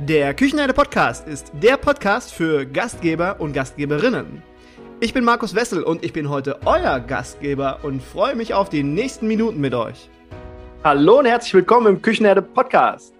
Der 0.00 0.34
Küchenherde 0.34 0.74
Podcast 0.74 1.28
ist 1.28 1.52
der 1.62 1.76
Podcast 1.76 2.34
für 2.34 2.66
Gastgeber 2.66 3.36
und 3.38 3.52
Gastgeberinnen. 3.52 4.42
Ich 4.98 5.14
bin 5.14 5.22
Markus 5.22 5.54
Wessel 5.54 5.84
und 5.84 6.04
ich 6.04 6.12
bin 6.12 6.28
heute 6.28 6.58
euer 6.64 6.98
Gastgeber 6.98 7.78
und 7.84 8.02
freue 8.02 8.34
mich 8.34 8.54
auf 8.54 8.68
die 8.68 8.82
nächsten 8.82 9.28
Minuten 9.28 9.60
mit 9.60 9.72
euch. 9.72 10.10
Hallo 10.82 11.20
und 11.20 11.26
herzlich 11.26 11.54
willkommen 11.54 11.86
im 11.86 12.02
Küchenherde 12.02 12.42
Podcast. 12.42 13.14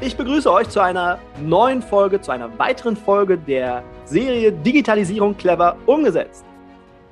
Ich 0.00 0.16
begrüße 0.16 0.50
euch 0.52 0.68
zu 0.68 0.78
einer 0.78 1.18
neuen 1.42 1.82
Folge, 1.82 2.20
zu 2.20 2.30
einer 2.30 2.56
weiteren 2.56 2.96
Folge 2.96 3.36
der 3.36 3.82
Serie 4.04 4.52
Digitalisierung 4.52 5.36
clever 5.36 5.76
umgesetzt. 5.86 6.44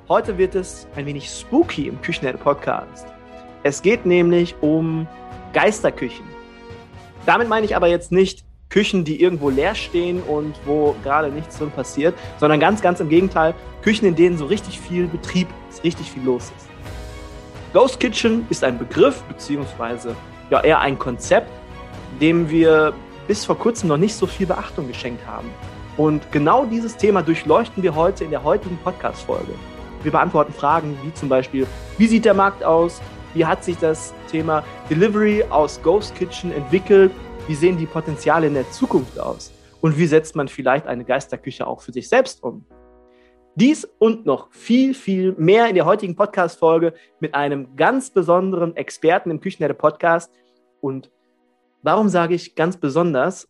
Heute 0.07 0.37
wird 0.37 0.55
es 0.55 0.87
ein 0.95 1.05
wenig 1.05 1.29
spooky 1.29 1.89
im 1.89 2.01
Küchenherde 2.01 2.37
Podcast. 2.37 3.05
Es 3.63 3.81
geht 3.81 4.05
nämlich 4.05 4.55
um 4.61 5.05
Geisterküchen. 5.51 6.25
Damit 7.25 7.49
meine 7.49 7.65
ich 7.65 7.75
aber 7.75 7.87
jetzt 7.87 8.13
nicht 8.13 8.48
Küchen, 8.69 9.03
die 9.03 9.19
irgendwo 9.19 9.49
leer 9.49 9.73
stehen 9.73 10.21
und 10.21 10.55
wo 10.65 10.95
gerade 11.03 11.29
nichts 11.29 11.57
drin 11.57 11.71
passiert, 11.71 12.15
sondern 12.39 12.59
ganz, 12.59 12.81
ganz 12.81 12.99
im 12.99 13.09
Gegenteil, 13.09 13.55
Küchen, 13.81 14.07
in 14.07 14.15
denen 14.15 14.37
so 14.37 14.45
richtig 14.45 14.79
viel 14.79 15.07
Betrieb 15.07 15.47
ist, 15.69 15.83
richtig 15.83 16.11
viel 16.11 16.23
los 16.23 16.51
ist. 16.55 16.67
Ghost 17.73 17.99
Kitchen 17.99 18.45
ist 18.49 18.63
ein 18.63 18.77
Begriff, 18.77 19.23
beziehungsweise 19.23 20.15
ja 20.51 20.61
eher 20.61 20.79
ein 20.79 20.99
Konzept, 20.99 21.49
dem 22.21 22.49
wir 22.49 22.93
bis 23.27 23.43
vor 23.43 23.57
kurzem 23.57 23.89
noch 23.89 23.97
nicht 23.97 24.13
so 24.13 24.27
viel 24.27 24.45
Beachtung 24.45 24.87
geschenkt 24.87 25.25
haben. 25.25 25.49
Und 25.97 26.31
genau 26.31 26.65
dieses 26.65 26.95
Thema 26.95 27.23
durchleuchten 27.23 27.81
wir 27.81 27.95
heute 27.95 28.23
in 28.23 28.29
der 28.29 28.43
heutigen 28.43 28.77
Podcast-Folge. 28.83 29.53
Wir 30.03 30.11
beantworten 30.11 30.53
Fragen 30.53 30.97
wie 31.03 31.13
zum 31.13 31.27
Beispiel, 31.27 31.65
wie 31.97 32.07
sieht 32.07 32.23
der 32.23 32.33
Markt 32.35 32.63
aus? 32.63 33.01
Wie 33.33 33.45
hat 33.45 33.63
sich 33.63 33.77
das 33.77 34.13
Thema 34.31 34.63
Delivery 34.89 35.43
aus 35.49 35.81
Ghost 35.81 36.15
Kitchen 36.15 36.51
entwickelt? 36.51 37.11
Wie 37.49 37.55
sehen 37.55 37.79
die 37.79 37.87
Potenziale 37.87 38.45
in 38.45 38.53
der 38.53 38.69
Zukunft 38.69 39.19
aus? 39.19 39.51
Und 39.81 39.97
wie 39.97 40.05
setzt 40.05 40.35
man 40.35 40.47
vielleicht 40.47 40.85
eine 40.85 41.03
Geisterküche 41.03 41.65
auch 41.65 41.81
für 41.81 41.91
sich 41.91 42.07
selbst 42.07 42.43
um? 42.43 42.63
Dies 43.55 43.85
und 43.97 44.23
noch 44.27 44.51
viel, 44.51 44.93
viel 44.93 45.33
mehr 45.35 45.67
in 45.67 45.73
der 45.73 45.85
heutigen 45.85 46.15
Podcast-Folge 46.15 46.93
mit 47.19 47.33
einem 47.33 47.75
ganz 47.75 48.11
besonderen 48.11 48.75
Experten 48.75 49.31
im 49.31 49.39
Küchenherde 49.39 49.73
Podcast. 49.73 50.31
Und 50.79 51.09
warum 51.81 52.07
sage 52.07 52.35
ich 52.35 52.53
ganz 52.53 52.77
besonders? 52.77 53.49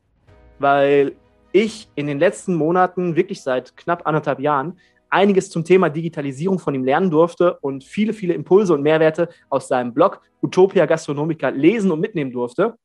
Weil 0.60 1.18
ich 1.52 1.90
in 1.96 2.08
den 2.08 2.20
letzten 2.20 2.56
Monaten, 2.56 3.18
wirklich 3.18 3.42
seit 3.42 3.76
knapp 3.76 4.08
anderthalb 4.08 4.40
Jahren, 4.40 4.80
einiges 5.10 5.50
zum 5.50 5.66
Thema 5.66 5.90
Digitalisierung 5.90 6.58
von 6.58 6.74
ihm 6.74 6.86
lernen 6.86 7.12
durfte 7.12 7.58
und 7.60 7.84
viele, 7.84 8.14
viele 8.14 8.34
Impulse 8.34 8.74
und 8.74 8.82
Mehrwerte 8.82 9.28
aus 9.50 9.68
seinem 9.68 9.94
Blog 9.94 10.22
Utopia 10.42 10.86
Gastronomica 10.86 11.50
lesen 11.50 11.92
und 11.92 12.00
mitnehmen 12.00 12.32
durfte. 12.32 12.78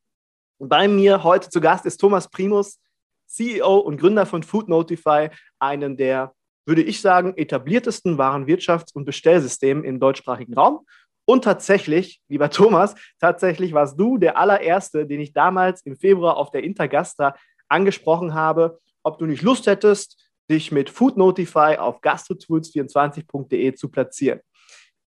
Bei 0.69 0.89
mir 0.89 1.23
heute 1.25 1.51
zu 1.51 1.61
Gast 1.61 1.84
ist 1.84 1.98
Thomas 1.98 2.31
Primus, 2.31 2.81
CEO 3.27 3.79
und 3.79 3.98
Gründer 3.98 4.25
von 4.25 4.43
Food 4.43 4.69
Notify, 4.69 5.29
einen 5.59 5.97
der, 5.97 6.33
würde 6.65 6.83
ich 6.83 7.03
sagen, 7.03 7.34
etabliertesten 7.37 8.19
Warenwirtschafts- 8.19 8.95
und 8.95 9.05
Bestellsystemen 9.05 9.85
im 9.85 10.01
deutschsprachigen 10.01 10.55
Raum. 10.55 10.87
Und 11.27 11.45
tatsächlich, 11.45 12.23
lieber 12.29 12.48
Thomas, 12.48 12.95
tatsächlich 13.20 13.75
warst 13.75 14.01
du 14.01 14.17
der 14.17 14.39
allererste, 14.39 15.07
den 15.07 15.20
ich 15.20 15.35
damals 15.35 15.83
im 15.83 15.97
Februar 15.97 16.39
auf 16.39 16.51
der 16.51 16.65
Intergastra 16.65 17.35
angesprochen 17.69 18.33
habe, 18.33 18.79
ob 19.03 19.19
du 19.19 19.27
nicht 19.27 19.42
Lust 19.42 19.67
hättest, 19.67 20.31
dich 20.51 20.73
mit 20.73 20.89
Food 20.89 21.19
Notify 21.19 21.77
auf 21.79 22.01
gastrotools24.de 22.01 23.75
zu 23.75 23.91
platzieren. 23.91 24.41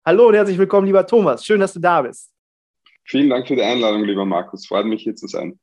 Hallo 0.04 0.28
und 0.28 0.34
herzlich 0.34 0.56
willkommen, 0.56 0.86
lieber 0.86 1.06
Thomas. 1.06 1.44
Schön, 1.44 1.60
dass 1.60 1.74
du 1.74 1.80
da 1.80 2.00
bist. 2.00 2.31
Vielen 3.04 3.30
Dank 3.30 3.48
für 3.48 3.56
die 3.56 3.62
Einladung, 3.62 4.04
lieber 4.04 4.24
Markus. 4.24 4.66
Freut 4.66 4.86
mich, 4.86 5.02
hier 5.02 5.16
zu 5.16 5.26
sein. 5.26 5.58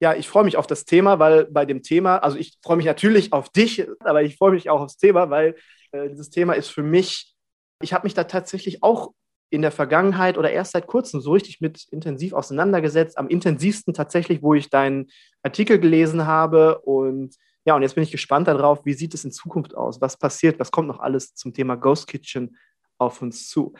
Ja, 0.00 0.14
ich 0.14 0.28
freue 0.28 0.44
mich 0.44 0.56
auf 0.56 0.66
das 0.66 0.86
Thema, 0.86 1.18
weil 1.18 1.44
bei 1.46 1.66
dem 1.66 1.82
Thema, 1.82 2.16
also 2.16 2.38
ich 2.38 2.58
freue 2.62 2.78
mich 2.78 2.86
natürlich 2.86 3.32
auf 3.32 3.50
dich, 3.50 3.86
aber 4.00 4.22
ich 4.22 4.36
freue 4.36 4.52
mich 4.52 4.70
auch 4.70 4.80
aufs 4.80 4.96
Thema, 4.96 5.28
weil 5.28 5.56
äh, 5.92 6.08
dieses 6.08 6.30
Thema 6.30 6.54
ist 6.54 6.68
für 6.68 6.82
mich, 6.82 7.34
ich 7.82 7.92
habe 7.92 8.06
mich 8.06 8.14
da 8.14 8.24
tatsächlich 8.24 8.82
auch 8.82 9.12
in 9.50 9.62
der 9.62 9.72
Vergangenheit 9.72 10.38
oder 10.38 10.50
erst 10.50 10.72
seit 10.72 10.86
kurzem 10.86 11.20
so 11.20 11.32
richtig 11.32 11.60
mit 11.60 11.86
intensiv 11.90 12.32
auseinandergesetzt. 12.32 13.18
Am 13.18 13.28
intensivsten 13.28 13.92
tatsächlich, 13.92 14.42
wo 14.42 14.54
ich 14.54 14.70
deinen 14.70 15.08
Artikel 15.42 15.78
gelesen 15.78 16.26
habe. 16.26 16.78
Und 16.80 17.34
ja, 17.64 17.74
und 17.74 17.82
jetzt 17.82 17.94
bin 17.94 18.04
ich 18.04 18.12
gespannt 18.12 18.48
darauf, 18.48 18.86
wie 18.86 18.94
sieht 18.94 19.12
es 19.12 19.24
in 19.24 19.32
Zukunft 19.32 19.74
aus? 19.74 20.00
Was 20.00 20.16
passiert? 20.16 20.60
Was 20.60 20.70
kommt 20.70 20.88
noch 20.88 21.00
alles 21.00 21.34
zum 21.34 21.52
Thema 21.52 21.74
Ghost 21.74 22.06
Kitchen 22.06 22.56
auf 22.96 23.20
uns 23.20 23.48
zu? 23.48 23.74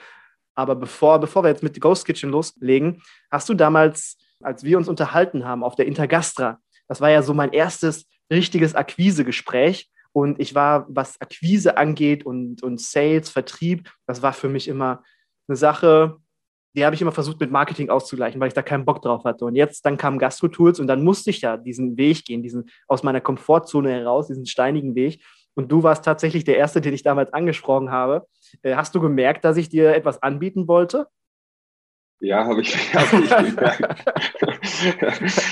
Aber 0.60 0.76
bevor, 0.76 1.18
bevor 1.18 1.42
wir 1.42 1.48
jetzt 1.48 1.62
mit 1.62 1.80
Ghost 1.80 2.04
Kitchen 2.04 2.30
loslegen, 2.30 3.02
hast 3.30 3.48
du 3.48 3.54
damals, 3.54 4.18
als 4.42 4.62
wir 4.62 4.76
uns 4.76 4.88
unterhalten 4.88 5.44
haben 5.44 5.64
auf 5.64 5.74
der 5.74 5.86
Intergastra, 5.86 6.58
das 6.86 7.00
war 7.00 7.10
ja 7.10 7.22
so 7.22 7.32
mein 7.32 7.52
erstes 7.52 8.06
richtiges 8.30 8.74
Akquise-Gespräch. 8.74 9.90
Und 10.12 10.38
ich 10.40 10.54
war, 10.54 10.86
was 10.88 11.20
Akquise 11.20 11.76
angeht 11.76 12.26
und, 12.26 12.62
und 12.62 12.80
Sales, 12.80 13.30
Vertrieb, 13.30 13.90
das 14.06 14.22
war 14.22 14.32
für 14.32 14.48
mich 14.48 14.68
immer 14.68 15.02
eine 15.48 15.56
Sache, 15.56 16.18
die 16.74 16.84
habe 16.84 16.94
ich 16.94 17.02
immer 17.02 17.12
versucht 17.12 17.40
mit 17.40 17.50
Marketing 17.50 17.90
auszugleichen, 17.90 18.40
weil 18.40 18.48
ich 18.48 18.54
da 18.54 18.62
keinen 18.62 18.84
Bock 18.84 19.02
drauf 19.02 19.24
hatte. 19.24 19.44
Und 19.44 19.56
jetzt, 19.56 19.84
dann 19.86 19.96
kamen 19.96 20.18
Gastro-Tools 20.18 20.78
und 20.78 20.86
dann 20.86 21.02
musste 21.02 21.30
ich 21.30 21.40
ja 21.40 21.56
diesen 21.56 21.96
Weg 21.96 22.24
gehen, 22.24 22.42
diesen 22.42 22.68
aus 22.86 23.02
meiner 23.02 23.20
Komfortzone 23.20 23.90
heraus, 23.90 24.28
diesen 24.28 24.46
steinigen 24.46 24.94
Weg. 24.94 25.22
Und 25.54 25.72
du 25.72 25.82
warst 25.82 26.04
tatsächlich 26.04 26.44
der 26.44 26.56
Erste, 26.56 26.80
den 26.80 26.94
ich 26.94 27.02
damals 27.02 27.32
angesprochen 27.32 27.90
habe. 27.90 28.26
Äh, 28.62 28.74
hast 28.74 28.94
du 28.94 29.00
gemerkt, 29.00 29.44
dass 29.44 29.56
ich 29.56 29.68
dir 29.68 29.94
etwas 29.94 30.22
anbieten 30.22 30.68
wollte? 30.68 31.08
Ja, 32.20 32.44
habe 32.44 32.60
ich, 32.60 32.74
hab 32.94 33.12
ich 33.12 33.30
gemerkt. 33.30 34.04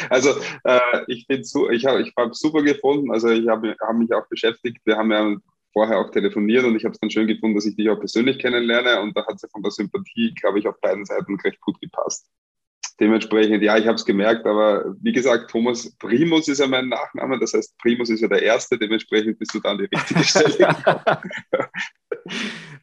also 0.10 0.30
äh, 0.64 1.04
ich 1.06 1.26
bin 1.26 1.44
so, 1.44 1.70
ich 1.70 1.86
habe 1.86 2.02
ich 2.02 2.12
hab 2.16 2.34
super 2.34 2.62
gefunden. 2.62 3.10
Also 3.10 3.28
ich 3.28 3.48
habe 3.48 3.74
hab 3.80 3.96
mich 3.96 4.12
auch 4.12 4.28
beschäftigt. 4.28 4.78
Wir 4.84 4.96
haben 4.96 5.10
ja 5.10 5.36
vorher 5.72 5.98
auch 5.98 6.10
telefoniert 6.10 6.64
und 6.64 6.76
ich 6.76 6.84
habe 6.84 6.92
es 6.92 7.00
dann 7.00 7.10
schön 7.10 7.26
gefunden, 7.26 7.54
dass 7.54 7.66
ich 7.66 7.76
dich 7.76 7.88
auch 7.88 7.98
persönlich 7.98 8.38
kennenlerne 8.38 9.00
und 9.00 9.16
da 9.16 9.26
hat 9.26 9.34
es 9.42 9.50
von 9.50 9.62
der 9.62 9.70
Sympathie, 9.70 10.34
glaube 10.34 10.58
ich, 10.58 10.66
auf 10.66 10.80
beiden 10.80 11.04
Seiten 11.04 11.38
recht 11.40 11.60
gut 11.60 11.80
gepasst 11.80 12.26
dementsprechend, 13.00 13.62
ja, 13.62 13.76
ich 13.76 13.86
habe 13.86 13.94
es 13.94 14.04
gemerkt, 14.04 14.46
aber 14.46 14.94
wie 15.00 15.12
gesagt, 15.12 15.50
Thomas 15.50 15.90
Primus 15.98 16.48
ist 16.48 16.58
ja 16.58 16.66
mein 16.66 16.88
Nachname, 16.88 17.38
das 17.38 17.54
heißt, 17.54 17.78
Primus 17.78 18.10
ist 18.10 18.20
ja 18.20 18.28
der 18.28 18.42
Erste, 18.42 18.78
dementsprechend 18.78 19.38
bist 19.38 19.54
du 19.54 19.60
da 19.60 19.70
an 19.70 19.78
die 19.78 19.88
richtige 19.94 20.24
Stelle 20.24 20.76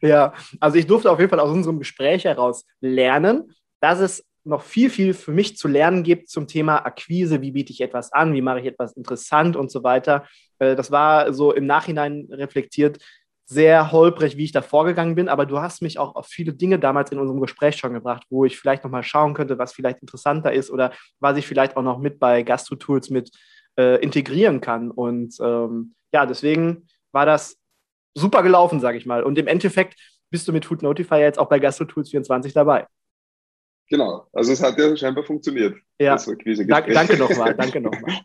ja, 0.00 0.32
also 0.60 0.78
ich 0.78 0.86
durfte 0.86 1.10
auf 1.10 1.18
jeden 1.18 1.30
Fall 1.30 1.40
aus 1.40 1.50
unserem 1.50 1.78
Gespräch 1.78 2.24
heraus 2.24 2.64
lernen, 2.80 3.52
dass 3.80 4.00
es 4.00 4.24
noch 4.44 4.62
viel, 4.62 4.90
viel 4.90 5.12
für 5.12 5.32
mich 5.32 5.56
zu 5.56 5.68
lernen 5.68 6.04
gibt 6.04 6.30
zum 6.30 6.46
Thema 6.46 6.78
Akquise, 6.86 7.42
wie 7.42 7.50
biete 7.50 7.72
ich 7.72 7.80
etwas 7.80 8.12
an, 8.12 8.32
wie 8.32 8.42
mache 8.42 8.60
ich 8.60 8.66
etwas 8.66 8.96
interessant 8.96 9.56
und 9.56 9.70
so 9.70 9.82
weiter. 9.82 10.24
Äh, 10.58 10.76
das 10.76 10.90
war 10.90 11.32
so 11.32 11.52
im 11.52 11.66
Nachhinein 11.66 12.28
reflektiert 12.30 12.98
sehr 13.48 13.92
holprig, 13.92 14.36
wie 14.36 14.44
ich 14.44 14.52
da 14.52 14.60
vorgegangen 14.60 15.14
bin, 15.14 15.28
aber 15.28 15.46
du 15.46 15.60
hast 15.60 15.80
mich 15.80 16.00
auch 16.00 16.16
auf 16.16 16.26
viele 16.26 16.52
Dinge 16.52 16.80
damals 16.80 17.12
in 17.12 17.18
unserem 17.20 17.40
Gespräch 17.40 17.76
schon 17.76 17.94
gebracht, 17.94 18.24
wo 18.28 18.44
ich 18.44 18.58
vielleicht 18.58 18.82
nochmal 18.82 19.04
schauen 19.04 19.34
könnte, 19.34 19.56
was 19.56 19.72
vielleicht 19.72 20.00
interessanter 20.00 20.52
ist 20.52 20.68
oder 20.68 20.92
was 21.20 21.38
ich 21.38 21.46
vielleicht 21.46 21.76
auch 21.76 21.82
noch 21.82 21.98
mit 21.98 22.18
bei 22.18 22.42
Gastro-Tools 22.42 23.10
mit 23.10 23.30
äh, 23.78 24.02
integrieren 24.02 24.60
kann. 24.60 24.90
Und 24.90 25.36
ähm, 25.40 25.94
ja, 26.12 26.26
deswegen 26.26 26.88
war 27.12 27.24
das 27.24 27.56
super 28.14 28.42
gelaufen, 28.42 28.80
sage 28.80 28.98
ich 28.98 29.06
mal. 29.06 29.22
Und 29.22 29.38
im 29.38 29.46
Endeffekt 29.46 29.94
bist 30.30 30.48
du 30.48 30.52
mit 30.52 30.64
Food 30.64 30.82
Notify 30.82 31.16
jetzt 31.16 31.38
auch 31.38 31.48
bei 31.48 31.60
Gastro-Tools 31.60 32.10
24 32.10 32.52
dabei. 32.52 32.86
Genau, 33.88 34.26
also 34.32 34.52
es 34.52 34.60
hat 34.60 34.76
ja 34.76 34.96
scheinbar 34.96 35.22
funktioniert. 35.22 35.76
Ja, 36.00 36.16
danke, 36.16 36.92
danke 36.92 37.16
nochmal, 37.16 37.54
danke 37.54 37.80
nochmal. 37.80 38.20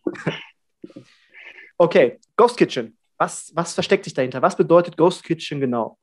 Okay, 1.78 2.20
Ghost 2.36 2.58
Kitchen. 2.58 2.98
Was, 3.22 3.52
was 3.54 3.76
versteckt 3.76 4.06
sich 4.06 4.16
dahinter? 4.16 4.42
Was 4.42 4.58
bedeutet 4.58 4.98
Ghost 4.98 5.24
Kitchen 5.24 5.60
genau? 5.60 6.00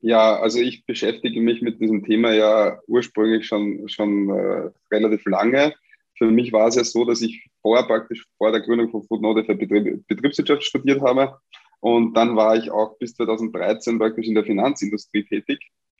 Ja, 0.00 0.36
also 0.36 0.60
ich 0.60 0.86
beschäftige 0.86 1.40
mich 1.40 1.60
mit 1.60 1.80
diesem 1.80 2.04
Thema 2.04 2.32
ja 2.34 2.78
ursprünglich 2.86 3.48
schon, 3.48 3.88
schon 3.88 4.30
äh, 4.30 4.70
relativ 4.94 5.24
lange. 5.24 5.74
Für 6.16 6.30
mich 6.30 6.52
war 6.52 6.68
es 6.68 6.76
ja 6.76 6.84
so, 6.84 7.04
dass 7.04 7.20
ich 7.20 7.50
vorher 7.62 7.84
praktisch 7.84 8.24
vor 8.38 8.52
der 8.52 8.60
Gründung 8.60 8.92
von 8.92 9.02
Food 9.02 9.22
Notify 9.22 9.56
Betrieb, 9.56 10.06
Betriebswirtschaft 10.06 10.62
studiert 10.62 11.00
habe. 11.00 11.36
Und 11.80 12.16
dann 12.16 12.36
war 12.36 12.54
ich 12.54 12.70
auch 12.70 12.96
bis 12.96 13.16
2013 13.16 13.98
praktisch 13.98 14.28
in 14.28 14.36
der 14.36 14.44
Finanzindustrie 14.44 15.24
tätig 15.24 15.58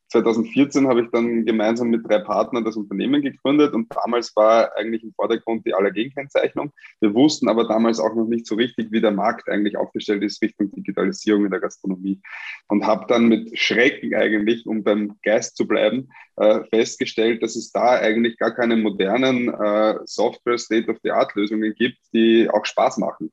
2014 0.08 0.86
habe 0.86 1.02
ich 1.02 1.08
dann 1.10 1.44
gemeinsam 1.44 1.88
mit 1.88 2.08
drei 2.08 2.18
Partnern 2.18 2.64
das 2.64 2.76
Unternehmen 2.76 3.22
gegründet 3.22 3.74
und 3.74 3.92
damals 3.94 4.34
war 4.36 4.76
eigentlich 4.76 5.02
im 5.02 5.12
Vordergrund 5.12 5.66
die 5.66 5.74
Allergenkennzeichnung. 5.74 6.72
Wir 7.00 7.14
wussten 7.14 7.48
aber 7.48 7.66
damals 7.66 7.98
auch 7.98 8.14
noch 8.14 8.26
nicht 8.26 8.46
so 8.46 8.54
richtig, 8.54 8.92
wie 8.92 9.00
der 9.00 9.10
Markt 9.10 9.48
eigentlich 9.48 9.76
aufgestellt 9.76 10.22
ist 10.22 10.42
Richtung 10.42 10.70
Digitalisierung 10.70 11.44
in 11.44 11.50
der 11.50 11.60
Gastronomie 11.60 12.20
und 12.68 12.86
habe 12.86 13.06
dann 13.08 13.26
mit 13.26 13.58
Schrecken 13.58 14.14
eigentlich, 14.14 14.66
um 14.66 14.84
beim 14.84 15.16
Geist 15.22 15.56
zu 15.56 15.66
bleiben, 15.66 16.08
äh, 16.36 16.60
festgestellt, 16.70 17.42
dass 17.42 17.56
es 17.56 17.72
da 17.72 17.98
eigentlich 17.98 18.38
gar 18.38 18.54
keine 18.54 18.76
modernen 18.76 19.48
äh, 19.48 19.98
Software 20.04 20.58
State-of-the-Art-Lösungen 20.58 21.74
gibt, 21.74 21.98
die 22.12 22.48
auch 22.50 22.64
Spaß 22.64 22.98
machen. 22.98 23.32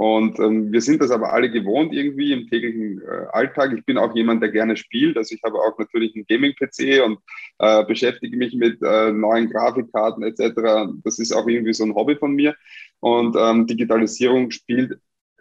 Und 0.00 0.38
ähm, 0.38 0.72
wir 0.72 0.80
sind 0.80 1.02
das 1.02 1.10
aber 1.10 1.30
alle 1.30 1.50
gewohnt 1.50 1.92
irgendwie 1.92 2.32
im 2.32 2.48
täglichen 2.48 3.02
äh, 3.02 3.26
Alltag. 3.32 3.74
Ich 3.76 3.84
bin 3.84 3.98
auch 3.98 4.14
jemand, 4.14 4.42
der 4.42 4.50
gerne 4.50 4.78
spielt. 4.78 5.18
Also 5.18 5.34
ich 5.34 5.42
habe 5.42 5.58
auch 5.58 5.78
natürlich 5.78 6.16
einen 6.16 6.24
Gaming-PC 6.26 7.04
und 7.04 7.18
äh, 7.58 7.84
beschäftige 7.84 8.34
mich 8.34 8.54
mit 8.54 8.80
äh, 8.82 9.12
neuen 9.12 9.50
Grafikkarten 9.50 10.22
etc. 10.22 10.90
Das 11.04 11.18
ist 11.18 11.32
auch 11.32 11.46
irgendwie 11.46 11.74
so 11.74 11.84
ein 11.84 11.94
Hobby 11.94 12.16
von 12.16 12.32
mir. 12.32 12.56
Und 13.00 13.36
ähm, 13.38 13.66
Digitalisierung 13.66 14.50
spielt 14.52 14.98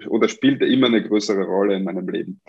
oder 0.10 0.28
spielte 0.28 0.66
immer 0.66 0.88
eine 0.88 1.08
größere 1.08 1.46
Rolle 1.46 1.76
in 1.76 1.86
meinem 1.86 2.10
Leben. 2.10 2.42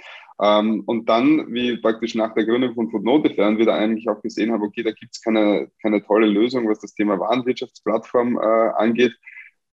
Ähm, 0.42 0.82
und 0.86 1.08
dann, 1.08 1.54
wie 1.54 1.76
praktisch 1.76 2.16
nach 2.16 2.34
der 2.34 2.44
Gründung 2.44 2.74
von 2.74 2.90
Footnote 2.90 3.32
Fern, 3.34 3.56
wir 3.56 3.66
da 3.66 3.76
eigentlich 3.76 4.08
auch 4.08 4.20
gesehen 4.20 4.50
haben, 4.50 4.64
okay, 4.64 4.82
da 4.82 4.90
gibt 4.90 5.14
es 5.14 5.22
keine, 5.22 5.70
keine 5.80 6.04
tolle 6.04 6.26
Lösung, 6.26 6.68
was 6.68 6.80
das 6.80 6.92
Thema 6.92 7.20
Warenwirtschaftsplattform 7.20 8.36
äh, 8.36 8.70
angeht. 8.82 9.12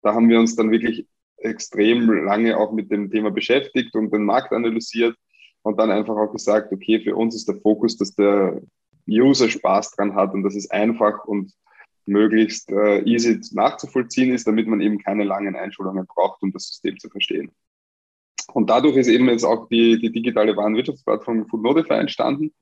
Da 0.02 0.12
haben 0.12 0.28
wir 0.28 0.38
uns 0.38 0.54
dann 0.54 0.70
wirklich 0.70 1.06
extrem 1.38 2.10
lange 2.24 2.56
auch 2.56 2.72
mit 2.72 2.90
dem 2.90 3.10
Thema 3.10 3.30
beschäftigt 3.30 3.94
und 3.94 4.12
den 4.12 4.24
Markt 4.24 4.52
analysiert 4.52 5.16
und 5.62 5.78
dann 5.78 5.90
einfach 5.90 6.16
auch 6.16 6.32
gesagt, 6.32 6.72
okay, 6.72 7.00
für 7.00 7.16
uns 7.16 7.34
ist 7.34 7.48
der 7.48 7.56
Fokus, 7.56 7.96
dass 7.96 8.14
der 8.14 8.62
User 9.08 9.48
Spaß 9.48 9.92
dran 9.92 10.14
hat 10.14 10.32
und 10.34 10.42
dass 10.42 10.54
es 10.54 10.70
einfach 10.70 11.24
und 11.24 11.52
möglichst 12.06 12.70
äh, 12.70 13.00
easy 13.02 13.40
nachzuvollziehen 13.52 14.32
ist, 14.32 14.46
damit 14.46 14.66
man 14.68 14.80
eben 14.80 14.98
keine 14.98 15.24
langen 15.24 15.56
Einschulungen 15.56 16.06
braucht, 16.06 16.42
um 16.42 16.52
das 16.52 16.68
System 16.68 16.98
zu 16.98 17.08
verstehen. 17.08 17.50
Und 18.52 18.70
dadurch 18.70 18.96
ist 18.96 19.08
eben 19.08 19.28
jetzt 19.28 19.44
auch 19.44 19.68
die, 19.68 19.98
die 19.98 20.12
digitale 20.12 20.56
Warenwirtschaftsplattform 20.56 21.46
Foodnotify 21.48 21.94
entstanden. 21.94 22.54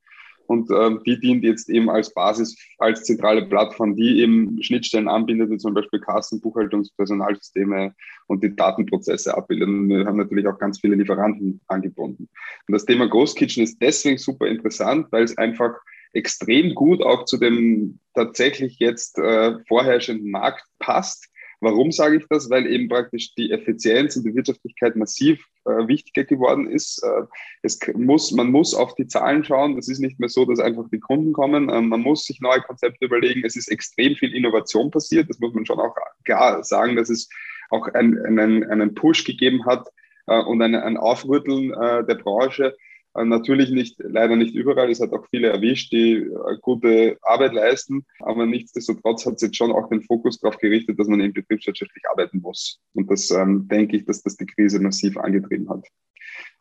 Und 0.46 0.70
ähm, 0.70 1.00
die 1.06 1.19
dient 1.19 1.44
jetzt 1.44 1.69
eben 1.69 1.88
als 1.88 2.12
Basis, 2.12 2.56
als 2.79 3.05
zentrale 3.05 3.46
Plattform, 3.46 3.96
die 3.96 4.20
eben 4.20 4.62
Schnittstellen 4.62 5.08
anbindet, 5.08 5.50
wie 5.50 5.58
zum 5.58 5.75
Beispiel 5.75 6.00
Kassen, 6.00 6.41
Buchhaltungs-, 6.41 6.94
Personalsysteme 6.96 7.94
und 8.26 8.43
die 8.44 8.55
Datenprozesse 8.55 9.37
abbildet. 9.37 9.69
Und 9.69 9.88
wir 9.88 10.06
haben 10.06 10.19
natürlich 10.19 10.46
auch 10.46 10.58
ganz 10.58 10.81
viele 10.81 10.96
Lieferanten 10.96 11.61
angebunden. 11.69 12.29
Und 12.69 12.73
das 12.73 12.85
Thema 12.85 13.08
Ghost 13.08 13.37
Kitchen 13.37 13.64
ist 13.64 13.81
deswegen 13.81 14.19
super 14.19 14.46
interessant, 14.46 15.08
weil 15.11 15.25
es 15.25 15.37
einfach 15.38 15.75
extrem 16.12 16.75
gut 16.75 17.02
auch 17.02 17.25
zu 17.25 17.37
dem 17.38 17.99
tatsächlich 18.14 18.79
jetzt 18.79 19.19
äh, 19.19 19.58
vorherrschenden 19.67 20.31
Markt 20.31 20.64
passt. 20.79 21.29
Warum 21.64 21.90
sage 21.93 22.19
ich 22.19 22.26
das? 22.28 22.50
Weil 22.50 22.66
eben 22.66 22.88
praktisch 22.88 23.34
die 23.34 23.50
Effizienz 23.50 24.16
und 24.16 24.25
die 24.25 24.34
Wirtschaftlichkeit 24.34 24.96
massiv 24.96 25.43
äh, 25.64 25.88
wichtiger 25.88 26.25
geworden 26.25 26.70
ist. 26.70 27.02
Äh, 27.02 27.22
es 27.62 27.81
muss, 27.94 28.32
man 28.32 28.50
muss 28.50 28.75
auf 28.75 28.94
die 28.94 29.06
Zahlen 29.06 29.43
schauen. 29.44 29.78
Es 29.78 29.88
ist 29.88 30.00
nicht 30.00 30.20
mehr 30.20 30.28
so, 30.28 30.44
dass 30.44 30.61
einfach 30.61 30.84
die 30.93 31.00
Kunden 31.00 31.32
kommen. 31.32 31.70
Ähm, 31.70 31.88
man 31.88 32.00
muss 32.00 32.26
sich 32.26 32.40
neue 32.40 32.61
Konzepte 32.61 33.06
überlegen. 33.06 33.43
Es 33.44 33.56
ist 33.56 33.69
extrem 33.69 34.14
viel 34.14 34.34
Innovation 34.34 34.90
passiert. 34.90 35.31
Das 35.31 35.40
muss 35.40 35.55
man 35.55 35.64
schon 35.64 35.81
auch 35.81 35.94
klar 36.25 36.62
sagen, 36.62 36.96
dass 36.96 37.08
es 37.08 37.28
auch 37.70 37.88
ein, 37.88 38.19
einen, 38.25 38.62
einen 38.64 38.94
Push 38.94 39.25
gegeben 39.25 39.64
hat 39.64 39.88
äh, 40.26 40.38
und 40.40 40.61
ein, 40.61 40.75
ein 40.75 40.99
Aufrütteln 40.99 41.72
äh, 41.72 42.05
der 42.05 42.16
Branche 42.16 42.76
natürlich 43.22 43.70
nicht, 43.70 43.96
leider 43.99 44.34
nicht 44.34 44.55
überall. 44.55 44.90
Es 44.90 45.00
hat 45.00 45.12
auch 45.12 45.26
viele 45.31 45.49
erwischt, 45.49 45.93
die 45.93 46.14
äh, 46.16 46.58
gute 46.61 47.16
Arbeit 47.22 47.52
leisten. 47.52 48.05
Aber 48.20 48.46
nichtsdestotrotz 48.46 49.25
hat 49.25 49.34
es 49.34 49.43
jetzt 49.43 49.56
schon 49.56 49.72
auch 49.72 49.88
den 49.88 50.02
Fokus 50.02 50.40
darauf 50.40 50.58
gerichtet, 50.58 50.99
dass 50.99 51.06
man 51.06 51.20
eben 51.20 51.32
betriebswirtschaftlich 51.32 52.05
arbeiten 52.11 52.40
muss. 52.40 52.81
Und 52.94 53.11
das 53.11 53.31
ähm, 53.31 53.69
denke 53.69 53.96
ich, 53.96 54.05
dass 54.05 54.22
das 54.22 54.37
die 54.37 54.46
Krise 54.46 54.81
massiv 54.81 55.16
angetrieben 55.16 55.69
hat. 55.70 55.87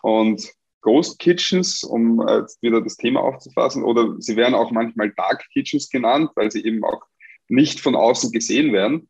Und 0.04 0.54
Ghost 0.82 1.18
Kitchens, 1.18 1.84
um 1.84 2.22
äh, 2.28 2.40
jetzt 2.40 2.62
wieder 2.62 2.82
das 2.82 2.98
Thema 2.98 3.22
aufzufassen, 3.22 3.84
oder 3.84 4.16
sie 4.20 4.36
werden 4.36 4.54
auch 4.54 4.70
manchmal 4.70 5.12
Dark 5.12 5.46
Kitchens 5.52 5.90
genannt, 5.90 6.30
weil 6.36 6.52
sie 6.52 6.64
eben 6.64 6.84
auch 6.84 7.02
nicht 7.48 7.80
von 7.80 7.96
außen 7.96 8.32
gesehen 8.32 8.74
werden. 8.74 9.10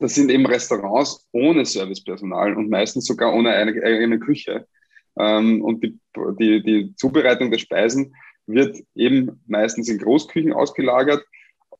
Das 0.00 0.14
sind 0.14 0.30
eben 0.30 0.46
Restaurants 0.46 1.26
ohne 1.32 1.64
Servicepersonal 1.64 2.54
und 2.54 2.68
meistens 2.68 3.06
sogar 3.06 3.32
ohne 3.32 3.50
eine 3.50 3.82
eigene 3.82 4.18
Küche. 4.18 4.66
Ähm, 5.18 5.62
und 5.62 5.82
die, 5.82 5.98
die, 6.38 6.62
die 6.62 6.94
Zubereitung 6.96 7.50
der 7.50 7.58
Speisen 7.58 8.14
wird 8.46 8.78
eben 8.94 9.42
meistens 9.46 9.88
in 9.88 9.98
Großküchen 9.98 10.52
ausgelagert 10.52 11.24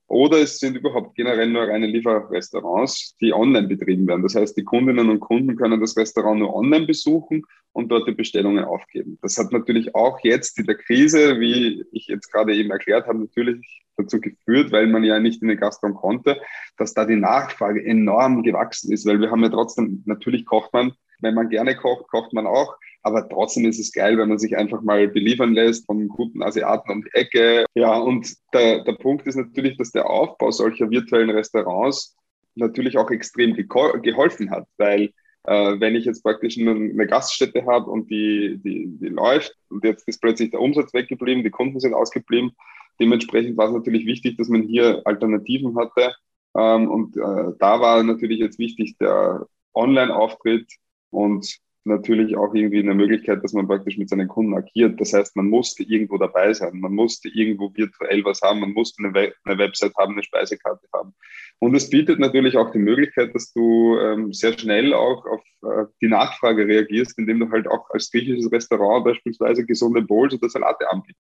oder 0.08 0.38
es 0.38 0.58
sind 0.58 0.74
überhaupt 0.74 1.14
generell 1.16 1.48
nur 1.48 1.68
reine 1.68 1.86
Lieferrestaurants, 1.86 3.14
die 3.20 3.34
online 3.34 3.68
betrieben 3.68 4.06
werden. 4.06 4.22
Das 4.22 4.34
heißt, 4.34 4.56
die 4.56 4.64
Kundinnen 4.64 5.10
und 5.10 5.20
Kunden 5.20 5.54
können 5.54 5.80
das 5.80 5.98
Restaurant 5.98 6.40
nur 6.40 6.54
online 6.54 6.86
besuchen 6.86 7.42
und 7.72 7.90
dort 7.90 8.08
die 8.08 8.12
Bestellungen 8.12 8.64
aufgeben. 8.64 9.18
Das 9.20 9.36
hat 9.36 9.52
natürlich 9.52 9.94
auch 9.94 10.18
jetzt 10.22 10.58
in 10.58 10.64
der 10.64 10.76
Krise, 10.76 11.38
wie 11.40 11.84
ich 11.92 12.06
jetzt 12.06 12.32
gerade 12.32 12.54
eben 12.54 12.70
erklärt 12.70 13.06
habe, 13.06 13.18
natürlich 13.18 13.84
dazu 13.98 14.18
geführt, 14.18 14.72
weil 14.72 14.86
man 14.86 15.04
ja 15.04 15.20
nicht 15.20 15.42
in 15.42 15.48
den 15.48 15.58
Gastraum 15.58 15.94
konnte, 15.94 16.40
dass 16.78 16.94
da 16.94 17.04
die 17.04 17.16
Nachfrage 17.16 17.84
enorm 17.84 18.42
gewachsen 18.42 18.92
ist, 18.92 19.04
weil 19.04 19.20
wir 19.20 19.30
haben 19.30 19.42
ja 19.42 19.50
trotzdem, 19.50 20.02
natürlich 20.06 20.46
kocht 20.46 20.72
man, 20.72 20.92
wenn 21.20 21.34
man 21.34 21.50
gerne 21.50 21.76
kocht, 21.76 22.08
kocht 22.08 22.32
man 22.32 22.46
auch, 22.46 22.76
aber 23.02 23.28
trotzdem 23.28 23.66
ist 23.66 23.78
es 23.78 23.92
geil, 23.92 24.18
wenn 24.18 24.28
man 24.28 24.38
sich 24.38 24.56
einfach 24.56 24.82
mal 24.82 25.08
beliefern 25.08 25.54
lässt 25.54 25.86
von 25.86 26.08
guten 26.08 26.42
Asiaten 26.42 26.90
um 26.90 27.02
die 27.02 27.14
Ecke. 27.14 27.64
Ja, 27.74 27.96
und 27.96 28.32
der, 28.52 28.84
der 28.84 28.92
Punkt 28.94 29.26
ist 29.26 29.36
natürlich, 29.36 29.76
dass 29.76 29.92
der 29.92 30.08
Aufbau 30.08 30.50
solcher 30.50 30.90
virtuellen 30.90 31.30
Restaurants 31.30 32.16
natürlich 32.54 32.98
auch 32.98 33.10
extrem 33.10 33.54
geholfen 33.56 34.50
hat, 34.50 34.66
weil 34.76 35.12
äh, 35.44 35.80
wenn 35.80 35.94
ich 35.94 36.04
jetzt 36.04 36.22
praktisch 36.22 36.58
eine, 36.58 37.06
Gaststätte 37.06 37.64
habe 37.64 37.90
und 37.90 38.10
die, 38.10 38.58
die, 38.62 38.88
die 38.98 39.08
läuft 39.08 39.54
und 39.70 39.84
jetzt 39.84 40.06
ist 40.08 40.20
plötzlich 40.20 40.50
der 40.50 40.60
Umsatz 40.60 40.92
weggeblieben, 40.92 41.44
die 41.44 41.50
Kunden 41.50 41.80
sind 41.80 41.94
ausgeblieben, 41.94 42.52
dementsprechend 43.00 43.56
war 43.56 43.68
es 43.68 43.72
natürlich 43.72 44.06
wichtig, 44.06 44.36
dass 44.36 44.48
man 44.48 44.62
hier 44.62 45.02
Alternativen 45.04 45.76
hatte. 45.76 46.14
Ähm, 46.56 46.90
und 46.90 47.16
äh, 47.16 47.54
da 47.58 47.80
war 47.80 48.02
natürlich 48.02 48.40
jetzt 48.40 48.58
wichtig 48.58 48.98
der 48.98 49.46
Online-Auftritt 49.74 50.70
und 51.10 51.58
natürlich 51.88 52.36
auch 52.36 52.54
irgendwie 52.54 52.78
eine 52.78 52.94
Möglichkeit, 52.94 53.42
dass 53.42 53.52
man 53.52 53.66
praktisch 53.66 53.98
mit 53.98 54.08
seinen 54.08 54.28
Kunden 54.28 54.54
agiert. 54.54 55.00
Das 55.00 55.12
heißt, 55.12 55.34
man 55.34 55.48
musste 55.48 55.82
irgendwo 55.82 56.18
dabei 56.18 56.52
sein, 56.52 56.78
man 56.80 56.92
musste 56.92 57.28
irgendwo 57.28 57.74
virtuell 57.74 58.24
was 58.24 58.40
haben, 58.42 58.60
man 58.60 58.72
musste 58.72 59.02
eine, 59.02 59.14
We 59.14 59.32
eine 59.44 59.58
Website 59.58 59.94
haben, 59.98 60.12
eine 60.12 60.22
Speisekarte 60.22 60.86
haben. 60.94 61.14
Und 61.58 61.74
es 61.74 61.90
bietet 61.90 62.20
natürlich 62.20 62.56
auch 62.56 62.70
die 62.70 62.78
Möglichkeit, 62.78 63.34
dass 63.34 63.52
du 63.52 63.98
ähm, 63.98 64.32
sehr 64.32 64.56
schnell 64.56 64.94
auch 64.94 65.26
auf 65.26 65.42
äh, 65.62 65.86
die 66.00 66.08
Nachfrage 66.08 66.66
reagierst, 66.66 67.18
indem 67.18 67.40
du 67.40 67.50
halt 67.50 67.66
auch 67.66 67.90
als 67.90 68.10
griechisches 68.10 68.52
Restaurant 68.52 69.04
beispielsweise 69.04 69.66
gesunde 69.66 70.02
Bowls 70.02 70.34
oder 70.34 70.48
Salate 70.48 70.88
anbietest. 70.90 71.24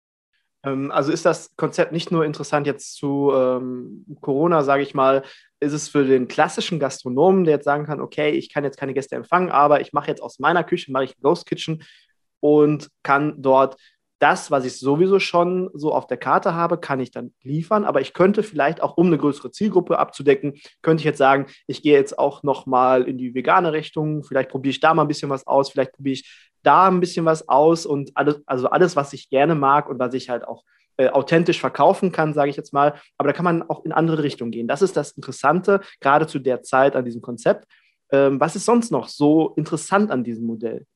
Ähm, 0.64 0.90
also 0.90 1.12
ist 1.12 1.24
das 1.24 1.54
Konzept 1.56 1.92
nicht 1.92 2.10
nur 2.10 2.24
interessant 2.24 2.66
jetzt 2.66 2.94
zu 2.96 3.32
ähm, 3.34 4.04
Corona, 4.20 4.62
sage 4.62 4.82
ich 4.82 4.94
mal, 4.94 5.22
ist 5.60 5.72
es 5.72 5.88
für 5.88 6.04
den 6.04 6.28
klassischen 6.28 6.78
Gastronomen, 6.78 7.44
der 7.44 7.54
jetzt 7.54 7.64
sagen 7.64 7.84
kann, 7.84 8.00
okay, 8.00 8.30
ich 8.30 8.52
kann 8.52 8.64
jetzt 8.64 8.78
keine 8.78 8.94
Gäste 8.94 9.16
empfangen, 9.16 9.50
aber 9.50 9.80
ich 9.80 9.92
mache 9.92 10.08
jetzt 10.08 10.22
aus 10.22 10.38
meiner 10.38 10.64
Küche, 10.64 10.92
mache 10.92 11.04
ich 11.04 11.18
ein 11.18 11.22
Ghost 11.22 11.46
Kitchen 11.46 11.82
und 12.40 12.90
kann 13.02 13.34
dort 13.42 13.76
das, 14.20 14.50
was 14.50 14.64
ich 14.64 14.78
sowieso 14.78 15.20
schon 15.20 15.70
so 15.74 15.92
auf 15.92 16.06
der 16.06 16.16
Karte 16.16 16.54
habe, 16.54 16.78
kann 16.78 16.98
ich 16.98 17.10
dann 17.10 17.32
liefern. 17.42 17.84
Aber 17.84 18.00
ich 18.00 18.14
könnte 18.14 18.42
vielleicht 18.42 18.82
auch, 18.82 18.96
um 18.96 19.06
eine 19.06 19.18
größere 19.18 19.52
Zielgruppe 19.52 19.98
abzudecken, 19.98 20.54
könnte 20.82 21.02
ich 21.02 21.04
jetzt 21.04 21.18
sagen, 21.18 21.46
ich 21.66 21.82
gehe 21.82 21.94
jetzt 21.94 22.18
auch 22.18 22.42
noch 22.42 22.66
mal 22.66 23.04
in 23.04 23.16
die 23.16 23.34
vegane 23.34 23.72
Richtung. 23.72 24.24
Vielleicht 24.24 24.50
probiere 24.50 24.70
ich 24.70 24.80
da 24.80 24.92
mal 24.92 25.02
ein 25.02 25.08
bisschen 25.08 25.30
was 25.30 25.46
aus. 25.46 25.70
Vielleicht 25.70 25.92
probiere 25.92 26.14
ich 26.14 26.48
da 26.62 26.88
ein 26.88 27.00
bisschen 27.00 27.24
was 27.26 27.48
aus 27.48 27.86
und 27.86 28.10
alles, 28.16 28.40
also 28.46 28.68
alles, 28.68 28.96
was 28.96 29.12
ich 29.12 29.30
gerne 29.30 29.54
mag 29.54 29.88
und 29.88 30.00
was 30.00 30.14
ich 30.14 30.28
halt 30.28 30.46
auch 30.46 30.64
äh, 30.98 31.08
authentisch 31.08 31.60
verkaufen 31.60 32.12
kann, 32.12 32.34
sage 32.34 32.50
ich 32.50 32.56
jetzt 32.56 32.72
mal. 32.72 33.00
Aber 33.16 33.28
da 33.28 33.32
kann 33.32 33.44
man 33.44 33.62
auch 33.62 33.84
in 33.84 33.92
andere 33.92 34.22
Richtungen 34.22 34.50
gehen. 34.50 34.68
Das 34.68 34.82
ist 34.82 34.96
das 34.96 35.12
Interessante, 35.12 35.80
gerade 36.00 36.26
zu 36.26 36.38
der 36.38 36.62
Zeit 36.62 36.96
an 36.96 37.04
diesem 37.04 37.22
Konzept. 37.22 37.66
Ähm, 38.10 38.40
was 38.40 38.56
ist 38.56 38.64
sonst 38.64 38.90
noch 38.90 39.08
so 39.08 39.54
interessant 39.56 40.10
an 40.10 40.24
diesem 40.24 40.46
Modell? 40.46 40.86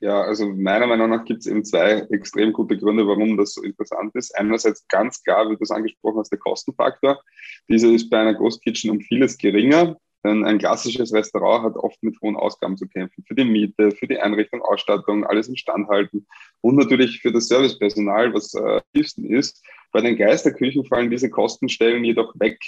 Ja, 0.00 0.20
also 0.22 0.46
meiner 0.46 0.86
Meinung 0.86 1.10
nach 1.10 1.24
gibt 1.24 1.40
es 1.40 1.46
eben 1.46 1.64
zwei 1.64 2.06
extrem 2.10 2.52
gute 2.52 2.76
Gründe, 2.76 3.06
warum 3.06 3.36
das 3.36 3.54
so 3.54 3.62
interessant 3.62 4.14
ist. 4.14 4.36
Einerseits 4.38 4.86
ganz 4.88 5.22
klar, 5.22 5.46
wie 5.46 5.54
du 5.54 5.60
das 5.60 5.70
angesprochen 5.70 6.18
hast, 6.18 6.30
der 6.30 6.38
Kostenfaktor. 6.38 7.20
Dieser 7.68 7.88
ist 7.88 8.10
bei 8.10 8.18
einer 8.18 8.34
Ghost 8.34 8.62
Kitchen 8.62 8.90
um 8.90 9.00
vieles 9.00 9.38
geringer. 9.38 9.96
Denn 10.24 10.44
ein 10.44 10.58
klassisches 10.58 11.12
Restaurant 11.12 11.64
hat 11.64 11.76
oft 11.76 12.02
mit 12.02 12.18
hohen 12.22 12.36
Ausgaben 12.36 12.78
zu 12.78 12.88
kämpfen. 12.88 13.22
Für 13.28 13.34
die 13.34 13.44
Miete, 13.44 13.90
für 13.92 14.06
die 14.06 14.18
Einrichtung, 14.18 14.62
Ausstattung, 14.62 15.24
alles 15.24 15.48
instand 15.48 15.88
halten 15.88 16.26
und 16.62 16.76
natürlich 16.76 17.20
für 17.20 17.30
das 17.30 17.48
Servicepersonal, 17.48 18.32
was 18.32 18.54
äh, 18.54 18.80
tiefsten 18.94 19.26
ist. 19.26 19.62
Bei 19.92 20.00
den 20.00 20.16
Geisterküchen 20.16 20.84
fallen 20.86 21.10
diese 21.10 21.28
Kostenstellen 21.28 22.04
jedoch 22.04 22.34
weg. 22.40 22.58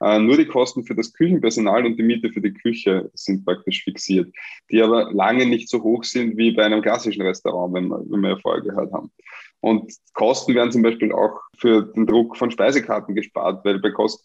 Äh, 0.00 0.20
nur 0.20 0.38
die 0.38 0.46
Kosten 0.46 0.84
für 0.84 0.94
das 0.94 1.12
Küchenpersonal 1.12 1.84
und 1.84 1.98
die 1.98 2.02
Miete 2.02 2.32
für 2.32 2.40
die 2.40 2.54
Küche 2.54 3.10
sind 3.12 3.44
praktisch 3.44 3.84
fixiert, 3.84 4.34
die 4.70 4.80
aber 4.80 5.12
lange 5.12 5.44
nicht 5.44 5.68
so 5.68 5.82
hoch 5.82 6.04
sind 6.04 6.38
wie 6.38 6.52
bei 6.52 6.64
einem 6.64 6.80
klassischen 6.80 7.22
Restaurant, 7.22 7.74
wenn 7.74 7.88
wir, 7.88 8.02
wenn 8.08 8.20
wir 8.22 8.30
ja 8.30 8.38
vorher 8.38 8.62
gehört 8.62 8.90
haben. 8.90 9.12
Und 9.60 9.94
Kosten 10.14 10.54
werden 10.54 10.72
zum 10.72 10.82
Beispiel 10.82 11.12
auch 11.12 11.38
für 11.58 11.82
den 11.82 12.06
Druck 12.06 12.38
von 12.38 12.50
Speisekarten 12.50 13.14
gespart, 13.14 13.64
weil 13.66 13.78
bei 13.80 13.90
Ghost 13.90 14.24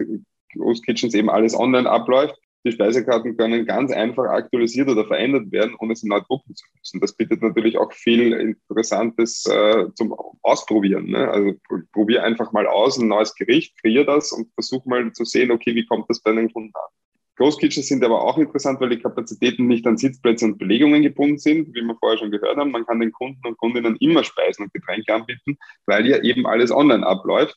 Kitchens 0.85 1.13
eben 1.13 1.29
alles 1.29 1.53
online 1.53 1.87
abläuft 1.87 2.39
die 2.65 2.71
Speisekarten 2.71 3.37
können 3.37 3.65
ganz 3.65 3.91
einfach 3.91 4.25
aktualisiert 4.25 4.89
oder 4.89 5.05
verändert 5.05 5.51
werden, 5.51 5.75
ohne 5.79 5.95
sie 5.95 6.07
neu 6.07 6.21
drucken 6.21 6.55
zu 6.55 6.65
müssen. 6.77 6.99
Das 6.99 7.13
bietet 7.13 7.41
natürlich 7.41 7.77
auch 7.77 7.91
viel 7.93 8.33
Interessantes 8.33 9.45
äh, 9.45 9.87
zum 9.95 10.15
Ausprobieren. 10.41 11.11
Ne? 11.11 11.29
Also 11.29 11.53
probier 11.93 12.23
einfach 12.23 12.51
mal 12.51 12.67
aus 12.67 12.97
ein 12.97 13.07
neues 13.07 13.35
Gericht, 13.35 13.79
kreier 13.81 14.03
das 14.03 14.31
und 14.31 14.51
versuch 14.53 14.85
mal 14.85 15.11
zu 15.13 15.23
sehen, 15.23 15.51
okay, 15.51 15.75
wie 15.75 15.85
kommt 15.85 16.09
das 16.09 16.21
bei 16.21 16.33
den 16.33 16.51
Kunden 16.51 16.73
an. 16.75 16.89
Ghost 17.37 17.59
Kitchens 17.59 17.87
sind 17.87 18.03
aber 18.03 18.23
auch 18.23 18.39
interessant, 18.39 18.81
weil 18.81 18.89
die 18.89 18.99
Kapazitäten 18.99 19.67
nicht 19.67 19.85
an 19.85 19.95
Sitzplätze 19.95 20.45
und 20.45 20.57
Belegungen 20.57 21.03
gebunden 21.03 21.37
sind, 21.37 21.73
wie 21.75 21.81
wir 21.81 21.95
vorher 21.99 22.17
schon 22.17 22.31
gehört 22.31 22.57
haben. 22.57 22.71
Man 22.71 22.85
kann 22.85 22.99
den 22.99 23.11
Kunden 23.11 23.45
und 23.45 23.57
Kundinnen 23.57 23.95
immer 23.97 24.23
Speisen 24.23 24.65
und 24.65 24.73
Getränke 24.73 25.13
anbieten, 25.13 25.57
weil 25.85 26.07
ja 26.07 26.21
eben 26.23 26.47
alles 26.47 26.71
online 26.71 27.05
abläuft. 27.05 27.55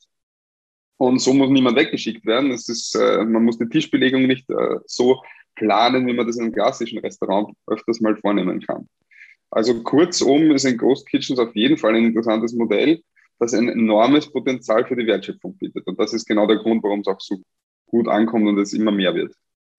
Und 1.00 1.18
so 1.18 1.32
muss 1.32 1.48
niemand 1.48 1.78
weggeschickt 1.78 2.26
werden. 2.26 2.50
Es 2.50 2.68
ist, 2.68 2.94
äh, 2.94 3.24
man 3.24 3.42
muss 3.42 3.56
die 3.56 3.66
Tischbelegung 3.66 4.26
nicht 4.26 4.50
äh, 4.50 4.80
so 4.84 5.22
planen, 5.54 6.06
wie 6.06 6.12
man 6.12 6.26
das 6.26 6.36
in 6.36 6.42
einem 6.42 6.52
klassischen 6.52 6.98
Restaurant 6.98 7.56
öfters 7.66 8.02
mal 8.02 8.14
vornehmen 8.16 8.60
kann. 8.60 8.86
Also 9.50 9.82
kurzum 9.82 10.50
ist 10.50 10.66
ein 10.66 10.76
Ghost 10.76 11.08
Kitchens 11.08 11.38
auf 11.38 11.56
jeden 11.56 11.78
Fall 11.78 11.94
ein 11.94 12.04
interessantes 12.04 12.52
Modell, 12.52 13.02
das 13.38 13.54
ein 13.54 13.70
enormes 13.70 14.30
Potenzial 14.30 14.84
für 14.84 14.94
die 14.94 15.06
Wertschöpfung 15.06 15.56
bietet. 15.56 15.86
Und 15.86 15.98
das 15.98 16.12
ist 16.12 16.26
genau 16.26 16.46
der 16.46 16.58
Grund, 16.58 16.82
warum 16.82 17.00
es 17.00 17.06
auch 17.06 17.20
so 17.20 17.40
gut 17.86 18.06
ankommt 18.06 18.46
und 18.46 18.58
es 18.58 18.74
immer 18.74 18.92
mehr 18.92 19.14
wird 19.14 19.34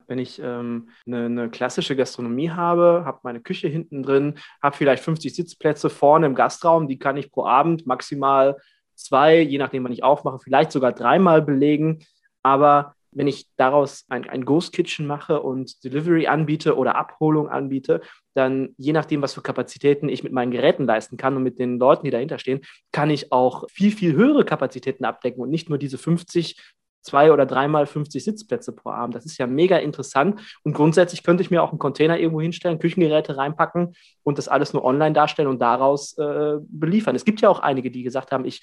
wenn 0.07 0.19
ich 0.19 0.41
ähm, 0.43 0.89
eine, 1.07 1.49
klassische 1.49 1.95
Gastronomie 1.95 2.49
habe, 2.49 3.03
habe 3.05 3.21
meine 3.23 3.39
Küche 3.39 3.69
hinten 3.69 4.03
drin, 4.03 4.39
habe 4.61 4.75
vielleicht 4.75 5.03
50 5.03 5.33
Sitzplätze 5.33 5.89
vorne 5.89 6.25
im 6.25 6.35
Gastraum, 6.35 6.89
die 6.89 6.99
kann 6.99 7.15
ich 7.15 7.31
pro 7.31 7.45
Abend 7.45 7.87
maximal 7.87 8.57
zwei, 9.03 9.39
je 9.41 9.58
nachdem, 9.58 9.84
wann 9.84 9.91
ich 9.91 10.03
aufmache, 10.03 10.39
vielleicht 10.39 10.72
sogar 10.72 10.91
dreimal 10.93 11.41
belegen. 11.41 12.05
Aber 12.43 12.96
wenn 13.12 13.27
ich 13.27 13.48
daraus 13.58 14.05
ein, 14.10 14.29
ein 14.29 14.46
Ghost 14.46 14.74
Kitchen 14.74 15.05
mache 15.05 15.41
und 15.41 15.84
Delivery 15.84 16.27
anbiete 16.27 16.77
oder 16.77 16.96
Abholung 16.96 17.50
anbiete, 17.50 18.01
dann 18.34 18.74
je 18.77 18.93
nachdem, 18.93 19.22
was 19.22 19.34
für 19.34 19.41
Kapazitäten 19.41 20.08
ich 20.08 20.24
mit 20.24 20.31
meinen 20.31 20.51
Geräten 20.51 20.86
leisten 20.86 21.17
kann 21.17 21.36
und 21.36 21.43
mit 21.43 21.60
den 21.60 21.77
Leuten, 21.77 22.05
die 22.05 22.12
dahinter 22.12 22.39
stehen, 22.39 22.62
kann 22.93 23.10
ich 23.10 23.31
auch 23.31 23.65
viel, 23.70 23.91
viel 23.91 24.13
höhere 24.13 24.46
Kapazitäten 24.46 25.03
abdecken 25.03 25.41
und 25.41 25.50
nicht 25.50 25.67
nur 25.67 25.77
diese 25.77 25.98
50 25.98 26.58
zwei 27.03 27.31
oder 27.31 27.46
dreimal 27.46 27.86
50 27.86 28.24
Sitzplätze 28.24 28.74
pro 28.74 28.91
Abend. 28.91 29.15
Das 29.15 29.25
ist 29.25 29.38
ja 29.38 29.48
mega 29.48 29.77
interessant. 29.77 30.39
Und 30.63 30.74
grundsätzlich 30.74 31.24
könnte 31.24 31.41
ich 31.41 31.51
mir 31.51 31.63
auch 31.63 31.72
einen 31.72 31.79
Container 31.79 32.20
irgendwo 32.20 32.41
hinstellen, 32.41 32.79
Küchengeräte 32.79 33.38
reinpacken 33.38 33.96
und 34.24 34.38
das 34.38 34.48
alles 34.48 34.74
nur 34.74 34.84
online 34.84 35.13
darstellen 35.13 35.48
und 35.48 35.60
daraus 35.60 36.17
äh, 36.17 36.58
beliefern. 36.60 37.15
Es 37.15 37.25
gibt 37.25 37.41
ja 37.41 37.50
auch 37.50 37.60
einige, 37.60 37.91
die 37.91 38.03
gesagt 38.03 38.31
haben, 38.31 38.46
ich 38.46 38.62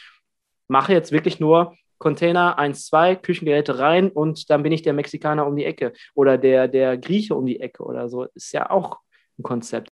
mache 0.68 0.92
jetzt 0.92 1.12
wirklich 1.12 1.40
nur 1.40 1.74
Container 1.98 2.58
1, 2.58 2.86
2, 2.86 3.16
Küchengeräte 3.16 3.78
rein 3.78 4.10
und 4.10 4.50
dann 4.50 4.62
bin 4.62 4.72
ich 4.72 4.82
der 4.82 4.92
Mexikaner 4.92 5.46
um 5.46 5.56
die 5.56 5.64
Ecke 5.64 5.92
oder 6.14 6.38
der, 6.38 6.68
der 6.68 6.96
Grieche 6.96 7.34
um 7.34 7.44
die 7.44 7.60
Ecke 7.60 7.82
oder 7.82 8.08
so. 8.08 8.24
Ist 8.34 8.52
ja 8.52 8.70
auch 8.70 8.98
ein 9.38 9.42
Konzept. 9.42 9.90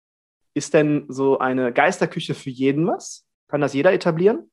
Ist 0.54 0.74
denn 0.74 1.06
so 1.10 1.40
eine 1.40 1.74
Geisterküche 1.74 2.34
für 2.34 2.50
jeden 2.50 2.88
was? 2.88 3.26
Kann 3.48 3.62
das 3.62 3.74
jeder 3.74 3.94
etablieren? 3.94 4.50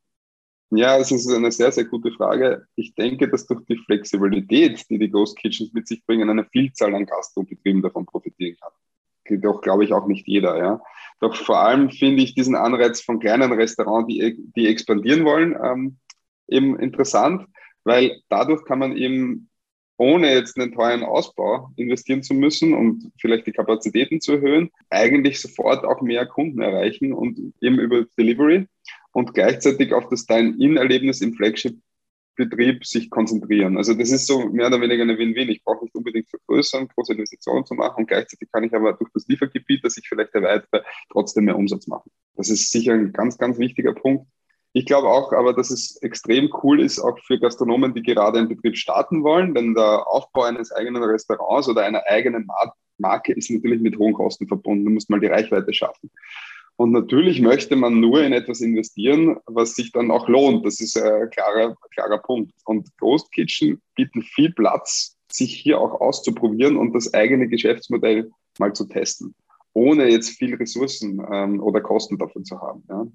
Ja, 0.70 0.98
es 0.98 1.12
ist 1.12 1.30
eine 1.30 1.52
sehr, 1.52 1.70
sehr 1.70 1.84
gute 1.84 2.10
Frage. 2.10 2.66
Ich 2.74 2.94
denke, 2.94 3.28
dass 3.28 3.46
durch 3.46 3.64
die 3.66 3.76
Flexibilität, 3.76 4.84
die 4.90 4.98
die 4.98 5.10
Ghost 5.10 5.38
Kitchens 5.38 5.72
mit 5.72 5.86
sich 5.86 6.04
bringen, 6.04 6.28
eine 6.28 6.44
Vielzahl 6.44 6.94
an 6.94 7.06
Gastrobetrieben 7.06 7.82
davon 7.82 8.04
profitieren 8.04 8.56
kann. 8.60 9.40
Doch, 9.40 9.60
glaube 9.60 9.84
ich, 9.84 9.92
auch 9.92 10.06
nicht 10.06 10.26
jeder. 10.26 10.56
Ja. 10.58 10.80
Doch 11.20 11.36
vor 11.36 11.60
allem 11.60 11.90
finde 11.90 12.22
ich 12.22 12.34
diesen 12.34 12.56
Anreiz 12.56 13.00
von 13.00 13.20
kleinen 13.20 13.52
Restaurants, 13.52 14.08
die, 14.08 14.36
die 14.56 14.66
expandieren 14.66 15.24
wollen, 15.24 15.56
ähm, 15.62 15.98
eben 16.48 16.78
interessant, 16.78 17.46
weil 17.84 18.20
dadurch 18.28 18.64
kann 18.64 18.78
man 18.78 18.96
eben 18.96 19.48
ohne 19.98 20.32
jetzt 20.32 20.58
einen 20.58 20.72
teuren 20.72 21.02
Ausbau 21.02 21.70
investieren 21.76 22.22
zu 22.22 22.34
müssen 22.34 22.74
und 22.74 23.10
vielleicht 23.18 23.46
die 23.46 23.52
Kapazitäten 23.52 24.20
zu 24.20 24.32
erhöhen, 24.32 24.70
eigentlich 24.90 25.40
sofort 25.40 25.84
auch 25.84 26.02
mehr 26.02 26.26
Kunden 26.26 26.60
erreichen 26.60 27.12
und 27.12 27.54
eben 27.60 27.78
über 27.78 28.04
Delivery 28.18 28.66
und 29.12 29.32
gleichzeitig 29.32 29.94
auf 29.94 30.08
das 30.10 30.26
Dine-In-Erlebnis 30.26 31.22
im 31.22 31.32
Flagship-Betrieb 31.32 32.84
sich 32.84 33.08
konzentrieren. 33.08 33.78
Also 33.78 33.94
das 33.94 34.10
ist 34.10 34.26
so 34.26 34.50
mehr 34.50 34.66
oder 34.66 34.80
weniger 34.82 35.02
eine 35.02 35.16
Win-Win. 35.16 35.48
Ich 35.48 35.64
brauche 35.64 35.84
nicht 35.84 35.94
unbedingt 35.94 36.28
vergrößern, 36.28 36.88
große 36.88 37.14
Investitionen 37.14 37.64
zu 37.64 37.74
machen 37.74 38.00
und 38.00 38.08
gleichzeitig 38.08 38.50
kann 38.52 38.64
ich 38.64 38.74
aber 38.74 38.92
durch 38.92 39.10
das 39.14 39.26
Liefergebiet, 39.28 39.82
das 39.82 39.96
ich 39.96 40.06
vielleicht 40.06 40.34
erweitere, 40.34 40.82
trotzdem 41.10 41.46
mehr 41.46 41.56
Umsatz 41.56 41.86
machen. 41.86 42.10
Das 42.34 42.50
ist 42.50 42.70
sicher 42.70 42.92
ein 42.92 43.14
ganz, 43.14 43.38
ganz 43.38 43.58
wichtiger 43.58 43.94
Punkt. 43.94 44.26
Ich 44.76 44.84
glaube 44.84 45.08
auch 45.08 45.32
aber, 45.32 45.54
dass 45.54 45.70
es 45.70 45.96
extrem 46.02 46.50
cool 46.62 46.82
ist, 46.82 46.98
auch 46.98 47.18
für 47.20 47.38
Gastronomen, 47.38 47.94
die 47.94 48.02
gerade 48.02 48.38
einen 48.38 48.48
Betrieb 48.48 48.76
starten 48.76 49.24
wollen, 49.24 49.54
denn 49.54 49.74
der 49.74 50.06
Aufbau 50.06 50.42
eines 50.42 50.70
eigenen 50.70 51.02
Restaurants 51.02 51.66
oder 51.66 51.82
einer 51.82 52.02
eigenen 52.06 52.46
Marke 52.98 53.32
ist 53.32 53.50
natürlich 53.50 53.80
mit 53.80 53.96
hohen 53.96 54.12
Kosten 54.12 54.46
verbunden. 54.46 54.84
Du 54.84 54.90
musst 54.90 55.08
mal 55.08 55.18
die 55.18 55.28
Reichweite 55.28 55.72
schaffen. 55.72 56.10
Und 56.76 56.92
natürlich 56.92 57.40
möchte 57.40 57.74
man 57.74 58.00
nur 58.00 58.22
in 58.22 58.34
etwas 58.34 58.60
investieren, 58.60 59.38
was 59.46 59.76
sich 59.76 59.92
dann 59.92 60.10
auch 60.10 60.28
lohnt. 60.28 60.66
Das 60.66 60.78
ist 60.82 60.98
ein 60.98 61.30
klarer, 61.30 61.74
klarer 61.94 62.18
Punkt. 62.18 62.52
Und 62.66 62.94
Ghost 62.98 63.32
Kitchen 63.32 63.80
bieten 63.94 64.20
viel 64.20 64.52
Platz, 64.52 65.16
sich 65.32 65.54
hier 65.54 65.80
auch 65.80 66.02
auszuprobieren 66.02 66.76
und 66.76 66.92
das 66.92 67.14
eigene 67.14 67.48
Geschäftsmodell 67.48 68.30
mal 68.58 68.74
zu 68.74 68.84
testen, 68.84 69.34
ohne 69.72 70.10
jetzt 70.10 70.36
viel 70.36 70.54
Ressourcen 70.54 71.26
ähm, 71.32 71.62
oder 71.62 71.80
Kosten 71.80 72.18
dafür 72.18 72.44
zu 72.44 72.60
haben. 72.60 72.84
Ja. 72.90 73.06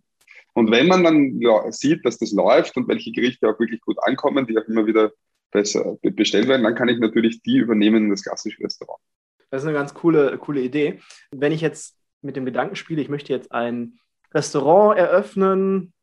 Und 0.54 0.70
wenn 0.72 0.88
man 0.88 1.04
dann 1.04 1.72
sieht, 1.72 2.06
dass 2.06 2.18
das 2.18 2.32
läuft 2.32 2.76
und 2.78 2.88
welche 2.88 3.12
Gerichte 3.12 3.48
auch 3.48 3.60
wirklich 3.60 3.82
gut 3.82 3.98
ankommen, 4.02 4.48
die 4.48 4.58
auch 4.58 4.68
immer 4.68 4.86
wieder 4.86 5.12
besser 5.52 5.98
bestellt 6.02 6.48
werden, 6.48 6.64
dann 6.64 6.76
kann 6.76 6.90
ich 6.90 7.00
natürlich 7.00 7.42
die 7.42 7.58
übernehmen 7.58 8.06
in 8.06 8.10
das 8.10 8.24
klassische 8.24 8.64
Restaurant. 8.64 9.00
Das 9.50 9.64
ist 9.64 9.68
eine 9.68 9.78
ganz 9.78 9.94
coole, 9.94 10.38
coole 10.38 10.62
Idee. 10.62 11.00
Wenn 11.32 11.52
ich 11.52 11.62
jetzt 11.62 11.98
mit 12.22 12.36
dem 12.36 12.46
Gedanken 12.46 12.76
spiele, 12.76 13.02
ich 13.02 13.10
möchte 13.10 13.34
jetzt 13.34 13.52
ein 13.52 14.00
Restaurant 14.34 14.98
eröffnen 14.98 15.94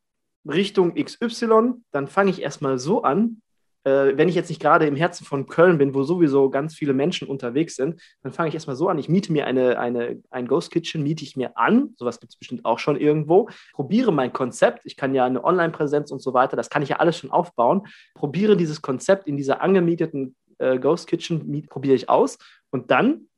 Richtung 0.46 0.94
XY, 0.94 1.74
dann 1.90 2.08
fange 2.08 2.30
ich 2.30 2.42
erstmal 2.42 2.78
so 2.78 3.02
an. 3.02 3.42
Äh, 3.88 4.16
wenn 4.16 4.28
ich 4.28 4.34
jetzt 4.34 4.48
nicht 4.48 4.60
gerade 4.60 4.86
im 4.86 4.96
Herzen 4.96 5.24
von 5.24 5.46
Köln 5.46 5.78
bin, 5.78 5.94
wo 5.94 6.02
sowieso 6.02 6.50
ganz 6.50 6.74
viele 6.74 6.92
Menschen 6.92 7.28
unterwegs 7.28 7.76
sind, 7.76 8.00
dann 8.22 8.32
fange 8.32 8.48
ich 8.48 8.54
erstmal 8.54 8.76
so 8.76 8.88
an. 8.88 8.98
Ich 8.98 9.08
miete 9.08 9.32
mir 9.32 9.46
eine, 9.46 9.78
eine, 9.78 10.22
ein 10.30 10.46
Ghost 10.46 10.70
Kitchen, 10.70 11.02
miete 11.02 11.24
ich 11.24 11.36
mir 11.36 11.56
an. 11.56 11.94
Sowas 11.96 12.20
gibt 12.20 12.32
es 12.32 12.38
bestimmt 12.38 12.64
auch 12.64 12.78
schon 12.78 12.96
irgendwo. 12.96 13.48
Probiere 13.72 14.12
mein 14.12 14.32
Konzept. 14.32 14.84
Ich 14.84 14.96
kann 14.96 15.14
ja 15.14 15.24
eine 15.24 15.42
Online-Präsenz 15.42 16.10
und 16.10 16.20
so 16.20 16.34
weiter, 16.34 16.56
das 16.56 16.70
kann 16.70 16.82
ich 16.82 16.90
ja 16.90 16.96
alles 16.96 17.18
schon 17.18 17.30
aufbauen. 17.30 17.86
Probiere 18.14 18.56
dieses 18.56 18.82
Konzept 18.82 19.26
in 19.26 19.36
dieser 19.36 19.62
angemieteten 19.62 20.36
äh, 20.58 20.78
Ghost 20.78 21.06
Kitchen, 21.06 21.66
probiere 21.68 21.94
ich 21.94 22.08
aus. 22.08 22.38
Und 22.70 22.90
dann 22.90 23.28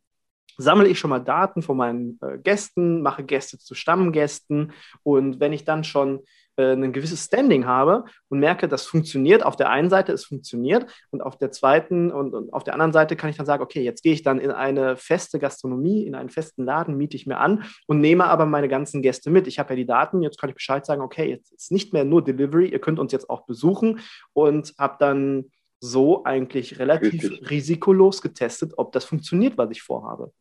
sammle 0.56 0.88
ich 0.88 0.98
schon 0.98 1.10
mal 1.10 1.20
Daten 1.20 1.62
von 1.62 1.76
meinen 1.76 2.18
äh, 2.22 2.38
Gästen, 2.38 3.02
mache 3.02 3.24
Gäste 3.24 3.58
zu 3.58 3.74
Stammgästen 3.74 4.72
und 5.02 5.40
wenn 5.40 5.52
ich 5.52 5.64
dann 5.64 5.84
schon 5.84 6.20
äh, 6.60 6.72
ein 6.72 6.92
gewisses 6.92 7.24
Standing 7.24 7.66
habe 7.66 8.04
und 8.28 8.38
merke, 8.38 8.68
das 8.68 8.86
funktioniert, 8.86 9.44
auf 9.44 9.56
der 9.56 9.70
einen 9.70 9.90
Seite 9.90 10.12
es 10.12 10.24
funktioniert 10.24 10.86
und 11.10 11.22
auf 11.22 11.36
der 11.36 11.50
zweiten 11.50 12.10
und, 12.10 12.34
und 12.34 12.52
auf 12.52 12.64
der 12.64 12.74
anderen 12.74 12.92
Seite 12.92 13.16
kann 13.16 13.30
ich 13.30 13.36
dann 13.36 13.46
sagen, 13.46 13.62
okay, 13.62 13.82
jetzt 13.82 14.02
gehe 14.02 14.12
ich 14.12 14.22
dann 14.22 14.38
in 14.38 14.50
eine 14.50 14.96
feste 14.96 15.38
Gastronomie, 15.38 16.06
in 16.06 16.14
einen 16.14 16.28
festen 16.28 16.64
Laden, 16.64 16.96
miete 16.96 17.16
ich 17.16 17.26
mir 17.26 17.38
an 17.38 17.64
und 17.86 18.00
nehme 18.00 18.24
aber 18.26 18.46
meine 18.46 18.68
ganzen 18.68 19.02
Gäste 19.02 19.30
mit. 19.30 19.46
Ich 19.46 19.58
habe 19.58 19.70
ja 19.70 19.76
die 19.76 19.86
Daten, 19.86 20.22
jetzt 20.22 20.38
kann 20.38 20.50
ich 20.50 20.56
Bescheid 20.56 20.84
sagen, 20.84 21.02
okay, 21.02 21.28
jetzt 21.28 21.52
ist 21.52 21.72
nicht 21.72 21.92
mehr 21.92 22.04
nur 22.04 22.22
Delivery, 22.22 22.68
ihr 22.68 22.80
könnt 22.80 22.98
uns 22.98 23.12
jetzt 23.12 23.30
auch 23.30 23.46
besuchen 23.46 24.00
und 24.32 24.74
habe 24.78 24.96
dann 24.98 25.46
so 25.80 26.24
eigentlich 26.24 26.78
relativ 26.78 27.22
Richtig. 27.22 27.50
risikolos 27.50 28.20
getestet, 28.20 28.74
ob 28.76 28.92
das 28.92 29.04
funktioniert, 29.04 29.56
was 29.56 29.70
ich 29.70 29.82
vorhabe. 29.82 30.32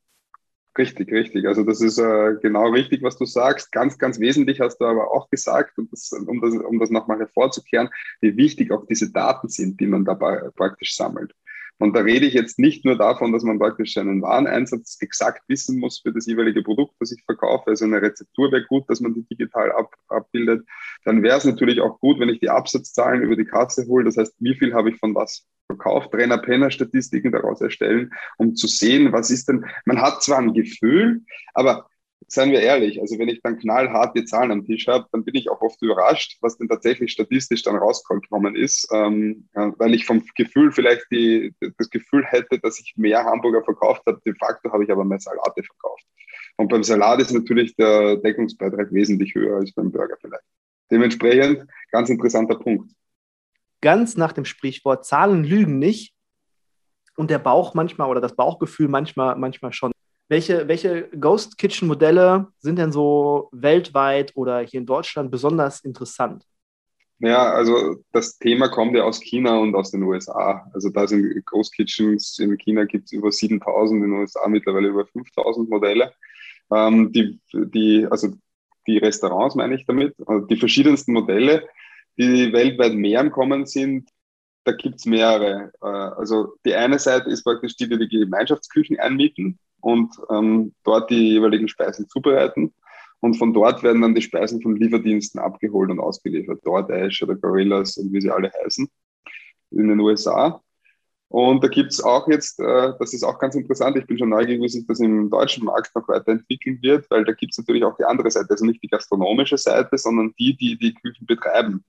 Richtig, 0.78 1.12
richtig. 1.12 1.46
Also 1.48 1.64
das 1.64 1.82
ist 1.82 1.98
äh, 1.98 2.36
genau 2.42 2.70
richtig, 2.70 3.02
was 3.04 3.18
du 3.18 3.26
sagst. 3.26 3.72
Ganz, 3.72 3.98
ganz 3.98 4.20
wesentlich 4.20 4.62
hast 4.62 4.78
du 4.78 4.86
aber 4.86 5.12
auch 5.12 5.30
gesagt, 5.30 5.78
und 5.78 5.92
das, 5.92 6.12
um 6.14 6.40
das, 6.42 6.54
um 6.54 6.80
das 6.80 6.90
nochmal 6.90 7.20
hervorzukehren, 7.20 7.90
wie 8.22 8.38
wichtig 8.38 8.72
auch 8.72 8.86
diese 8.86 9.12
Daten 9.12 9.50
sind, 9.50 9.80
die 9.80 9.88
man 9.88 10.06
dabei 10.06 10.50
praktisch 10.56 10.96
sammelt. 10.96 11.34
Und 11.80 11.96
da 11.96 12.02
rede 12.02 12.26
ich 12.26 12.34
jetzt 12.34 12.60
nicht 12.60 12.84
nur 12.84 12.98
davon, 12.98 13.32
dass 13.32 13.44
man 13.44 13.58
praktisch 13.58 13.94
seinen 13.94 14.22
Wareneinsatz 14.22 14.98
exakt 15.00 15.44
wissen 15.48 15.80
muss 15.80 16.00
für 16.00 16.12
das 16.12 16.26
jeweilige 16.26 16.62
Produkt, 16.62 16.94
das 17.00 17.14
ich 17.14 17.24
verkaufe. 17.24 17.70
Also 17.70 17.86
eine 17.86 18.02
Rezeptur 18.02 18.52
wäre 18.52 18.66
gut, 18.66 18.90
dass 18.90 19.00
man 19.00 19.14
die 19.14 19.24
digital 19.24 19.72
ab, 19.72 19.96
abbildet. 20.10 20.68
Dann 21.06 21.24
wäre 21.24 21.38
es 21.38 21.46
natürlich 21.46 21.80
auch 21.80 22.00
gut, 22.02 22.20
wenn 22.20 22.30
ich 22.30 22.42
die 22.42 22.50
Absatzzahlen 22.50 23.22
über 23.22 23.38
die 23.38 23.46
Kasse 23.46 23.88
hole. 23.88 24.04
Das 24.04 24.18
heißt, 24.18 24.36
wie 24.40 24.56
viel 24.56 24.74
habe 24.74 24.90
ich 24.90 24.98
von 24.98 25.16
was 25.16 25.48
verkauft? 25.68 26.12
Trainer-Penner-Statistiken 26.12 27.32
daraus 27.32 27.62
erstellen, 27.62 28.12
um 28.38 28.56
zu 28.56 28.68
sehen, 28.68 29.14
was 29.14 29.32
ist 29.32 29.48
denn, 29.48 29.66
man 29.86 30.02
hat 30.02 30.22
zwar 30.22 30.40
ein 30.40 30.54
Gefühl, 30.54 31.22
aber 31.54 31.88
seien 32.28 32.52
wir 32.52 32.62
ehrlich, 32.62 33.00
also 33.02 33.18
wenn 33.18 33.30
ich 33.30 33.42
dann 33.42 33.58
knallharte 33.58 34.26
Zahlen 34.26 34.52
am 34.52 34.66
Tisch 34.66 34.88
habe, 34.88 35.08
dann 35.12 35.24
bin 35.24 35.36
ich 35.36 35.50
auch 35.50 35.62
oft 35.62 35.82
überrascht, 35.82 36.38
was 36.42 36.58
denn 36.58 36.68
tatsächlich 36.68 37.12
statistisch 37.12 37.64
dann 37.64 37.76
rausgekommen 37.76 38.56
ist, 38.56 38.88
ähm, 38.94 39.48
weil 39.54 39.94
ich 39.94 40.06
vom 40.06 40.24
Gefühl 40.36 40.72
vielleicht 40.72 41.06
die, 41.12 41.54
das 41.78 41.90
Gefühl 41.90 42.26
hätte, 42.26 42.60
dass 42.60 42.80
ich 42.80 42.94
mehr 42.98 43.24
Hamburger 43.24 43.64
verkauft 43.64 44.04
habe. 44.06 44.22
De 44.26 44.34
facto 44.36 44.72
habe 44.72 44.84
ich 44.84 44.92
aber 44.92 45.06
mehr 45.06 45.20
Salate 45.20 45.64
verkauft. 45.64 46.06
Und 46.58 46.68
beim 46.68 46.84
Salat 46.84 47.22
ist 47.22 47.32
natürlich 47.32 47.76
der 47.76 48.18
Deckungsbeitrag 48.18 48.94
wesentlich 48.94 49.34
höher 49.34 49.58
als 49.58 49.72
beim 49.74 49.92
Burger 49.92 50.18
vielleicht. 50.20 50.44
Dementsprechend 50.92 51.66
ganz 51.92 52.10
interessanter 52.10 52.56
Punkt. 52.56 52.92
Ganz 53.82 54.18
nach 54.18 54.34
dem 54.34 54.46
Sprichwort 54.46 55.06
Zahlen 55.06 55.44
lügen 55.44 55.80
nicht 55.80 56.14
und 57.16 57.32
der 57.32 57.40
Bauch 57.40 57.76
manchmal 57.76 58.10
oder 58.10 58.22
das 58.22 58.36
Bauchgefühl 58.36 58.88
manchmal, 58.90 59.38
manchmal 59.38 59.72
schon. 59.72 59.92
Welche, 60.30 60.68
welche 60.68 61.10
Ghost 61.20 61.58
Kitchen 61.58 61.88
Modelle 61.88 62.48
sind 62.60 62.78
denn 62.78 62.92
so 62.92 63.50
weltweit 63.52 64.32
oder 64.36 64.60
hier 64.60 64.80
in 64.80 64.86
Deutschland 64.86 65.32
besonders 65.32 65.82
interessant? 65.82 66.46
Ja, 67.18 67.52
also 67.52 67.96
das 68.12 68.38
Thema 68.38 68.70
kommt 68.70 68.96
ja 68.96 69.04
aus 69.04 69.20
China 69.20 69.58
und 69.58 69.76
aus 69.76 69.90
den 69.90 70.04
USA. 70.04 70.70
Also 70.72 70.90
da 70.90 71.08
sind 71.08 71.44
Großkitchens, 71.46 72.38
in 72.38 72.56
China 72.58 72.86
gibt 72.86 73.06
es 73.06 73.12
über 73.12 73.32
7000, 73.32 74.04
in 74.04 74.12
den 74.12 74.20
USA 74.20 74.48
mittlerweile 74.48 74.90
über 74.90 75.06
5000 75.08 75.68
Modelle. 75.68 76.14
Ähm, 76.72 77.12
die, 77.12 77.40
die, 77.52 78.08
also 78.10 78.30
die 78.86 79.00
Restaurants 79.00 79.56
meine 79.56 79.76
ich 79.76 79.86
damit, 79.88 80.14
also 80.28 80.46
die 80.46 80.58
verschiedensten 80.58 81.12
Modelle, 81.12 81.68
die 82.20 82.54
weltweit 82.54 82.94
mehr 82.94 83.22
im 83.22 83.32
Kommen 83.32 83.66
sind, 83.66 84.10
da 84.64 84.74
gibt 84.74 84.98
es 84.98 85.06
mehrere. 85.06 85.72
Äh, 85.82 85.88
also 85.88 86.54
die 86.64 86.76
eine 86.76 87.00
Seite 87.00 87.32
ist 87.32 87.44
praktisch 87.44 87.76
die, 87.76 87.90
die 87.90 87.98
die 87.98 88.20
Gemeinschaftsküchen 88.20 89.00
einmieten 89.00 89.58
und 89.82 90.14
ähm, 90.30 90.74
dort 90.84 91.10
die 91.10 91.30
jeweiligen 91.34 91.68
Speisen 91.68 92.08
zubereiten. 92.08 92.74
Und 93.22 93.36
von 93.36 93.54
dort 93.54 93.84
werden 93.84 94.02
dann 94.02 94.16
die 94.16 94.22
Speisen 94.22 94.62
von 94.62 94.76
Lieferdiensten 94.76 95.40
abgeholt 95.40 95.92
und 95.92 96.00
ausgeliefert. 96.00 96.66
DoorDash 96.66 97.24
oder 97.24 97.36
Gorillas 97.36 97.98
und 97.98 98.14
wie 98.14 98.22
sie 98.22 98.32
alle 98.32 98.52
heißen 98.64 98.88
in 99.72 99.88
den 99.88 100.00
USA. 100.00 100.62
Und 101.30 101.64
da 101.64 101.68
gibt 101.68 101.92
es 101.92 102.02
auch 102.02 102.28
jetzt, 102.28 102.60
äh, 102.60 102.94
das 102.98 103.14
ist 103.14 103.24
auch 103.24 103.38
ganz 103.38 103.54
interessant, 103.54 103.96
ich 103.98 104.08
bin 104.08 104.18
schon 104.18 104.30
neugierig, 104.30 104.64
wie 104.64 104.70
sich 104.70 104.88
das 104.88 105.00
im 105.00 105.30
deutschen 105.30 105.64
Markt 105.64 105.96
noch 105.96 106.08
weiterentwickeln 106.08 106.80
wird, 106.82 107.06
weil 107.12 107.24
da 107.24 107.34
gibt 107.34 107.52
es 107.52 107.58
natürlich 107.60 107.84
auch 107.84 107.96
die 107.98 108.06
andere 108.06 108.32
Seite, 108.32 108.50
also 108.50 108.66
nicht 108.66 108.82
die 108.82 108.88
gastronomische 108.88 109.58
Seite, 109.58 109.96
sondern 109.98 110.34
die, 110.40 110.58
die 110.58 110.78
die 110.78 110.96
Küchen 110.96 111.28
betreiben. 111.28 111.84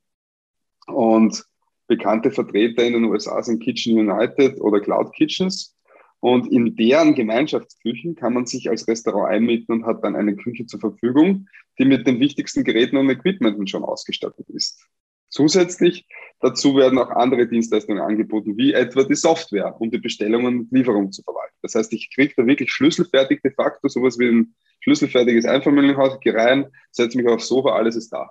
Und 0.88 1.42
bekannte 1.86 2.30
Vertreter 2.30 2.84
in 2.84 2.92
den 2.92 3.04
USA 3.04 3.42
sind 3.42 3.62
Kitchen 3.62 3.98
United 3.98 4.60
oder 4.60 4.78
Cloud 4.78 5.12
Kitchens. 5.14 5.74
Und 6.20 6.52
in 6.52 6.76
deren 6.76 7.14
Gemeinschaftsküchen 7.14 8.14
kann 8.14 8.34
man 8.34 8.46
sich 8.46 8.68
als 8.68 8.86
Restaurant 8.86 9.32
einmieten 9.32 9.72
und 9.72 9.86
hat 9.86 10.04
dann 10.04 10.16
eine 10.16 10.36
Küche 10.36 10.66
zur 10.66 10.78
Verfügung, 10.78 11.48
die 11.78 11.86
mit 11.86 12.06
den 12.06 12.20
wichtigsten 12.20 12.62
Geräten 12.62 12.98
und 12.98 13.08
Equipmenten 13.08 13.66
schon 13.66 13.84
ausgestattet 13.84 14.48
ist. 14.50 14.86
Zusätzlich 15.30 16.06
dazu 16.40 16.76
werden 16.76 16.98
auch 16.98 17.10
andere 17.10 17.46
Dienstleistungen 17.46 18.02
angeboten, 18.02 18.56
wie 18.56 18.72
etwa 18.72 19.04
die 19.04 19.14
Software, 19.14 19.80
um 19.80 19.90
die 19.90 19.98
Bestellungen 19.98 20.60
und 20.60 20.72
Lieferung 20.72 21.12
zu 21.12 21.22
verwalten. 21.22 21.56
Das 21.62 21.74
heißt, 21.74 21.92
ich 21.92 22.10
kriege 22.12 22.34
da 22.36 22.46
wirklich 22.46 22.70
schlüsselfertig 22.70 23.40
de 23.42 23.52
facto, 23.52 23.88
sowas 23.88 24.18
wie 24.18 24.28
ein 24.28 24.54
schlüsselfertiges 24.80 25.44
Einfamilienhaus, 25.44 26.20
gehe 26.20 26.34
rein, 26.34 26.66
setze 26.90 27.16
mich 27.16 27.28
aufs 27.28 27.48
Sofa, 27.48 27.70
alles 27.70 27.96
ist 27.96 28.10
da. 28.10 28.30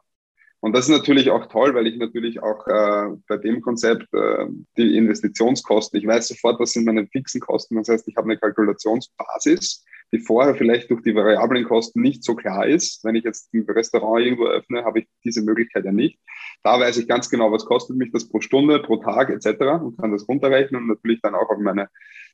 Und 0.61 0.75
das 0.75 0.85
ist 0.85 0.91
natürlich 0.91 1.29
auch 1.31 1.45
toll, 1.45 1.73
weil 1.73 1.87
ich 1.87 1.97
natürlich 1.97 2.43
auch 2.43 2.67
äh, 2.67 3.15
bei 3.27 3.37
dem 3.37 3.61
Konzept 3.61 4.13
äh, 4.13 4.45
die 4.77 4.97
Investitionskosten, 4.97 5.99
ich 5.99 6.05
weiß 6.05 6.27
sofort, 6.27 6.59
was 6.59 6.73
sind 6.73 6.85
meine 6.85 7.07
fixen 7.07 7.39
Kosten. 7.39 7.77
Das 7.77 7.87
heißt, 7.87 8.07
ich 8.07 8.17
habe 8.17 8.25
eine 8.25 8.37
Kalkulationsbasis, 8.37 9.85
die 10.11 10.19
vorher 10.19 10.55
vielleicht 10.55 10.89
durch 10.91 11.01
die 11.01 11.15
variablen 11.15 11.63
Kosten 11.63 12.01
nicht 12.01 12.25
so 12.25 12.35
klar 12.35 12.67
ist. 12.67 13.03
Wenn 13.05 13.15
ich 13.15 13.23
jetzt 13.23 13.53
ein 13.53 13.65
Restaurant 13.69 14.25
irgendwo 14.25 14.47
öffne, 14.47 14.83
habe 14.83 14.99
ich 14.99 15.07
diese 15.23 15.41
Möglichkeit 15.41 15.85
ja 15.85 15.93
nicht. 15.93 16.19
Da 16.63 16.77
weiß 16.77 16.97
ich 16.97 17.07
ganz 17.07 17.29
genau, 17.29 17.51
was 17.53 17.65
kostet 17.65 17.95
mich 17.95 18.11
das 18.11 18.27
pro 18.27 18.41
Stunde, 18.41 18.79
pro 18.79 18.97
Tag 18.97 19.29
etc. 19.29 19.81
und 19.81 19.97
kann 19.97 20.11
das 20.11 20.27
runterrechnen 20.27 20.81
und 20.81 20.87
natürlich 20.89 21.21
dann 21.21 21.35
auch 21.35 21.49
auf 21.49 21.59
meine 21.59 21.87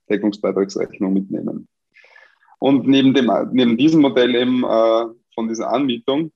Deckungsbeitragsrechnung 0.09 1.13
mitnehmen. 1.13 1.67
Und 2.57 2.87
neben, 2.87 3.13
dem, 3.13 3.31
neben 3.51 3.77
diesem 3.77 4.01
Modell 4.01 4.33
eben 4.33 4.63
äh, 4.63 5.05
von 5.35 5.47
dieser 5.47 5.71
Anmietung 5.71 6.31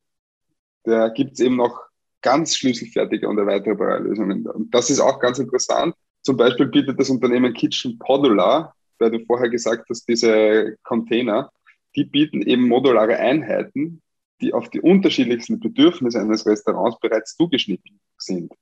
da 0.83 1.09
gibt 1.09 1.33
es 1.33 1.39
eben 1.39 1.55
noch 1.55 1.81
ganz 2.21 2.55
schlüsselfertige 2.55 3.27
und 3.27 3.37
erweiterbare 3.37 3.99
Lösungen. 3.99 4.45
Und 4.47 4.73
das 4.73 4.89
ist 4.89 4.99
auch 4.99 5.19
ganz 5.19 5.39
interessant. 5.39 5.95
Zum 6.21 6.37
Beispiel 6.37 6.67
bietet 6.67 6.99
das 6.99 7.09
Unternehmen 7.09 7.53
Kitchen 7.53 7.97
Podular, 7.97 8.75
weil 8.99 9.11
du 9.11 9.25
vorher 9.25 9.49
gesagt 9.49 9.89
hast, 9.89 10.07
diese 10.07 10.77
Container, 10.83 11.51
die 11.95 12.03
bieten 12.03 12.41
eben 12.41 12.67
modulare 12.67 13.17
Einheiten, 13.17 14.01
die 14.41 14.53
auf 14.53 14.69
die 14.69 14.81
unterschiedlichsten 14.81 15.59
Bedürfnisse 15.59 16.19
eines 16.19 16.45
Restaurants 16.45 16.99
bereits 16.99 17.35
zugeschnitten 17.35 17.99
sind. 18.17 18.53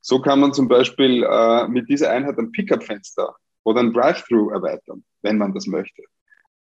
So 0.00 0.20
kann 0.20 0.40
man 0.40 0.52
zum 0.52 0.68
Beispiel 0.68 1.24
äh, 1.24 1.68
mit 1.68 1.88
dieser 1.88 2.10
Einheit 2.10 2.38
ein 2.38 2.52
Pickup-Fenster 2.52 3.34
oder 3.62 3.80
ein 3.80 3.92
Drive-Thru 3.92 4.50
erweitern, 4.50 5.04
wenn 5.22 5.38
man 5.38 5.54
das 5.54 5.66
möchte. 5.66 6.02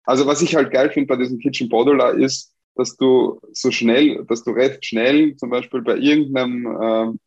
Also 0.05 0.27
was 0.27 0.41
ich 0.41 0.57
halt 0.57 0.73
geil 0.73 0.91
finde 0.91 1.09
bei 1.09 1.17
diesem 1.17 1.39
Kitchen 1.39 1.69
Podular 1.69 2.15
ist, 2.15 2.55
dass 2.79 2.97
du 2.97 3.41
so 3.53 3.73
schnell, 3.73 4.25
dass 4.27 4.45
du 4.45 4.53
recht 4.53 4.85
schnell 4.87 5.37
zum 5.37 5.51
Beispiel 5.51 5.83
bei 5.83 5.97
irgendeinem, 5.97 6.67
äh, 6.67 7.19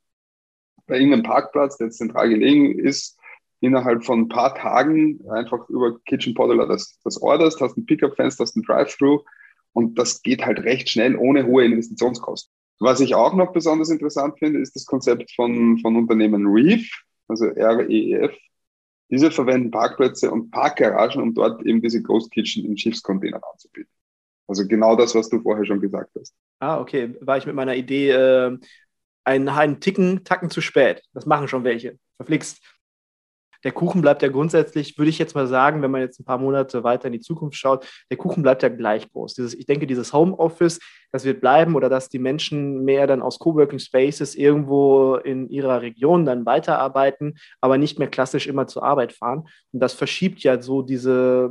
bei 0.88 0.96
irgendeinem 0.96 1.24
Parkplatz, 1.24 1.78
der 1.78 1.92
zentral 1.92 2.30
gelegen 2.30 2.80
ist, 2.80 3.20
innerhalb 3.60 4.06
von 4.06 4.22
ein 4.22 4.30
paar 4.30 4.56
Tagen 4.56 5.20
einfach 5.30 5.68
über 5.68 6.00
Kitchen 6.06 6.34
Podular 6.36 6.68
das, 6.68 6.98
das 7.04 7.22
orderst, 7.22 7.60
hast 7.60 7.78
ein 7.78 7.86
Pickup-Fenster, 7.86 8.46
hast 8.46 8.56
ein 8.56 8.64
Drive-Thru 8.64 9.20
und 9.74 10.00
das 10.00 10.22
geht 10.22 10.46
halt 10.46 10.60
recht 10.60 10.90
schnell 10.90 11.18
ohne 11.18 11.46
hohe 11.46 11.66
Investitionskosten. 11.66 12.54
Was 12.80 13.02
ich 13.02 13.14
auch 13.14 13.36
noch 13.36 13.52
besonders 13.52 13.90
interessant 13.90 14.40
finde, 14.40 14.60
ist 14.60 14.76
das 14.78 14.86
Konzept 14.86 15.32
von, 15.36 15.80
von 15.80 15.98
Unternehmen 15.98 16.48
Reef, 16.48 16.90
also 17.28 17.46
REEF. 17.46 18.32
Diese 19.10 19.32
verwenden 19.32 19.70
Parkplätze 19.70 20.32
und 20.32 20.50
Parkgaragen, 20.50 21.22
um 21.22 21.34
dort 21.34 21.62
eben 21.66 21.82
diese 21.82 22.02
Ghost 22.02 22.32
Kitchen 22.32 22.66
in 22.66 22.78
Schiffscontainern 22.78 23.42
anzubieten. 23.52 23.92
Also 24.52 24.68
genau 24.68 24.98
das, 24.98 25.16
was 25.16 25.30
du 25.30 25.40
vorher 25.40 25.64
schon 25.64 25.80
gesagt 25.80 26.12
hast. 26.20 26.36
Ah, 26.60 26.82
okay. 26.82 27.16
War 27.22 27.38
ich 27.38 27.46
mit 27.46 27.56
meiner 27.56 27.74
Idee 27.74 28.10
äh, 28.10 28.58
einen, 29.24 29.48
einen 29.48 29.80
Ticken, 29.80 30.26
Tacken 30.26 30.50
zu 30.50 30.60
spät. 30.60 31.02
Das 31.14 31.26
machen 31.26 31.48
schon 31.48 31.64
welche. 31.64 31.98
Verflixt. 32.18 32.60
Der 33.64 33.72
Kuchen 33.72 34.02
bleibt 34.02 34.24
ja 34.24 34.28
grundsätzlich, 34.28 34.98
würde 34.98 35.10
ich 35.10 35.20
jetzt 35.20 35.36
mal 35.36 35.48
sagen, 35.48 35.82
wenn 35.82 35.92
man 35.92 36.02
jetzt 36.02 36.20
ein 36.20 36.26
paar 36.26 36.38
Monate 36.38 36.84
weiter 36.84 37.06
in 37.06 37.14
die 37.14 37.22
Zukunft 37.22 37.56
schaut, 37.56 37.88
der 38.10 38.18
Kuchen 38.18 38.44
bleibt 38.44 38.62
ja 38.62 38.68
gleich 38.68 39.10
groß. 39.10 39.36
Dieses, 39.36 39.54
ich 39.54 39.68
denke, 39.68 39.88
dieses 39.88 40.12
Homeoffice, 40.12 40.80
das 41.14 41.24
wird 41.24 41.40
bleiben 41.40 41.76
oder 41.76 41.88
dass 41.88 42.10
die 42.10 42.20
Menschen 42.20 42.84
mehr 42.84 43.08
dann 43.08 43.22
aus 43.22 43.40
Coworking 43.40 43.80
Spaces 43.80 44.36
irgendwo 44.36 45.16
in 45.16 45.48
ihrer 45.50 45.82
Region 45.82 46.26
dann 46.26 46.46
weiterarbeiten, 46.46 47.38
aber 47.62 47.78
nicht 47.78 48.00
mehr 48.00 48.10
klassisch 48.10 48.48
immer 48.48 48.68
zur 48.68 48.84
Arbeit 48.84 49.14
fahren. 49.14 49.48
Und 49.72 49.80
das 49.80 49.94
verschiebt 49.94 50.42
ja 50.42 50.62
so 50.62 50.82
diese 50.82 51.50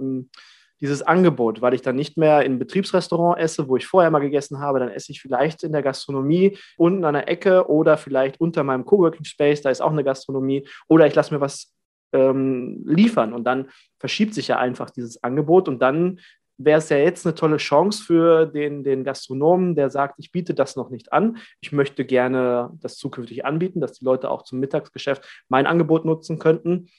dieses 0.80 1.02
Angebot, 1.02 1.60
weil 1.60 1.74
ich 1.74 1.82
dann 1.82 1.96
nicht 1.96 2.16
mehr 2.16 2.42
in 2.42 2.58
Betriebsrestaurant 2.58 3.38
esse, 3.38 3.68
wo 3.68 3.76
ich 3.76 3.86
vorher 3.86 4.10
mal 4.10 4.20
gegessen 4.20 4.60
habe, 4.60 4.80
dann 4.80 4.90
esse 4.90 5.12
ich 5.12 5.20
vielleicht 5.20 5.62
in 5.62 5.72
der 5.72 5.82
Gastronomie 5.82 6.56
unten 6.76 7.04
an 7.04 7.14
der 7.14 7.28
Ecke 7.28 7.68
oder 7.68 7.96
vielleicht 7.96 8.40
unter 8.40 8.64
meinem 8.64 8.84
Coworking 8.84 9.24
Space, 9.24 9.62
da 9.62 9.70
ist 9.70 9.82
auch 9.82 9.92
eine 9.92 10.04
Gastronomie, 10.04 10.66
oder 10.88 11.06
ich 11.06 11.14
lasse 11.14 11.34
mir 11.34 11.40
was 11.40 11.74
ähm, 12.12 12.82
liefern 12.86 13.32
und 13.32 13.44
dann 13.44 13.68
verschiebt 13.98 14.34
sich 14.34 14.48
ja 14.48 14.58
einfach 14.58 14.90
dieses 14.90 15.22
Angebot 15.22 15.68
und 15.68 15.80
dann 15.80 16.20
wäre 16.62 16.78
es 16.78 16.90
ja 16.90 16.98
jetzt 16.98 17.26
eine 17.26 17.34
tolle 17.34 17.56
Chance 17.56 18.02
für 18.04 18.44
den, 18.46 18.84
den 18.84 19.02
Gastronomen, 19.02 19.74
der 19.74 19.88
sagt, 19.88 20.16
ich 20.18 20.30
biete 20.30 20.52
das 20.52 20.76
noch 20.76 20.90
nicht 20.90 21.10
an. 21.10 21.38
Ich 21.62 21.72
möchte 21.72 22.04
gerne 22.04 22.70
das 22.80 22.96
zukünftig 22.96 23.46
anbieten, 23.46 23.80
dass 23.80 23.92
die 23.92 24.04
Leute 24.04 24.30
auch 24.30 24.42
zum 24.42 24.60
Mittagsgeschäft 24.60 25.24
mein 25.48 25.66
Angebot 25.66 26.04
nutzen 26.04 26.38
könnten 26.38 26.90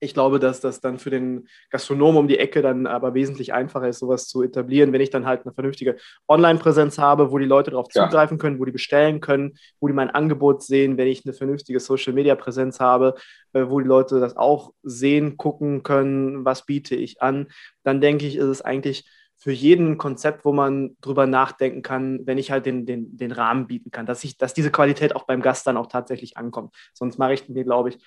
ich 0.00 0.14
glaube, 0.14 0.38
dass 0.38 0.60
das 0.60 0.80
dann 0.80 0.98
für 0.98 1.10
den 1.10 1.46
Gastronomen 1.70 2.18
um 2.18 2.28
die 2.28 2.38
Ecke 2.38 2.62
dann 2.62 2.86
aber 2.86 3.14
wesentlich 3.14 3.52
einfacher 3.52 3.88
ist, 3.88 3.98
sowas 3.98 4.26
zu 4.26 4.42
etablieren, 4.42 4.92
wenn 4.92 5.00
ich 5.02 5.10
dann 5.10 5.26
halt 5.26 5.44
eine 5.44 5.52
vernünftige 5.52 5.96
Online-Präsenz 6.26 6.98
habe, 6.98 7.30
wo 7.30 7.38
die 7.38 7.44
Leute 7.44 7.70
darauf 7.70 7.88
zugreifen 7.88 8.38
können, 8.38 8.58
wo 8.58 8.64
die 8.64 8.72
bestellen 8.72 9.20
können, 9.20 9.58
wo 9.78 9.88
die 9.88 9.94
mein 9.94 10.10
Angebot 10.10 10.62
sehen, 10.62 10.96
wenn 10.96 11.06
ich 11.06 11.24
eine 11.24 11.34
vernünftige 11.34 11.80
Social-Media-Präsenz 11.80 12.80
habe, 12.80 13.14
äh, 13.52 13.66
wo 13.68 13.80
die 13.80 13.86
Leute 13.86 14.20
das 14.20 14.36
auch 14.36 14.72
sehen, 14.82 15.36
gucken 15.36 15.82
können, 15.82 16.44
was 16.44 16.64
biete 16.64 16.96
ich 16.96 17.20
an, 17.20 17.48
dann 17.82 18.00
denke 18.00 18.26
ich, 18.26 18.36
ist 18.36 18.44
es 18.44 18.62
eigentlich 18.62 19.04
für 19.36 19.52
jeden 19.52 19.96
Konzept, 19.96 20.44
wo 20.44 20.52
man 20.52 20.96
drüber 21.00 21.26
nachdenken 21.26 21.80
kann, 21.80 22.26
wenn 22.26 22.36
ich 22.36 22.50
halt 22.50 22.66
den, 22.66 22.84
den, 22.84 23.16
den 23.16 23.32
Rahmen 23.32 23.66
bieten 23.66 23.90
kann, 23.90 24.04
dass, 24.04 24.22
ich, 24.22 24.36
dass 24.36 24.52
diese 24.52 24.70
Qualität 24.70 25.16
auch 25.16 25.24
beim 25.24 25.40
Gast 25.40 25.66
dann 25.66 25.78
auch 25.78 25.86
tatsächlich 25.86 26.36
ankommt. 26.36 26.74
Sonst 26.92 27.18
mache 27.18 27.32
ich 27.32 27.48
mir, 27.48 27.64
glaube 27.64 27.88
ich, 27.88 27.98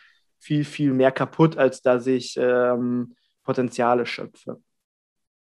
viel, 0.43 0.65
viel 0.65 0.93
mehr 0.93 1.11
kaputt, 1.11 1.57
als 1.57 1.81
dass 1.81 2.05
ich 2.05 2.35
ähm, 2.37 3.15
Potenziale 3.43 4.05
schöpfe. 4.05 4.61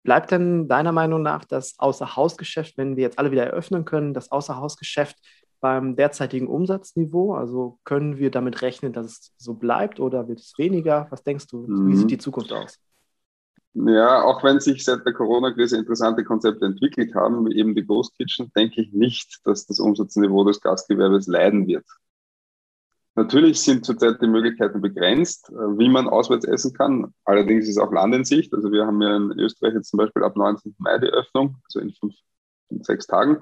Bleibt 0.03 0.33
denn 0.33 0.69
deiner 0.69 0.93
Meinung 0.93 1.23
nach 1.23 1.45
das 1.45 1.79
Außerhausgeschäft, 1.79 2.77
wenn 2.77 2.97
wir 2.97 3.05
jetzt 3.05 3.19
alle 3.19 3.31
wieder 3.31 3.45
eröffnen 3.47 3.85
können, 3.85 4.15
das 4.15 4.33
Außerhausgeschäft 4.33 5.17
beim 5.61 5.95
derzeitigen 5.95 6.49
Umsatzniveau? 6.49 7.35
Also 7.35 7.79
können 7.85 8.19
wir 8.19 8.31
damit 8.31 8.63
rechnen, 8.63 8.93
dass 8.93 9.07
es 9.07 9.33
so 9.37 9.55
bleibt 9.55 10.01
oder 10.01 10.29
wird 10.29 10.41
es 10.41 10.55
weniger? 10.59 11.07
Was 11.11 11.23
denkst 11.23 11.47
du? 11.47 11.67
Mhm. 11.67 11.89
Wie 11.89 11.97
sieht 11.97 12.11
die 12.11 12.19
Zukunft 12.19 12.53
aus? 12.53 12.79
Ja, 13.75 14.23
auch 14.23 14.45
wenn 14.45 14.61
sich 14.61 14.85
seit 14.85 15.07
der 15.07 15.15
Corona-Krise 15.15 15.79
interessante 15.79 16.25
Konzepte 16.25 16.67
entwickelt 16.67 17.15
haben, 17.15 17.47
wie 17.47 17.57
eben 17.57 17.75
die 17.75 17.87
Ghost 17.87 18.15
Kitchen, 18.19 18.53
denke 18.55 18.83
ich 18.83 18.93
nicht, 18.93 19.41
dass 19.45 19.67
das 19.67 19.81
Umsatzniveau 19.81 20.45
des 20.45 20.61
Gastgewerbes 20.61 21.27
leiden 21.27 21.67
wird. 21.67 21.87
Natürlich 23.15 23.61
sind 23.61 23.85
zurzeit 23.85 24.23
die 24.23 24.27
Möglichkeiten 24.27 24.81
begrenzt, 24.81 25.51
äh, 25.51 25.79
wie 25.79 25.89
man 25.89 26.09
auswärts 26.09 26.47
essen 26.47 26.73
kann. 26.73 27.13
Allerdings 27.25 27.69
ist 27.69 27.79
auch 27.79 27.93
Land 27.93 28.15
in 28.15 28.25
Sicht. 28.25 28.55
Also 28.55 28.73
wir 28.73 28.87
haben 28.87 29.03
ja 29.03 29.17
in 29.17 29.39
Österreich 29.39 29.75
jetzt 29.75 29.91
zum 29.91 29.99
Beispiel 29.99 30.23
ab 30.23 30.37
19. 30.37 30.75
Mai 30.79 30.99
die 30.99 31.09
Öffnung, 31.09 31.57
also 31.65 31.81
in 31.81 31.93
fünf 31.93 32.15
sechs 32.83 33.07
Tagen. 33.07 33.39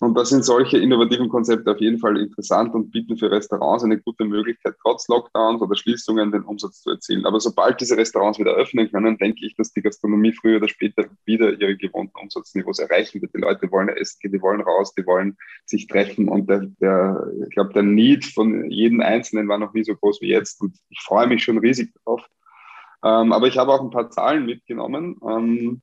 Und 0.00 0.14
da 0.14 0.24
sind 0.24 0.44
solche 0.44 0.78
innovativen 0.78 1.28
Konzepte 1.28 1.72
auf 1.72 1.80
jeden 1.80 1.98
Fall 1.98 2.18
interessant 2.18 2.72
und 2.72 2.92
bieten 2.92 3.16
für 3.16 3.32
Restaurants 3.32 3.82
eine 3.82 3.98
gute 3.98 4.24
Möglichkeit, 4.24 4.76
trotz 4.80 5.08
Lockdowns 5.08 5.60
oder 5.60 5.74
Schließungen 5.74 6.30
den 6.30 6.44
Umsatz 6.44 6.82
zu 6.82 6.90
erzielen. 6.90 7.26
Aber 7.26 7.40
sobald 7.40 7.80
diese 7.80 7.96
Restaurants 7.96 8.38
wieder 8.38 8.52
öffnen 8.52 8.88
können, 8.92 9.18
denke 9.18 9.44
ich, 9.44 9.56
dass 9.56 9.72
die 9.72 9.82
Gastronomie 9.82 10.32
früher 10.32 10.58
oder 10.58 10.68
später 10.68 11.06
wieder 11.24 11.52
ihre 11.60 11.76
gewohnten 11.76 12.16
Umsatzniveaus 12.16 12.78
erreichen 12.78 13.20
wird. 13.20 13.34
Die 13.34 13.40
Leute 13.40 13.72
wollen 13.72 13.88
essen 13.88 14.18
gehen, 14.20 14.32
die 14.32 14.40
wollen 14.40 14.60
raus, 14.60 14.94
die 14.94 15.04
wollen 15.04 15.36
sich 15.66 15.88
treffen. 15.88 16.28
Und 16.28 16.48
der, 16.48 16.66
der 16.80 17.32
ich 17.48 17.50
glaube, 17.50 17.72
der 17.72 17.82
Need 17.82 18.24
von 18.24 18.70
jedem 18.70 19.00
Einzelnen 19.00 19.48
war 19.48 19.58
noch 19.58 19.74
nie 19.74 19.82
so 19.82 19.96
groß 19.96 20.20
wie 20.20 20.28
jetzt. 20.28 20.60
Und 20.60 20.78
ich 20.90 21.00
freue 21.00 21.26
mich 21.26 21.42
schon 21.42 21.58
riesig 21.58 21.92
darauf. 22.04 22.24
Ähm, 23.02 23.32
aber 23.32 23.48
ich 23.48 23.58
habe 23.58 23.72
auch 23.72 23.80
ein 23.80 23.90
paar 23.90 24.10
Zahlen 24.10 24.46
mitgenommen. 24.46 25.16
Ähm, 25.28 25.82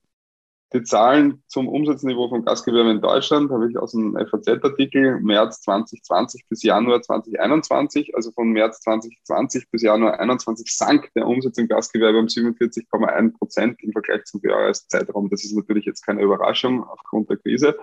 die 0.73 0.83
Zahlen 0.83 1.43
zum 1.47 1.67
Umsatzniveau 1.67 2.27
von 2.27 2.43
Gastgewerbe 2.43 2.91
in 2.91 3.01
Deutschland 3.01 3.51
habe 3.51 3.69
ich 3.69 3.77
aus 3.77 3.93
einem 3.93 4.17
FAZ-Artikel 4.17 5.19
März 5.21 5.61
2020 5.61 6.47
bis 6.49 6.63
Januar 6.63 7.01
2021. 7.01 8.15
Also 8.15 8.31
von 8.31 8.49
März 8.49 8.81
2020 8.81 9.69
bis 9.69 9.83
Januar 9.83 10.13
2021 10.13 10.75
sank 10.75 11.11
der 11.15 11.27
Umsatz 11.27 11.57
im 11.59 11.67
Gastgewerbe 11.67 12.17
um 12.17 12.25
47,1 12.25 13.37
Prozent 13.37 13.83
im 13.83 13.91
Vergleich 13.91 14.25
zum 14.25 14.41
Jahreszeitraum. 14.43 15.29
Das 15.29 15.45
ist 15.45 15.55
natürlich 15.55 15.85
jetzt 15.85 16.05
keine 16.05 16.23
Überraschung 16.23 16.83
aufgrund 16.83 17.29
der 17.29 17.37
Krise. 17.37 17.77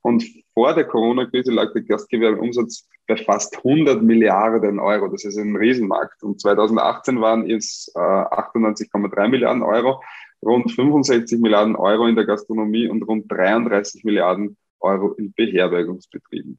Und 0.00 0.24
vor 0.54 0.74
der 0.74 0.84
Corona-Krise 0.84 1.52
lag 1.52 1.72
der 1.74 1.82
Gastgewerbeumsatz 1.82 2.88
bei 3.06 3.16
fast 3.16 3.58
100 3.58 4.02
Milliarden 4.02 4.80
Euro. 4.80 5.08
Das 5.08 5.24
ist 5.24 5.36
ein 5.36 5.54
Riesenmarkt. 5.54 6.22
Und 6.22 6.40
2018 6.40 7.20
waren 7.20 7.48
es 7.48 7.92
äh, 7.94 7.98
98,3 8.00 9.28
Milliarden 9.28 9.62
Euro 9.62 10.02
rund 10.44 10.70
65 10.70 11.40
Milliarden 11.40 11.76
Euro 11.76 12.06
in 12.06 12.16
der 12.16 12.26
Gastronomie 12.26 12.88
und 12.88 13.02
rund 13.02 13.30
33 13.30 14.04
Milliarden 14.04 14.56
Euro 14.80 15.12
in 15.12 15.32
Beherbergungsbetrieben. 15.32 16.58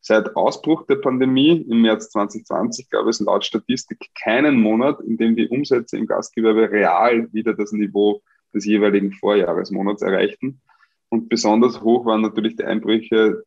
Seit 0.00 0.36
Ausbruch 0.36 0.84
der 0.86 0.96
Pandemie 0.96 1.62
im 1.62 1.80
März 1.80 2.10
2020 2.10 2.90
gab 2.90 3.06
es 3.06 3.20
laut 3.20 3.44
Statistik 3.44 4.10
keinen 4.14 4.60
Monat, 4.60 5.00
in 5.00 5.16
dem 5.16 5.34
die 5.34 5.48
Umsätze 5.48 5.96
im 5.96 6.06
Gastgewerbe 6.06 6.70
real 6.70 7.32
wieder 7.32 7.54
das 7.54 7.72
Niveau 7.72 8.20
des 8.52 8.66
jeweiligen 8.66 9.12
Vorjahresmonats 9.12 10.02
erreichten. 10.02 10.60
Und 11.08 11.30
besonders 11.30 11.80
hoch 11.80 12.04
waren 12.04 12.20
natürlich 12.20 12.56
die 12.56 12.64
Einbrüche 12.64 13.44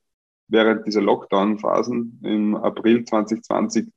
während 0.47 0.87
dieser 0.87 1.01
Lockdown-Phasen 1.01 2.21
im 2.23 2.55
April 2.55 3.03
2020 3.03 3.89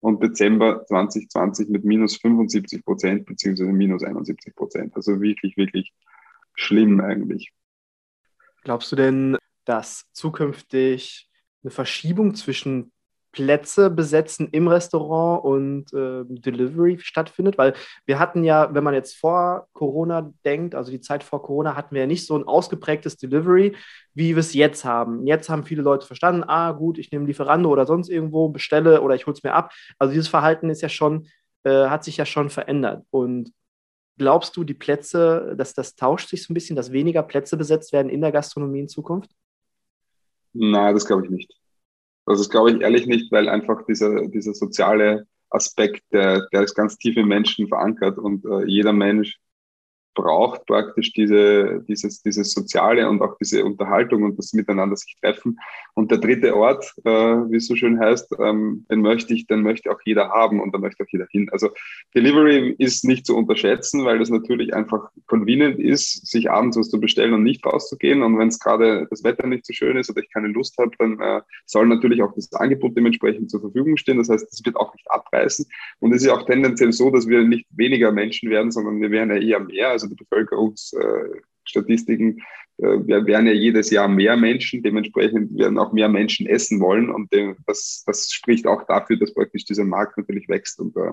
und 0.00 0.22
Dezember 0.22 0.84
2020 0.86 1.68
mit 1.68 1.84
minus 1.84 2.16
75 2.16 2.84
Prozent 2.84 3.26
beziehungsweise 3.26 3.72
minus 3.72 4.02
71 4.02 4.54
Prozent. 4.54 4.94
Also 4.96 5.20
wirklich, 5.20 5.56
wirklich 5.56 5.92
schlimm 6.54 7.00
eigentlich. 7.00 7.52
Glaubst 8.62 8.92
du 8.92 8.96
denn, 8.96 9.36
dass 9.64 10.06
zukünftig 10.12 11.28
eine 11.62 11.70
Verschiebung 11.70 12.34
zwischen 12.34 12.92
Plätze 13.38 13.88
besetzen 13.88 14.48
im 14.50 14.66
Restaurant 14.66 15.44
und 15.44 15.92
äh, 15.92 16.24
Delivery 16.26 16.98
stattfindet, 16.98 17.56
weil 17.56 17.74
wir 18.04 18.18
hatten 18.18 18.42
ja, 18.42 18.74
wenn 18.74 18.82
man 18.82 18.94
jetzt 18.94 19.16
vor 19.16 19.68
Corona 19.74 20.32
denkt, 20.44 20.74
also 20.74 20.90
die 20.90 21.00
Zeit 21.00 21.22
vor 21.22 21.40
Corona, 21.40 21.76
hatten 21.76 21.94
wir 21.94 22.00
ja 22.00 22.08
nicht 22.08 22.26
so 22.26 22.36
ein 22.36 22.42
ausgeprägtes 22.42 23.16
Delivery, 23.16 23.76
wie 24.12 24.34
wir 24.34 24.40
es 24.40 24.54
jetzt 24.54 24.84
haben. 24.84 25.24
Jetzt 25.24 25.48
haben 25.48 25.62
viele 25.62 25.82
Leute 25.82 26.04
verstanden, 26.04 26.42
ah 26.48 26.72
gut, 26.72 26.98
ich 26.98 27.12
nehme 27.12 27.26
Lieferando 27.26 27.70
oder 27.70 27.86
sonst 27.86 28.08
irgendwo, 28.08 28.48
bestelle 28.48 29.02
oder 29.02 29.14
ich 29.14 29.24
hole 29.26 29.36
es 29.36 29.44
mir 29.44 29.54
ab. 29.54 29.72
Also 30.00 30.12
dieses 30.12 30.26
Verhalten 30.26 30.68
ist 30.68 30.82
ja 30.82 30.88
schon, 30.88 31.28
äh, 31.62 31.86
hat 31.86 32.02
sich 32.02 32.16
ja 32.16 32.26
schon 32.26 32.50
verändert. 32.50 33.04
Und 33.10 33.52
glaubst 34.18 34.56
du, 34.56 34.64
die 34.64 34.74
Plätze, 34.74 35.54
dass 35.56 35.74
das 35.74 35.94
tauscht 35.94 36.28
sich 36.28 36.42
so 36.42 36.52
ein 36.52 36.54
bisschen, 36.54 36.74
dass 36.74 36.90
weniger 36.90 37.22
Plätze 37.22 37.56
besetzt 37.56 37.92
werden 37.92 38.10
in 38.10 38.20
der 38.20 38.32
Gastronomie 38.32 38.80
in 38.80 38.88
Zukunft? 38.88 39.30
Nein, 40.54 40.92
das 40.92 41.06
glaube 41.06 41.24
ich 41.26 41.30
nicht. 41.30 41.58
Das 42.28 42.50
glaube 42.50 42.72
ich 42.72 42.80
ehrlich 42.80 43.06
nicht, 43.06 43.32
weil 43.32 43.48
einfach 43.48 43.84
dieser, 43.86 44.28
dieser 44.28 44.54
soziale 44.54 45.26
Aspekt, 45.50 46.02
der, 46.12 46.46
der 46.52 46.62
ist 46.62 46.74
ganz 46.74 46.98
tief 46.98 47.16
im 47.16 47.28
Menschen 47.28 47.68
verankert 47.68 48.18
und 48.18 48.44
äh, 48.44 48.66
jeder 48.66 48.92
Mensch 48.92 49.38
braucht 50.18 50.66
praktisch 50.66 51.12
diese, 51.12 51.84
dieses, 51.88 52.22
dieses 52.22 52.52
Soziale 52.52 53.08
und 53.08 53.22
auch 53.22 53.38
diese 53.38 53.64
Unterhaltung 53.64 54.24
und 54.24 54.36
das 54.36 54.52
Miteinander 54.52 54.96
sich 54.96 55.16
treffen. 55.20 55.56
Und 55.94 56.10
der 56.10 56.18
dritte 56.18 56.56
Ort, 56.56 56.92
äh, 57.04 57.10
wie 57.10 57.56
es 57.56 57.68
so 57.68 57.76
schön 57.76 58.00
heißt, 58.00 58.34
ähm, 58.40 58.84
den 58.90 59.00
möchte 59.00 59.32
ich, 59.32 59.46
den 59.46 59.62
möchte 59.62 59.90
auch 59.92 60.00
jeder 60.04 60.30
haben 60.30 60.60
und 60.60 60.74
da 60.74 60.78
möchte 60.78 61.04
auch 61.04 61.08
jeder 61.10 61.26
hin. 61.30 61.48
Also 61.52 61.70
Delivery 62.16 62.74
ist 62.78 63.04
nicht 63.04 63.26
zu 63.26 63.36
unterschätzen, 63.36 64.04
weil 64.04 64.18
das 64.18 64.28
natürlich 64.28 64.74
einfach 64.74 65.08
convenient 65.26 65.78
ist, 65.78 66.26
sich 66.26 66.50
abends 66.50 66.76
was 66.76 66.90
zu 66.90 66.98
bestellen 66.98 67.32
und 67.32 67.44
nicht 67.44 67.64
rauszugehen. 67.64 68.22
Und 68.22 68.38
wenn 68.38 68.48
es 68.48 68.58
gerade 68.58 69.06
das 69.10 69.22
Wetter 69.22 69.46
nicht 69.46 69.66
so 69.66 69.72
schön 69.72 69.96
ist 69.96 70.10
oder 70.10 70.20
ich 70.20 70.32
keine 70.32 70.48
Lust 70.48 70.76
habe, 70.78 70.90
dann 70.98 71.20
äh, 71.20 71.42
soll 71.64 71.86
natürlich 71.86 72.22
auch 72.22 72.34
das 72.34 72.52
Angebot 72.54 72.96
dementsprechend 72.96 73.50
zur 73.50 73.60
Verfügung 73.60 73.96
stehen. 73.96 74.18
Das 74.18 74.28
heißt, 74.28 74.52
es 74.52 74.64
wird 74.64 74.74
auch 74.74 74.92
nicht 74.94 75.08
abreißen. 75.10 75.64
Und 76.00 76.12
es 76.12 76.22
ist 76.22 76.28
auch 76.28 76.44
tendenziell 76.44 76.92
so, 76.92 77.10
dass 77.10 77.28
wir 77.28 77.44
nicht 77.44 77.66
weniger 77.70 78.10
Menschen 78.10 78.50
werden, 78.50 78.72
sondern 78.72 79.00
wir 79.00 79.12
werden 79.12 79.30
ja 79.30 79.36
eher 79.36 79.60
mehr. 79.60 79.90
Also 79.90 80.07
die 80.08 80.16
Bevölkerungsstatistiken 80.16 82.42
äh, 82.78 83.06
werden 83.06 83.46
ja 83.46 83.52
jedes 83.52 83.90
Jahr 83.90 84.08
mehr 84.08 84.36
Menschen, 84.36 84.82
dementsprechend 84.82 85.56
werden 85.56 85.78
auch 85.78 85.92
mehr 85.92 86.08
Menschen 86.08 86.46
essen 86.46 86.80
wollen 86.80 87.10
und 87.10 87.32
das, 87.66 88.02
das 88.06 88.30
spricht 88.30 88.66
auch 88.66 88.86
dafür, 88.86 89.18
dass 89.18 89.34
praktisch 89.34 89.64
dieser 89.64 89.84
Markt 89.84 90.18
natürlich 90.18 90.48
wächst 90.48 90.80
und 90.80 90.96
äh, 90.96 91.12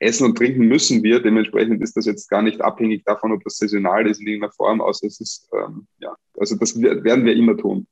Essen 0.00 0.24
und 0.24 0.36
trinken 0.36 0.66
müssen 0.66 1.02
wir, 1.02 1.20
dementsprechend 1.20 1.82
ist 1.82 1.96
das 1.96 2.06
jetzt 2.06 2.28
gar 2.30 2.40
nicht 2.40 2.62
abhängig 2.62 3.04
davon, 3.04 3.32
ob 3.32 3.44
das 3.44 3.58
saisonal 3.58 4.08
ist 4.08 4.20
in 4.20 4.26
irgendeiner 4.26 4.52
Form, 4.52 4.80
außer 4.80 5.06
es 5.06 5.20
ist, 5.20 5.48
ähm, 5.54 5.86
ja, 5.98 6.16
also 6.38 6.56
das 6.56 6.80
werden 6.80 7.26
wir 7.26 7.34
immer 7.34 7.56
tun. 7.56 7.86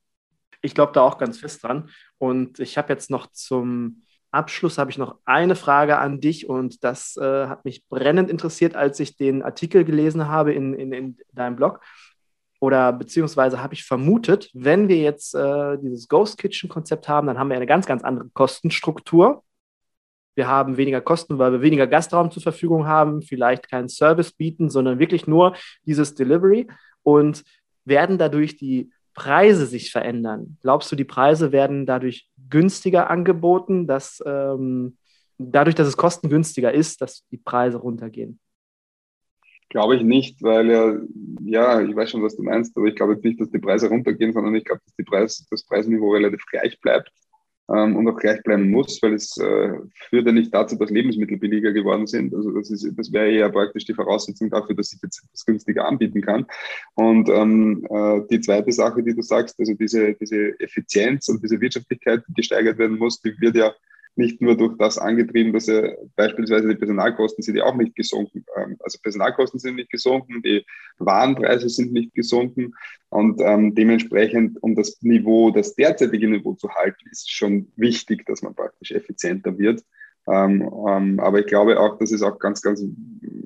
Ich 0.62 0.74
glaube 0.74 0.92
da 0.92 1.02
auch 1.02 1.18
ganz 1.18 1.38
fest 1.38 1.62
dran 1.62 1.90
und 2.16 2.58
ich 2.60 2.78
habe 2.78 2.92
jetzt 2.92 3.10
noch 3.10 3.26
zum 3.28 4.02
Abschluss 4.30 4.78
habe 4.78 4.90
ich 4.90 4.98
noch 4.98 5.16
eine 5.24 5.56
Frage 5.56 5.98
an 5.98 6.20
dich 6.20 6.48
und 6.48 6.84
das 6.84 7.16
äh, 7.16 7.46
hat 7.46 7.64
mich 7.64 7.86
brennend 7.88 8.30
interessiert, 8.30 8.76
als 8.76 9.00
ich 9.00 9.16
den 9.16 9.42
Artikel 9.42 9.84
gelesen 9.84 10.28
habe 10.28 10.52
in, 10.52 10.74
in, 10.74 10.92
in 10.92 11.16
deinem 11.32 11.56
Blog. 11.56 11.80
Oder 12.60 12.92
beziehungsweise 12.92 13.62
habe 13.62 13.74
ich 13.74 13.84
vermutet, 13.84 14.50
wenn 14.52 14.88
wir 14.88 14.98
jetzt 14.98 15.34
äh, 15.34 15.78
dieses 15.78 16.08
Ghost 16.08 16.38
Kitchen 16.38 16.68
Konzept 16.68 17.08
haben, 17.08 17.26
dann 17.26 17.38
haben 17.38 17.48
wir 17.48 17.56
eine 17.56 17.66
ganz, 17.66 17.86
ganz 17.86 18.02
andere 18.02 18.28
Kostenstruktur. 18.30 19.44
Wir 20.34 20.48
haben 20.48 20.76
weniger 20.76 21.00
Kosten, 21.00 21.38
weil 21.38 21.52
wir 21.52 21.62
weniger 21.62 21.86
Gastraum 21.86 22.30
zur 22.30 22.42
Verfügung 22.42 22.86
haben, 22.86 23.22
vielleicht 23.22 23.70
keinen 23.70 23.88
Service 23.88 24.32
bieten, 24.32 24.70
sondern 24.70 24.98
wirklich 24.98 25.26
nur 25.26 25.56
dieses 25.84 26.14
Delivery 26.14 26.68
und 27.02 27.44
werden 27.84 28.18
dadurch 28.18 28.56
die 28.56 28.90
Preise 29.18 29.66
sich 29.66 29.90
verändern? 29.90 30.58
Glaubst 30.62 30.92
du, 30.92 30.96
die 30.96 31.04
Preise 31.04 31.50
werden 31.50 31.86
dadurch 31.86 32.28
günstiger 32.50 33.10
angeboten, 33.10 33.86
dass 33.86 34.22
ähm, 34.26 34.96
dadurch, 35.38 35.74
dass 35.74 35.88
es 35.88 35.96
kostengünstiger 35.96 36.72
ist, 36.72 37.00
dass 37.00 37.24
die 37.30 37.38
Preise 37.38 37.78
runtergehen? 37.78 38.40
Glaube 39.70 39.96
ich 39.96 40.02
nicht, 40.02 40.42
weil 40.42 40.70
ja, 40.70 40.96
ja, 41.42 41.80
ich 41.82 41.94
weiß 41.94 42.10
schon, 42.10 42.22
was 42.22 42.36
du 42.36 42.42
meinst, 42.42 42.74
aber 42.76 42.86
ich 42.86 42.96
glaube 42.96 43.14
jetzt 43.14 43.24
nicht, 43.24 43.40
dass 43.40 43.50
die 43.50 43.58
Preise 43.58 43.88
runtergehen, 43.88 44.32
sondern 44.32 44.54
ich 44.54 44.64
glaube, 44.64 44.80
dass 44.84 44.94
die 44.94 45.04
Preis, 45.04 45.46
das 45.50 45.64
Preisniveau 45.64 46.12
relativ 46.12 46.44
gleich 46.46 46.80
bleibt 46.80 47.12
ähm, 47.74 47.96
und 47.96 48.08
auch 48.08 48.16
gleich 48.16 48.42
bleiben 48.42 48.70
muss, 48.70 49.02
weil 49.02 49.14
es 49.14 49.36
äh, 49.36 49.72
führt 50.08 50.26
ja 50.26 50.32
nicht 50.32 50.52
dazu, 50.54 50.76
dass 50.76 50.90
Lebensmittel 50.90 51.38
billiger 51.38 51.72
geworden 51.72 52.06
sind. 52.06 52.34
Also 52.34 52.50
das, 52.52 52.70
ist, 52.70 52.86
das 52.96 53.12
wäre 53.12 53.30
ja 53.30 53.48
praktisch 53.48 53.84
die 53.84 53.94
Voraussetzung 53.94 54.50
dafür, 54.50 54.74
dass 54.74 54.92
ich 54.92 55.02
jetzt 55.02 55.22
etwas 55.24 55.44
günstiger 55.44 55.86
anbieten 55.86 56.20
kann. 56.20 56.46
Und 56.94 57.28
ähm, 57.28 57.86
äh, 57.90 58.20
die 58.30 58.40
zweite 58.40 58.72
Sache, 58.72 59.02
die 59.02 59.14
du 59.14 59.22
sagst, 59.22 59.58
also 59.58 59.74
diese, 59.74 60.14
diese 60.14 60.58
Effizienz 60.60 61.28
und 61.28 61.42
diese 61.42 61.60
Wirtschaftlichkeit, 61.60 62.22
die 62.28 62.34
gesteigert 62.34 62.78
werden 62.78 62.98
muss, 62.98 63.20
die 63.20 63.38
wird 63.40 63.56
ja 63.56 63.74
nicht 64.16 64.40
nur 64.40 64.56
durch 64.56 64.76
das 64.78 64.98
angetrieben, 64.98 65.52
dass 65.52 65.68
er 65.68 65.96
beispielsweise 66.16 66.68
die 66.68 66.74
Personalkosten 66.74 67.42
sind 67.42 67.56
ja 67.56 67.64
auch 67.64 67.76
nicht 67.76 67.94
gesunken. 67.94 68.44
Ähm, 68.56 68.76
also 68.80 68.98
Personalkosten 69.02 69.60
sind 69.60 69.76
nicht 69.76 69.90
gesunken, 69.90 70.42
die 70.42 70.64
Warenpreise 70.98 71.68
sind 71.68 71.92
nicht 71.92 72.14
gesunken 72.14 72.74
und 73.10 73.40
ähm, 73.40 73.74
dementsprechend, 73.74 74.62
um 74.62 74.74
das 74.74 75.00
Niveau, 75.02 75.50
das 75.50 75.74
derzeitige 75.74 76.28
Niveau 76.28 76.54
zu 76.54 76.68
halten, 76.70 77.08
ist 77.10 77.30
schon 77.30 77.72
wichtig, 77.76 78.26
dass 78.26 78.42
man 78.42 78.54
praktisch 78.54 78.92
effizienter 78.92 79.58
wird. 79.58 79.82
Ähm, 80.30 80.70
ähm, 80.88 81.20
aber 81.20 81.40
ich 81.40 81.46
glaube 81.46 81.78
auch, 81.80 81.98
dass 81.98 82.12
es 82.12 82.22
auch 82.22 82.38
ganz, 82.38 82.62
ganz 82.62 82.84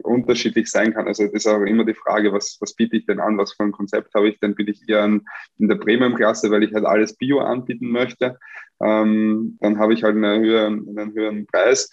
unterschiedlich 0.02 0.70
sein 0.70 0.92
kann. 0.92 1.06
Also 1.06 1.24
das 1.24 1.32
ist 1.32 1.46
auch 1.46 1.62
immer 1.62 1.84
die 1.84 1.94
Frage, 1.94 2.32
was, 2.32 2.56
was 2.60 2.74
biete 2.74 2.96
ich 2.96 3.06
denn 3.06 3.20
an, 3.20 3.38
was 3.38 3.52
für 3.52 3.64
ein 3.64 3.72
Konzept 3.72 4.14
habe 4.14 4.28
ich 4.28 4.38
denn? 4.40 4.54
Bin 4.54 4.68
ich 4.68 4.82
eher 4.88 5.04
in 5.04 5.22
der 5.58 5.76
Premium-Klasse, 5.76 6.50
weil 6.50 6.62
ich 6.64 6.74
halt 6.74 6.84
alles 6.84 7.16
Bio 7.16 7.38
anbieten 7.40 7.90
möchte. 7.90 8.38
Ähm, 8.82 9.58
dann 9.60 9.78
habe 9.78 9.94
ich 9.94 10.02
halt 10.02 10.16
einen 10.16 10.42
höheren, 10.42 10.88
einen 10.88 11.14
höheren 11.14 11.46
Preis 11.46 11.88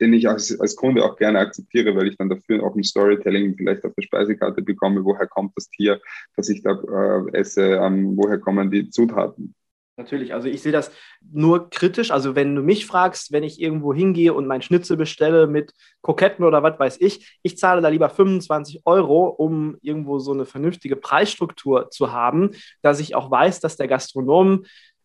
den 0.00 0.14
ich 0.14 0.28
als, 0.28 0.58
als 0.58 0.76
Kunde 0.76 1.04
auch 1.04 1.16
gerne 1.16 1.38
akzeptiere, 1.38 1.94
weil 1.94 2.08
ich 2.08 2.16
dann 2.16 2.30
dafür 2.30 2.64
auch 2.64 2.74
ein 2.74 2.82
Storytelling 2.82 3.54
vielleicht 3.56 3.84
auf 3.84 3.94
der 3.94 4.02
Speisekarte 4.02 4.62
bekomme, 4.62 5.04
woher 5.04 5.26
kommt 5.26 5.52
das 5.56 5.68
Tier, 5.68 6.00
das 6.36 6.48
ich 6.48 6.62
da 6.62 6.72
äh, 6.72 7.38
esse, 7.38 7.74
ähm, 7.74 8.16
woher 8.16 8.38
kommen 8.38 8.70
die 8.70 8.88
Zutaten. 8.88 9.54
Natürlich, 10.00 10.32
also 10.32 10.48
ich 10.48 10.62
sehe 10.62 10.72
das 10.72 10.90
nur 11.30 11.68
kritisch. 11.68 12.10
Also 12.10 12.34
wenn 12.34 12.56
du 12.56 12.62
mich 12.62 12.86
fragst, 12.86 13.32
wenn 13.32 13.42
ich 13.42 13.60
irgendwo 13.60 13.92
hingehe 13.92 14.32
und 14.32 14.46
mein 14.46 14.62
Schnitzel 14.62 14.96
bestelle 14.96 15.46
mit 15.46 15.74
Koketten 16.00 16.42
oder 16.42 16.62
was 16.62 16.78
weiß 16.78 16.96
ich, 17.02 17.38
ich 17.42 17.58
zahle 17.58 17.82
da 17.82 17.88
lieber 17.88 18.08
25 18.08 18.86
Euro, 18.86 19.26
um 19.26 19.76
irgendwo 19.82 20.18
so 20.18 20.32
eine 20.32 20.46
vernünftige 20.46 20.96
Preisstruktur 20.96 21.90
zu 21.90 22.12
haben, 22.12 22.52
dass 22.80 22.98
ich 22.98 23.14
auch 23.14 23.30
weiß, 23.30 23.60
dass 23.60 23.76
der 23.76 23.88
Gastronom 23.88 24.64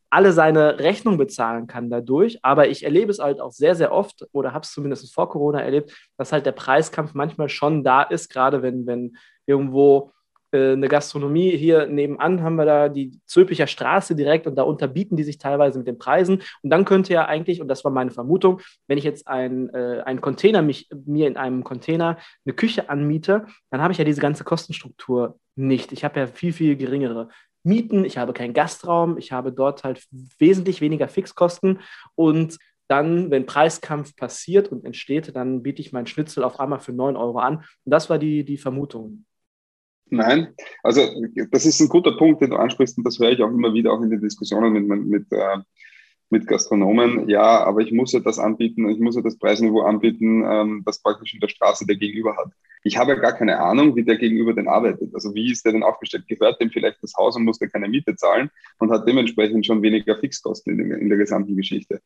alle 0.10 0.32
seine 0.32 0.80
Rechnung 0.80 1.18
bezahlen 1.18 1.68
kann 1.68 1.90
dadurch. 1.90 2.40
Aber 2.42 2.70
ich 2.70 2.86
erlebe 2.86 3.12
es 3.12 3.20
halt 3.20 3.42
auch 3.42 3.52
sehr, 3.52 3.76
sehr 3.76 3.92
oft 3.92 4.26
oder 4.32 4.54
habe 4.54 4.64
es 4.64 4.72
zumindest 4.72 5.14
vor 5.14 5.28
Corona 5.28 5.60
erlebt, 5.60 5.92
dass 6.18 6.32
halt 6.32 6.46
der 6.46 6.54
Preiskampf 6.54 7.14
manchmal 7.16 7.50
schon 7.50 7.84
da 7.84 8.02
ist, 8.02 8.30
gerade 8.30 8.62
wenn, 8.62 8.88
wenn 8.88 9.18
irgendwo 9.46 10.14
äh, 10.52 10.74
eine 10.74 10.88
Gastronomie 10.88 11.56
hier 11.58 11.88
nebenan 11.88 12.42
haben 12.42 12.56
wir 12.56 12.66
da 12.66 12.90
die 12.90 13.20
Zülpicher 13.26 13.68
Straße 13.68 14.16
direkt 14.16 14.48
und 14.48 14.56
da 14.56 14.64
unterbieten 14.64 15.18
die 15.18 15.24
sich 15.24 15.38
teilweise 15.38 15.78
mit 15.80 15.88
den 15.88 15.98
Preisen. 15.98 16.42
Und 16.62 16.70
dann 16.70 16.86
könnte 16.86 17.14
ja 17.14 17.26
eigentlich, 17.26 17.62
und 17.62 17.68
das 17.68 17.84
war 17.84 17.92
meine 17.92 18.12
Vermutung, 18.12 18.62
wenn 18.88 18.98
ich 18.98 19.04
jetzt 19.04 19.28
ein, 19.28 19.70
äh, 19.74 20.02
einen 20.06 20.22
Container 20.22 20.62
mich, 20.62 20.90
mir 21.06 21.28
in 21.28 21.38
einem 21.38 21.64
Container 21.64 22.18
eine 22.46 22.54
Küche 22.54 22.90
anmiete, 22.90 23.46
dann 23.70 23.82
habe 23.82 23.92
ich 23.92 23.98
ja 23.98 24.06
diese 24.06 24.22
ganze 24.22 24.44
Kostenstruktur 24.44 25.40
nicht. 25.56 25.92
Ich 25.92 26.04
habe 26.04 26.20
ja 26.20 26.28
viel, 26.28 26.54
viel 26.54 26.76
geringere 26.76 27.30
Mieten, 27.64 28.06
ich 28.06 28.18
habe 28.18 28.34
keinen 28.34 28.54
Gastraum, 28.54 29.18
ich 29.18 29.32
habe 29.32 29.52
dort 29.52 29.84
halt 29.84 30.06
wesentlich 30.38 30.82
weniger 30.82 31.08
Fixkosten 31.08 31.80
und 32.14 32.58
dann, 32.88 33.32
wenn 33.32 33.46
Preiskampf 33.46 34.16
passiert 34.16 34.72
und 34.72 34.86
entsteht, 34.86 35.36
dann 35.36 35.64
biete 35.64 35.82
ich 35.82 35.92
meinen 35.92 36.06
Schnitzel 36.06 36.44
auf 36.44 36.60
einmal 36.60 36.80
für 36.80 36.94
9 36.94 37.16
Euro 37.16 37.40
an. 37.40 37.58
Und 37.58 37.92
das 37.92 38.10
war 38.10 38.20
die, 38.20 38.46
die 38.46 38.58
Vermutung. 38.58 39.26
Nein, 40.10 40.54
also 40.84 41.02
das 41.52 41.66
ist 41.66 41.80
ein 41.82 41.90
guter 41.90 42.16
Punkt, 42.16 42.42
den 42.42 42.52
du 42.52 42.58
ansprichst 42.58 42.98
und 42.98 43.06
das 43.06 43.20
höre 43.20 43.32
ich 43.32 43.42
auch 43.42 43.50
immer 43.50 43.74
wieder 43.74 43.92
auch 43.92 44.02
in 44.02 44.12
den 44.12 44.22
Diskussionen 44.22 44.74
mit, 44.74 45.06
mit, 45.06 45.32
äh, 45.32 45.58
mit 46.30 46.48
Gastronomen. 46.48 47.28
Ja, 47.28 47.64
aber 47.64 47.82
ich 47.82 47.92
muss 47.92 48.12
ja 48.14 48.20
das 48.20 48.38
anbieten, 48.38 48.88
ich 48.90 49.00
muss 49.00 49.16
ja 49.16 49.22
das 49.22 49.38
Preisniveau 49.38 49.82
anbieten, 49.82 50.44
ähm, 50.48 50.84
das 50.86 51.02
praktisch 51.02 51.34
in 51.34 51.40
der 51.40 51.48
Straße 51.48 51.86
der 51.88 51.96
Gegenüber 51.96 52.36
hat. 52.38 52.52
Ich 52.84 52.98
habe 52.98 53.14
ja 53.14 53.20
gar 53.20 53.34
keine 53.34 53.60
Ahnung, 53.60 53.96
wie 53.96 54.04
der 54.04 54.18
Gegenüber 54.18 54.54
denn 54.54 54.68
arbeitet. 54.68 55.14
Also 55.16 55.34
wie 55.34 55.52
ist 55.52 55.66
der 55.66 55.72
denn 55.72 55.82
aufgestellt? 55.82 56.28
Gehört 56.28 56.62
dem 56.62 56.70
vielleicht 56.70 57.02
das 57.02 57.14
Haus 57.18 57.36
und 57.36 57.44
muss 57.44 57.58
der 57.58 57.70
keine 57.70 57.88
Miete 57.88 58.16
zahlen 58.16 58.52
und 58.78 58.92
hat 58.92 59.08
dementsprechend 59.08 59.66
schon 59.66 59.82
weniger 59.82 60.18
Fixkosten 60.18 60.80
in, 60.80 60.92
in 60.92 61.10
der 61.10 61.18
gesamten 61.18 61.56
Geschichte. 61.56 62.02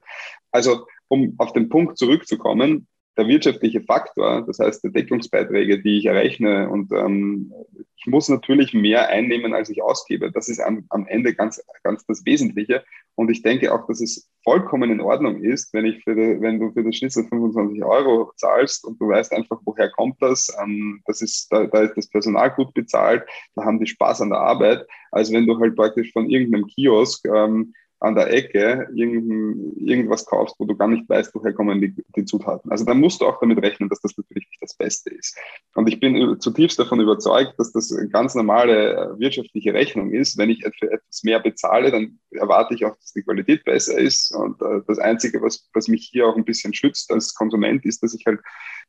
Also 0.51 0.85
um 1.09 1.35
auf 1.37 1.51
den 1.51 1.67
Punkt 1.67 1.97
zurückzukommen, 1.97 2.87
der 3.19 3.27
wirtschaftliche 3.27 3.81
Faktor, 3.81 4.45
das 4.47 4.59
heißt 4.59 4.83
die 4.83 4.91
Deckungsbeiträge, 4.91 5.81
die 5.81 5.97
ich 5.97 6.05
errechne 6.05 6.69
und 6.69 6.91
ähm, 6.93 7.53
ich 7.97 8.07
muss 8.07 8.29
natürlich 8.29 8.73
mehr 8.73 9.09
einnehmen, 9.09 9.53
als 9.53 9.69
ich 9.69 9.83
ausgebe. 9.83 10.31
Das 10.31 10.47
ist 10.47 10.61
am, 10.61 10.85
am 10.89 11.05
Ende 11.05 11.35
ganz, 11.35 11.61
ganz 11.83 12.05
das 12.05 12.25
Wesentliche. 12.25 12.85
Und 13.15 13.29
ich 13.29 13.41
denke 13.41 13.73
auch, 13.73 13.85
dass 13.87 13.99
es 13.99 14.29
vollkommen 14.41 14.89
in 14.89 15.01
Ordnung 15.01 15.43
ist, 15.43 15.73
wenn 15.73 15.85
ich 15.85 16.01
für 16.05 16.15
die, 16.15 16.39
wenn 16.39 16.61
du 16.61 16.71
für 16.71 16.81
das 16.81 16.95
Schnitzel 16.95 17.25
25 17.27 17.83
Euro 17.83 18.31
zahlst 18.37 18.85
und 18.85 19.01
du 19.01 19.09
weißt 19.09 19.33
einfach, 19.33 19.59
woher 19.65 19.91
kommt 19.91 20.15
das. 20.21 20.47
Ähm, 20.63 21.01
das 21.05 21.21
ist, 21.21 21.51
da, 21.51 21.65
da 21.65 21.81
ist 21.81 21.97
das 21.97 22.09
Personal 22.09 22.51
gut 22.51 22.73
bezahlt, 22.73 23.25
da 23.55 23.65
haben 23.65 23.81
die 23.81 23.87
Spaß 23.87 24.21
an 24.21 24.29
der 24.29 24.39
Arbeit, 24.39 24.87
als 25.11 25.33
wenn 25.33 25.45
du 25.45 25.59
halt 25.59 25.75
praktisch 25.75 26.13
von 26.13 26.29
irgendeinem 26.29 26.67
Kiosk 26.67 27.25
ähm, 27.27 27.73
an 28.01 28.15
der 28.15 28.31
Ecke 28.31 28.87
irgendwas 28.95 30.25
kaufst, 30.25 30.55
wo 30.57 30.65
du 30.65 30.75
gar 30.75 30.87
nicht 30.87 31.07
weißt, 31.09 31.35
woher 31.35 31.53
kommen 31.53 31.81
die, 31.81 31.93
die 32.15 32.25
Zutaten. 32.25 32.71
Also 32.71 32.85
da 32.85 32.93
musst 32.93 33.19
du 33.19 33.25
auch 33.25 33.39
damit 33.39 33.61
rechnen, 33.61 33.89
dass 33.89 33.99
das 33.99 34.17
natürlich 34.17 34.47
nicht 34.49 34.61
das 34.61 34.75
Beste 34.75 35.09
ist. 35.09 35.37
Und 35.75 35.87
ich 35.87 35.99
bin 35.99 36.39
zutiefst 36.39 36.79
davon 36.79 37.01
überzeugt, 37.01 37.55
dass 37.57 37.73
das 37.73 37.91
eine 37.91 38.07
ganz 38.07 38.35
normale 38.35 38.93
äh, 38.95 39.19
wirtschaftliche 39.19 39.73
Rechnung 39.73 40.13
ist. 40.13 40.37
Wenn 40.37 40.49
ich 40.49 40.63
für 40.79 40.91
etwas 40.91 41.23
mehr 41.23 41.39
bezahle, 41.39 41.91
dann 41.91 42.19
erwarte 42.31 42.73
ich 42.73 42.85
auch, 42.85 42.95
dass 42.95 43.11
die 43.11 43.23
Qualität 43.23 43.65
besser 43.65 43.97
ist. 43.97 44.33
Und 44.33 44.61
äh, 44.61 44.81
das 44.87 44.99
Einzige, 44.99 45.41
was, 45.41 45.69
was 45.73 45.89
mich 45.89 46.07
hier 46.09 46.27
auch 46.27 46.37
ein 46.37 46.45
bisschen 46.45 46.73
schützt 46.73 47.11
als 47.11 47.33
Konsument, 47.33 47.85
ist, 47.85 48.01
dass 48.01 48.13
ich 48.13 48.25
halt 48.25 48.39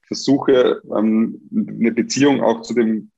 versuche, 0.06 0.82
ähm, 0.96 1.40
eine 1.50 1.92
Beziehung 1.92 2.42
auch 2.42 2.62
zu 2.62 2.74
dem 2.74 3.10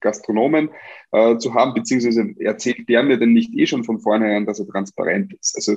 Gastronomen 0.00 0.70
äh, 1.12 1.36
zu 1.38 1.54
haben, 1.54 1.74
beziehungsweise 1.74 2.34
erzählt 2.38 2.88
der 2.88 3.02
mir 3.02 3.18
denn 3.18 3.32
nicht 3.32 3.54
eh 3.54 3.66
schon 3.66 3.84
von 3.84 4.00
vornherein, 4.00 4.46
dass 4.46 4.60
er 4.60 4.68
transparent 4.68 5.32
ist. 5.34 5.56
Also 5.56 5.76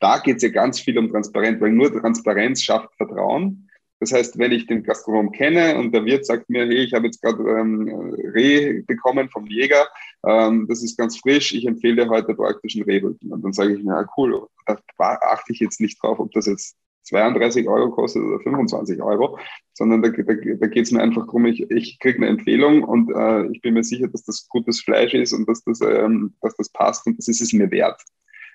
da 0.00 0.18
geht 0.18 0.36
es 0.36 0.42
ja 0.42 0.50
ganz 0.50 0.80
viel 0.80 0.98
um 0.98 1.10
Transparenz, 1.10 1.60
weil 1.60 1.72
nur 1.72 1.92
Transparenz 1.92 2.62
schafft 2.62 2.94
Vertrauen. 2.96 3.68
Das 4.00 4.12
heißt, 4.12 4.38
wenn 4.38 4.52
ich 4.52 4.66
den 4.66 4.84
Gastronom 4.84 5.32
kenne 5.32 5.76
und 5.76 5.92
der 5.92 6.04
Wirt 6.04 6.24
sagt 6.24 6.48
mir, 6.48 6.66
hey, 6.66 6.84
ich 6.84 6.94
habe 6.94 7.06
jetzt 7.06 7.20
gerade 7.20 7.42
ähm, 7.42 8.14
Reh 8.32 8.82
bekommen 8.82 9.28
vom 9.28 9.46
Jäger, 9.46 9.88
ähm, 10.24 10.66
das 10.68 10.84
ist 10.84 10.96
ganz 10.96 11.18
frisch, 11.18 11.52
ich 11.52 11.66
empfehle 11.66 12.04
dir 12.04 12.08
heute 12.08 12.34
praktisch 12.34 12.76
ein 12.76 12.84
Rehbrötchen. 12.84 13.32
Und 13.32 13.42
dann 13.42 13.52
sage 13.52 13.74
ich 13.74 13.82
mir, 13.82 13.94
ja, 13.94 14.08
cool, 14.16 14.46
da 14.66 14.78
achte 14.98 15.52
ich 15.52 15.58
jetzt 15.58 15.80
nicht 15.80 16.00
drauf, 16.00 16.20
ob 16.20 16.30
das 16.30 16.46
jetzt 16.46 16.76
32 17.08 17.68
Euro 17.68 17.90
kostet 17.90 18.22
oder 18.22 18.40
25 18.40 19.02
Euro, 19.02 19.38
sondern 19.72 20.02
da, 20.02 20.10
da, 20.10 20.34
da 20.34 20.66
geht 20.66 20.84
es 20.84 20.92
mir 20.92 21.02
einfach 21.02 21.26
darum, 21.26 21.46
ich, 21.46 21.70
ich 21.70 21.98
kriege 21.98 22.18
eine 22.18 22.28
Empfehlung 22.28 22.84
und 22.84 23.10
äh, 23.10 23.46
ich 23.52 23.60
bin 23.60 23.74
mir 23.74 23.84
sicher, 23.84 24.08
dass 24.08 24.24
das 24.24 24.48
gutes 24.48 24.80
Fleisch 24.80 25.14
ist 25.14 25.32
und 25.32 25.48
dass 25.48 25.62
das, 25.64 25.80
ähm, 25.80 26.34
dass 26.40 26.56
das 26.56 26.68
passt 26.70 27.06
und 27.06 27.18
das 27.18 27.28
ist 27.28 27.40
es 27.40 27.52
mir 27.52 27.70
wert. 27.70 28.00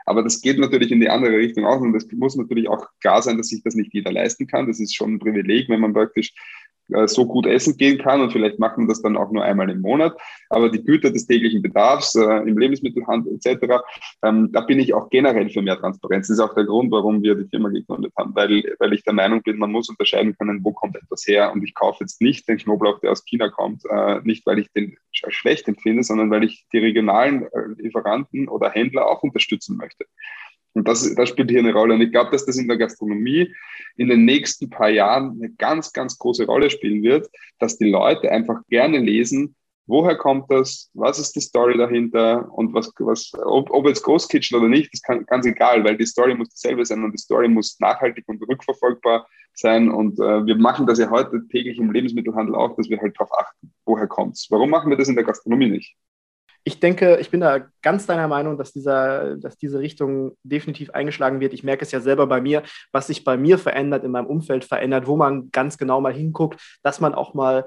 Aber 0.05 0.21
das 0.21 0.41
geht 0.41 0.59
natürlich 0.59 0.91
in 0.91 0.99
die 0.99 1.09
andere 1.09 1.37
Richtung 1.37 1.65
auch 1.65 1.79
und 1.79 1.93
das 1.93 2.07
muss 2.11 2.35
natürlich 2.35 2.67
auch 2.67 2.87
klar 2.99 3.21
sein, 3.21 3.37
dass 3.37 3.47
sich 3.47 3.63
das 3.63 3.75
nicht 3.75 3.93
jeder 3.93 4.11
leisten 4.11 4.47
kann. 4.47 4.67
Das 4.67 4.79
ist 4.79 4.95
schon 4.95 5.13
ein 5.13 5.19
Privileg, 5.19 5.69
wenn 5.69 5.79
man 5.79 5.93
praktisch 5.93 6.33
so 7.05 7.25
gut 7.25 7.45
essen 7.45 7.77
gehen 7.77 7.97
kann 7.97 8.21
und 8.21 8.31
vielleicht 8.31 8.59
macht 8.59 8.77
man 8.77 8.87
das 8.87 9.01
dann 9.01 9.17
auch 9.17 9.31
nur 9.31 9.43
einmal 9.43 9.69
im 9.69 9.81
Monat. 9.81 10.17
Aber 10.49 10.69
die 10.69 10.83
Güter 10.83 11.11
des 11.11 11.25
täglichen 11.25 11.61
Bedarfs 11.61 12.15
äh, 12.15 12.37
im 12.47 12.57
Lebensmittelhandel 12.57 13.35
etc., 13.35 13.81
ähm, 14.23 14.49
da 14.51 14.61
bin 14.61 14.79
ich 14.79 14.93
auch 14.93 15.09
generell 15.09 15.49
für 15.49 15.61
mehr 15.61 15.77
Transparenz. 15.79 16.27
Das 16.27 16.37
ist 16.37 16.43
auch 16.43 16.53
der 16.53 16.65
Grund, 16.65 16.91
warum 16.91 17.21
wir 17.21 17.35
die 17.35 17.47
Firma 17.47 17.69
gegründet 17.69 18.13
haben, 18.17 18.35
weil, 18.35 18.63
weil 18.79 18.93
ich 18.93 19.03
der 19.03 19.13
Meinung 19.13 19.41
bin, 19.41 19.57
man 19.57 19.71
muss 19.71 19.89
unterscheiden 19.89 20.35
können, 20.37 20.63
wo 20.63 20.73
kommt 20.73 20.95
etwas 20.95 21.25
her. 21.27 21.51
Und 21.53 21.63
ich 21.63 21.73
kaufe 21.73 22.03
jetzt 22.03 22.21
nicht 22.21 22.47
den 22.47 22.57
Knoblauch, 22.57 22.99
der 22.99 23.11
aus 23.11 23.25
China 23.25 23.49
kommt, 23.49 23.83
äh, 23.89 24.19
nicht 24.23 24.45
weil 24.45 24.59
ich 24.59 24.71
den 24.71 24.97
schlecht 25.11 25.67
empfinde, 25.67 26.03
sondern 26.03 26.29
weil 26.31 26.43
ich 26.43 26.65
die 26.73 26.79
regionalen 26.79 27.43
äh, 27.43 27.67
Lieferanten 27.77 28.47
oder 28.47 28.69
Händler 28.69 29.09
auch 29.09 29.23
unterstützen 29.23 29.77
möchte. 29.77 30.05
Und 30.73 30.87
das, 30.87 31.13
das 31.15 31.29
spielt 31.29 31.51
hier 31.51 31.59
eine 31.59 31.73
Rolle. 31.73 31.93
Und 31.93 32.01
ich 32.01 32.11
glaube, 32.11 32.31
dass 32.31 32.45
das 32.45 32.57
in 32.57 32.67
der 32.67 32.77
Gastronomie 32.77 33.53
in 33.95 34.09
den 34.09 34.25
nächsten 34.25 34.69
paar 34.69 34.89
Jahren 34.89 35.37
eine 35.39 35.51
ganz, 35.51 35.93
ganz 35.93 36.17
große 36.17 36.45
Rolle 36.45 36.69
spielen 36.69 37.03
wird, 37.03 37.29
dass 37.59 37.77
die 37.77 37.89
Leute 37.89 38.31
einfach 38.31 38.61
gerne 38.69 38.97
lesen, 38.97 39.55
woher 39.85 40.15
kommt 40.15 40.49
das, 40.49 40.89
was 40.93 41.19
ist 41.19 41.35
die 41.35 41.41
Story 41.41 41.77
dahinter 41.77 42.51
und 42.53 42.73
was, 42.73 42.91
was 42.99 43.31
ob, 43.45 43.69
ob 43.71 43.87
jetzt 43.87 44.03
Ghost 44.03 44.29
Kitchen 44.29 44.57
oder 44.57 44.69
nicht, 44.69 44.93
ist 44.93 45.03
ganz 45.03 45.45
egal, 45.45 45.83
weil 45.83 45.97
die 45.97 46.05
Story 46.05 46.35
muss 46.35 46.49
dieselbe 46.49 46.85
sein 46.85 47.03
und 47.03 47.11
die 47.11 47.17
Story 47.17 47.47
muss 47.47 47.79
nachhaltig 47.79 48.23
und 48.27 48.41
rückverfolgbar 48.41 49.27
sein. 49.53 49.89
Und 49.89 50.19
äh, 50.19 50.45
wir 50.45 50.55
machen 50.55 50.87
das 50.87 50.99
ja 50.99 51.09
heute 51.09 51.45
täglich 51.49 51.77
im 51.77 51.91
Lebensmittelhandel 51.91 52.55
auch, 52.55 52.75
dass 52.75 52.89
wir 52.89 52.99
halt 52.99 53.15
darauf 53.19 53.31
achten, 53.37 53.73
woher 53.85 54.07
kommt's. 54.07 54.47
Warum 54.49 54.69
machen 54.69 54.89
wir 54.89 54.97
das 54.97 55.09
in 55.09 55.15
der 55.15 55.25
Gastronomie 55.25 55.69
nicht? 55.69 55.95
Ich 56.65 56.79
denke, 56.79 57.17
ich 57.19 57.29
bin 57.29 57.41
da 57.41 57.67
ganz 57.81 58.05
deiner 58.05 58.27
Meinung, 58.27 58.57
dass, 58.57 58.71
dieser, 58.71 59.35
dass 59.37 59.57
diese 59.57 59.79
Richtung 59.79 60.37
definitiv 60.43 60.91
eingeschlagen 60.91 61.39
wird. 61.41 61.53
Ich 61.53 61.63
merke 61.63 61.83
es 61.83 61.91
ja 61.91 61.99
selber 61.99 62.25
bei 62.25 62.39
mir, 62.39 62.63
was 62.91 63.07
sich 63.07 63.23
bei 63.23 63.35
mir 63.35 63.57
verändert, 63.57 64.03
in 64.03 64.11
meinem 64.11 64.27
Umfeld 64.27 64.63
verändert, 64.63 65.05
wo 65.05 65.17
man 65.17 65.51
ganz 65.51 65.77
genau 65.77 65.99
mal 65.99 66.13
hinguckt, 66.13 66.61
dass 66.81 67.01
man 67.01 67.13
auch 67.13 67.33
mal 67.33 67.65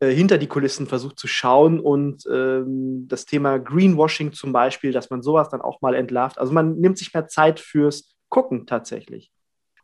äh, 0.00 0.10
hinter 0.10 0.38
die 0.38 0.46
Kulissen 0.46 0.86
versucht 0.86 1.18
zu 1.18 1.26
schauen 1.26 1.80
und 1.80 2.24
ähm, 2.30 3.06
das 3.08 3.26
Thema 3.26 3.58
Greenwashing 3.58 4.32
zum 4.32 4.52
Beispiel, 4.52 4.92
dass 4.92 5.10
man 5.10 5.22
sowas 5.22 5.50
dann 5.50 5.60
auch 5.60 5.82
mal 5.82 5.94
entlarvt. 5.94 6.38
Also 6.38 6.52
man 6.52 6.78
nimmt 6.80 6.96
sich 6.96 7.12
mehr 7.12 7.28
Zeit 7.28 7.60
fürs 7.60 8.14
Gucken 8.30 8.66
tatsächlich. 8.66 9.30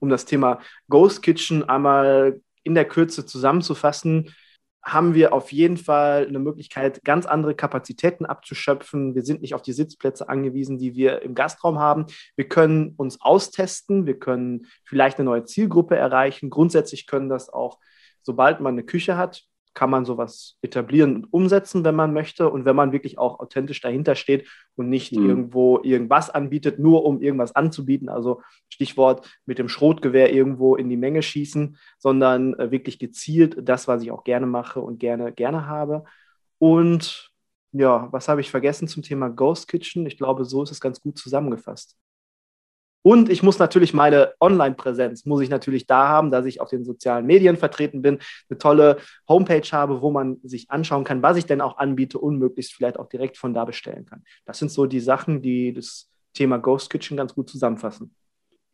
Um 0.00 0.08
das 0.08 0.24
Thema 0.24 0.60
Ghost 0.88 1.22
Kitchen 1.22 1.68
einmal 1.68 2.40
in 2.64 2.74
der 2.74 2.86
Kürze 2.86 3.26
zusammenzufassen, 3.26 4.34
haben 4.82 5.14
wir 5.14 5.32
auf 5.32 5.52
jeden 5.52 5.76
Fall 5.76 6.26
eine 6.26 6.38
Möglichkeit, 6.38 7.04
ganz 7.04 7.26
andere 7.26 7.54
Kapazitäten 7.54 8.24
abzuschöpfen. 8.24 9.14
Wir 9.14 9.22
sind 9.22 9.42
nicht 9.42 9.54
auf 9.54 9.62
die 9.62 9.72
Sitzplätze 9.72 10.28
angewiesen, 10.28 10.78
die 10.78 10.94
wir 10.94 11.22
im 11.22 11.34
Gastraum 11.34 11.78
haben. 11.78 12.06
Wir 12.34 12.48
können 12.48 12.94
uns 12.96 13.20
austesten, 13.20 14.06
wir 14.06 14.18
können 14.18 14.66
vielleicht 14.84 15.18
eine 15.18 15.26
neue 15.26 15.44
Zielgruppe 15.44 15.96
erreichen. 15.96 16.48
Grundsätzlich 16.48 17.06
können 17.06 17.28
das 17.28 17.50
auch, 17.50 17.78
sobald 18.22 18.60
man 18.60 18.74
eine 18.74 18.84
Küche 18.84 19.16
hat, 19.16 19.44
kann 19.74 19.90
man 19.90 20.04
sowas 20.04 20.56
etablieren 20.62 21.14
und 21.16 21.32
umsetzen, 21.32 21.84
wenn 21.84 21.94
man 21.94 22.12
möchte 22.12 22.50
und 22.50 22.64
wenn 22.64 22.76
man 22.76 22.92
wirklich 22.92 23.18
auch 23.18 23.38
authentisch 23.40 23.80
dahinter 23.80 24.14
steht 24.14 24.48
und 24.76 24.88
nicht 24.88 25.12
mhm. 25.12 25.28
irgendwo 25.28 25.80
irgendwas 25.82 26.30
anbietet, 26.30 26.78
nur 26.78 27.04
um 27.04 27.20
irgendwas 27.20 27.54
anzubieten. 27.54 28.08
Also 28.08 28.42
Stichwort 28.68 29.28
mit 29.46 29.58
dem 29.58 29.68
Schrotgewehr 29.68 30.32
irgendwo 30.32 30.76
in 30.76 30.88
die 30.88 30.96
Menge 30.96 31.22
schießen, 31.22 31.76
sondern 31.98 32.54
äh, 32.54 32.70
wirklich 32.70 32.98
gezielt 32.98 33.56
das, 33.60 33.86
was 33.86 34.02
ich 34.02 34.10
auch 34.10 34.24
gerne 34.24 34.46
mache 34.46 34.80
und 34.80 34.98
gerne 34.98 35.32
gerne 35.32 35.66
habe. 35.66 36.04
Und 36.58 37.30
ja, 37.72 38.08
was 38.10 38.28
habe 38.28 38.40
ich 38.40 38.50
vergessen 38.50 38.88
zum 38.88 39.02
Thema 39.02 39.28
Ghost 39.28 39.68
Kitchen? 39.68 40.04
Ich 40.06 40.18
glaube, 40.18 40.44
so 40.44 40.62
ist 40.62 40.72
es 40.72 40.80
ganz 40.80 41.00
gut 41.00 41.16
zusammengefasst. 41.16 41.96
Und 43.02 43.30
ich 43.30 43.42
muss 43.42 43.58
natürlich 43.58 43.94
meine 43.94 44.32
Online-Präsenz, 44.40 45.24
muss 45.24 45.40
ich 45.40 45.48
natürlich 45.48 45.86
da 45.86 46.08
haben, 46.08 46.30
dass 46.30 46.44
ich 46.44 46.60
auf 46.60 46.68
den 46.68 46.84
sozialen 46.84 47.26
Medien 47.26 47.56
vertreten 47.56 48.02
bin, 48.02 48.18
eine 48.48 48.58
tolle 48.58 48.98
Homepage 49.28 49.68
habe, 49.72 50.02
wo 50.02 50.10
man 50.10 50.38
sich 50.42 50.70
anschauen 50.70 51.04
kann, 51.04 51.22
was 51.22 51.36
ich 51.38 51.46
denn 51.46 51.60
auch 51.60 51.78
anbiete 51.78 52.18
und 52.18 52.38
möglichst 52.38 52.74
vielleicht 52.74 52.98
auch 52.98 53.08
direkt 53.08 53.38
von 53.38 53.54
da 53.54 53.64
bestellen 53.64 54.04
kann. 54.04 54.22
Das 54.44 54.58
sind 54.58 54.70
so 54.70 54.86
die 54.86 55.00
Sachen, 55.00 55.40
die 55.40 55.72
das 55.72 56.10
Thema 56.34 56.58
Ghost 56.58 56.90
Kitchen 56.90 57.16
ganz 57.16 57.34
gut 57.34 57.48
zusammenfassen. 57.48 58.14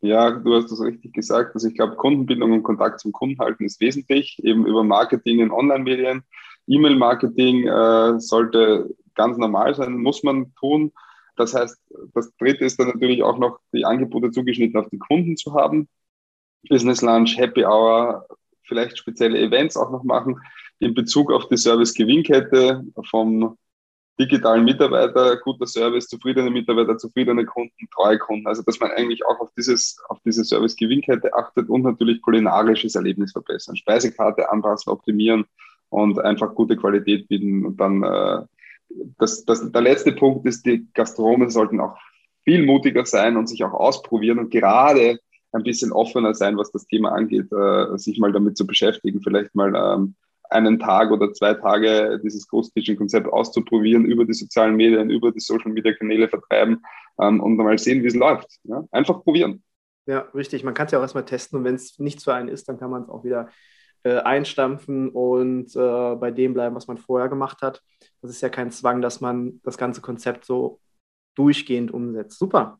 Ja, 0.01 0.29
du 0.29 0.53
hast 0.53 0.71
das 0.71 0.81
richtig 0.81 1.13
gesagt. 1.13 1.55
Also 1.55 1.69
ich 1.69 1.75
glaube, 1.75 1.95
Kundenbindung 1.95 2.51
und 2.51 2.63
Kontakt 2.63 2.99
zum 2.99 3.11
Kunden 3.11 3.39
halten 3.39 3.65
ist 3.65 3.81
wesentlich, 3.81 4.39
eben 4.43 4.67
über 4.67 4.83
Marketing 4.83 5.39
in 5.39 5.51
Online-Medien. 5.51 6.23
E-Mail-Marketing 6.67 7.67
äh, 7.67 8.19
sollte 8.19 8.93
ganz 9.15 9.37
normal 9.37 9.73
sein, 9.73 9.97
muss 9.97 10.21
man 10.21 10.53
tun. 10.55 10.91
Das 11.37 11.53
heißt, 11.53 11.79
das 12.13 12.35
dritte 12.37 12.65
ist 12.65 12.79
dann 12.79 12.87
natürlich 12.87 13.23
auch 13.23 13.37
noch 13.37 13.59
die 13.71 13.85
Angebote 13.85 14.31
zugeschnitten 14.31 14.79
auf 14.79 14.89
die 14.89 14.99
Kunden 14.99 15.37
zu 15.37 15.53
haben. 15.53 15.87
Business 16.67 17.01
Lunch, 17.01 17.37
Happy 17.37 17.63
Hour, 17.63 18.27
vielleicht 18.63 18.97
spezielle 18.97 19.39
Events 19.39 19.77
auch 19.77 19.91
noch 19.91 20.03
machen 20.03 20.39
in 20.79 20.93
Bezug 20.93 21.31
auf 21.31 21.47
die 21.47 21.57
Service-Gewinnkette 21.57 22.83
vom 23.09 23.57
digitalen 24.19 24.65
Mitarbeiter, 24.65 25.37
guter 25.37 25.67
Service, 25.67 26.07
zufriedene 26.07 26.49
Mitarbeiter, 26.49 26.97
zufriedene 26.97 27.45
Kunden, 27.45 27.87
treue 27.93 28.17
Kunden. 28.17 28.47
Also 28.47 28.63
dass 28.63 28.79
man 28.79 28.91
eigentlich 28.91 29.25
auch 29.25 29.39
auf 29.39 29.49
dieses, 29.55 29.97
auf 30.09 30.19
diese 30.25 30.43
Service-Gewinnkette 30.43 31.33
achtet 31.33 31.69
und 31.69 31.83
natürlich 31.83 32.21
kulinarisches 32.21 32.95
Erlebnis 32.95 33.31
verbessern, 33.31 33.75
Speisekarte 33.75 34.51
anpassen, 34.51 34.91
optimieren 34.91 35.45
und 35.89 36.19
einfach 36.19 36.55
gute 36.55 36.75
Qualität 36.75 37.27
bieten. 37.27 37.65
Und 37.65 37.77
dann 37.77 38.03
äh, 38.03 38.41
das, 39.17 39.45
das, 39.45 39.71
der 39.71 39.81
letzte 39.81 40.11
Punkt 40.11 40.45
ist, 40.45 40.65
die 40.65 40.87
Gastronomen 40.93 41.49
sollten 41.49 41.79
auch 41.79 41.97
viel 42.43 42.65
mutiger 42.65 43.05
sein 43.05 43.37
und 43.37 43.47
sich 43.47 43.63
auch 43.63 43.73
ausprobieren 43.73 44.39
und 44.39 44.49
gerade 44.49 45.19
ein 45.51 45.63
bisschen 45.63 45.91
offener 45.91 46.33
sein, 46.33 46.57
was 46.57 46.71
das 46.71 46.85
Thema 46.85 47.11
angeht, 47.11 47.51
äh, 47.51 47.97
sich 47.97 48.19
mal 48.19 48.31
damit 48.31 48.57
zu 48.57 48.65
beschäftigen, 48.65 49.21
vielleicht 49.21 49.55
mal 49.55 49.73
ähm, 49.75 50.15
einen 50.49 50.79
Tag 50.79 51.11
oder 51.11 51.33
zwei 51.33 51.53
Tage 51.53 52.19
dieses 52.23 52.47
Ghost 52.47 52.73
Kitchen 52.73 52.97
Konzept 52.97 53.27
auszuprobieren, 53.27 54.05
über 54.05 54.25
die 54.25 54.33
sozialen 54.33 54.75
Medien, 54.75 55.09
über 55.09 55.31
die 55.31 55.39
Social 55.39 55.71
Media 55.71 55.93
Kanäle 55.93 56.29
vertreiben 56.29 56.81
ähm, 57.19 57.41
und 57.41 57.57
mal 57.57 57.77
sehen, 57.77 58.03
wie 58.03 58.07
es 58.07 58.15
läuft. 58.15 58.47
Ja? 58.63 58.83
Einfach 58.91 59.23
probieren. 59.23 59.63
Ja, 60.05 60.21
richtig. 60.33 60.63
Man 60.63 60.73
kann 60.73 60.85
es 60.85 60.93
ja 60.93 60.99
auch 60.99 61.03
erstmal 61.03 61.25
testen 61.25 61.59
und 61.59 61.65
wenn 61.65 61.75
es 61.75 61.99
nichts 61.99 62.23
für 62.23 62.33
einen 62.33 62.47
ist, 62.47 62.69
dann 62.69 62.79
kann 62.79 62.89
man 62.89 63.03
es 63.03 63.09
auch 63.09 63.25
wieder 63.25 63.49
äh, 64.03 64.17
einstampfen 64.19 65.09
und 65.09 65.75
äh, 65.75 66.15
bei 66.15 66.31
dem 66.31 66.53
bleiben, 66.53 66.75
was 66.75 66.87
man 66.87 66.97
vorher 66.97 67.29
gemacht 67.29 67.61
hat. 67.61 67.81
Das 68.21 68.31
ist 68.31 68.41
ja 68.41 68.49
kein 68.49 68.71
Zwang, 68.71 69.01
dass 69.01 69.21
man 69.21 69.59
das 69.63 69.77
ganze 69.77 70.01
Konzept 70.01 70.45
so 70.45 70.79
durchgehend 71.35 71.91
umsetzt. 71.91 72.39
Super. 72.39 72.79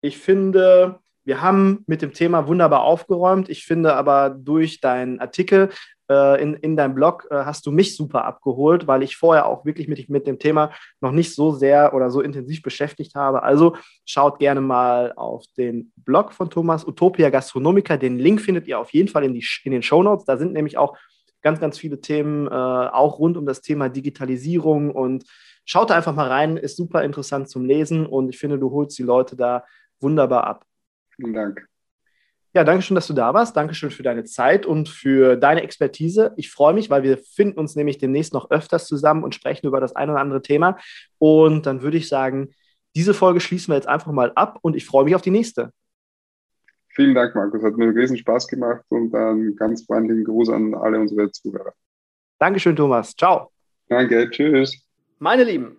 Ich 0.00 0.18
finde, 0.18 1.00
wir 1.24 1.42
haben 1.42 1.84
mit 1.86 2.02
dem 2.02 2.12
Thema 2.12 2.46
wunderbar 2.46 2.82
aufgeräumt. 2.82 3.48
Ich 3.48 3.64
finde 3.64 3.94
aber 3.94 4.30
durch 4.30 4.80
deinen 4.80 5.20
Artikel 5.20 5.70
äh, 6.10 6.42
in, 6.42 6.54
in 6.54 6.76
deinem 6.76 6.94
Blog 6.94 7.26
äh, 7.30 7.34
hast 7.36 7.66
du 7.66 7.72
mich 7.72 7.96
super 7.96 8.24
abgeholt, 8.24 8.86
weil 8.86 9.02
ich 9.02 9.16
vorher 9.16 9.46
auch 9.46 9.64
wirklich 9.64 9.88
mit, 9.88 10.08
mit 10.08 10.26
dem 10.26 10.38
Thema 10.38 10.72
noch 11.00 11.12
nicht 11.12 11.34
so 11.34 11.52
sehr 11.52 11.94
oder 11.94 12.10
so 12.10 12.20
intensiv 12.20 12.62
beschäftigt 12.62 13.14
habe. 13.14 13.42
Also 13.42 13.76
schaut 14.04 14.38
gerne 14.38 14.60
mal 14.60 15.12
auf 15.16 15.44
den 15.56 15.92
Blog 15.96 16.32
von 16.32 16.50
Thomas, 16.50 16.86
Utopia 16.86 17.30
Gastronomica. 17.30 17.96
Den 17.96 18.18
Link 18.18 18.40
findet 18.40 18.66
ihr 18.68 18.78
auf 18.78 18.90
jeden 18.90 19.08
Fall 19.08 19.24
in, 19.24 19.34
die, 19.34 19.44
in 19.64 19.72
den 19.72 19.82
Show 19.82 20.02
Notes. 20.02 20.24
Da 20.24 20.36
sind 20.36 20.52
nämlich 20.52 20.78
auch 20.78 20.96
ganz, 21.42 21.60
ganz 21.60 21.78
viele 21.78 22.00
Themen, 22.00 22.46
äh, 22.46 22.50
auch 22.50 23.18
rund 23.18 23.36
um 23.36 23.46
das 23.46 23.60
Thema 23.60 23.88
Digitalisierung. 23.88 24.90
Und 24.90 25.24
schaut 25.64 25.90
da 25.90 25.96
einfach 25.96 26.14
mal 26.14 26.28
rein, 26.28 26.56
ist 26.56 26.76
super 26.76 27.04
interessant 27.04 27.48
zum 27.48 27.64
Lesen 27.64 28.06
und 28.06 28.28
ich 28.28 28.38
finde, 28.38 28.58
du 28.58 28.70
holst 28.70 28.98
die 28.98 29.02
Leute 29.02 29.36
da 29.36 29.64
wunderbar 30.00 30.44
ab. 30.44 30.64
Vielen 31.16 31.34
Dank. 31.34 31.68
Ja, 32.56 32.64
danke 32.64 32.80
schön, 32.80 32.94
dass 32.94 33.06
du 33.06 33.12
da 33.12 33.34
warst. 33.34 33.54
Danke 33.54 33.74
schön 33.74 33.90
für 33.90 34.02
deine 34.02 34.24
Zeit 34.24 34.64
und 34.64 34.88
für 34.88 35.36
deine 35.36 35.62
Expertise. 35.62 36.32
Ich 36.38 36.50
freue 36.50 36.72
mich, 36.72 36.88
weil 36.88 37.02
wir 37.02 37.18
finden 37.18 37.58
uns 37.58 37.76
nämlich 37.76 37.98
demnächst 37.98 38.32
noch 38.32 38.50
öfters 38.50 38.86
zusammen 38.86 39.24
und 39.24 39.34
sprechen 39.34 39.66
über 39.66 39.78
das 39.78 39.94
ein 39.94 40.08
oder 40.08 40.20
andere 40.20 40.40
Thema. 40.40 40.78
Und 41.18 41.66
dann 41.66 41.82
würde 41.82 41.98
ich 41.98 42.08
sagen, 42.08 42.54
diese 42.94 43.12
Folge 43.12 43.40
schließen 43.40 43.70
wir 43.72 43.76
jetzt 43.76 43.88
einfach 43.88 44.10
mal 44.10 44.32
ab 44.36 44.58
und 44.62 44.74
ich 44.74 44.86
freue 44.86 45.04
mich 45.04 45.14
auf 45.14 45.20
die 45.20 45.30
nächste. 45.30 45.70
Vielen 46.88 47.14
Dank, 47.14 47.34
Markus. 47.34 47.62
Hat 47.62 47.76
mir 47.76 47.88
einen 47.88 47.98
riesen 47.98 48.16
Spaß 48.16 48.48
gemacht 48.48 48.86
und 48.88 49.14
einen 49.14 49.54
ganz 49.54 49.84
freundlichen 49.84 50.24
Gruß 50.24 50.48
an 50.48 50.74
alle 50.74 50.98
unsere 50.98 51.30
Zuhörer. 51.30 51.74
Dankeschön, 52.38 52.74
Thomas. 52.74 53.14
Ciao. 53.14 53.50
Danke, 53.90 54.30
tschüss. 54.30 54.82
Meine 55.18 55.44
Lieben, 55.44 55.76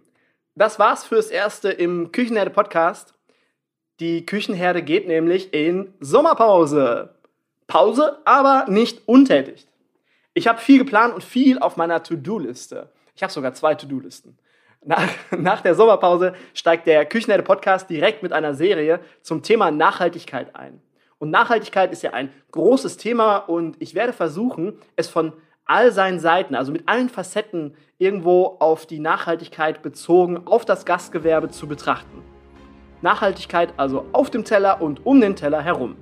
das 0.53 0.77
war's 0.77 1.05
fürs 1.05 1.31
Erste 1.31 1.71
im 1.71 2.11
Küchenherde 2.11 2.51
Podcast. 2.51 3.16
Die 3.99 4.27
Küchenherde 4.27 4.83
geht 4.83 5.07
nämlich 5.07 5.53
in 5.55 5.91
Sommerpause. 5.99 7.15
Pause, 7.65 8.19
aber 8.25 8.65
nicht 8.69 9.07
untätig. 9.07 9.67
Ich 10.35 10.47
habe 10.47 10.59
viel 10.59 10.77
geplant 10.77 11.15
und 11.15 11.23
viel 11.23 11.57
auf 11.57 11.77
meiner 11.77 12.03
To-Do-Liste. 12.03 12.91
Ich 13.15 13.23
habe 13.23 13.33
sogar 13.33 13.55
zwei 13.55 13.73
To-Do-Listen. 13.73 14.37
Nach, 14.85 15.09
nach, 15.35 15.61
der 15.61 15.73
Sommerpause 15.73 16.35
steigt 16.53 16.85
der 16.85 17.07
Küchenherde 17.07 17.41
Podcast 17.41 17.89
direkt 17.89 18.21
mit 18.21 18.33
einer 18.33 18.53
Serie 18.53 18.99
zum 19.23 19.41
Thema 19.41 19.71
Nachhaltigkeit 19.71 20.55
ein. 20.55 20.79
Und 21.17 21.31
Nachhaltigkeit 21.31 21.91
ist 21.91 22.03
ja 22.03 22.13
ein 22.13 22.31
großes 22.51 22.97
Thema 22.97 23.37
und 23.37 23.77
ich 23.79 23.95
werde 23.95 24.13
versuchen, 24.13 24.77
es 24.95 25.07
von 25.09 25.33
all 25.65 25.91
seinen 25.91 26.19
Seiten, 26.19 26.53
also 26.53 26.71
mit 26.71 26.87
allen 26.87 27.09
Facetten 27.09 27.75
irgendwo 27.97 28.57
auf 28.59 28.85
die 28.85 28.99
Nachhaltigkeit 28.99 29.81
bezogen, 29.81 30.45
auf 30.45 30.65
das 30.65 30.85
Gastgewerbe 30.85 31.49
zu 31.49 31.67
betrachten. 31.67 32.36
Nachhaltigkeit 33.01 33.73
also 33.77 34.05
auf 34.13 34.29
dem 34.29 34.43
Teller 34.43 34.81
und 34.81 35.05
um 35.05 35.21
den 35.21 35.35
Teller 35.35 35.61
herum. 35.61 35.95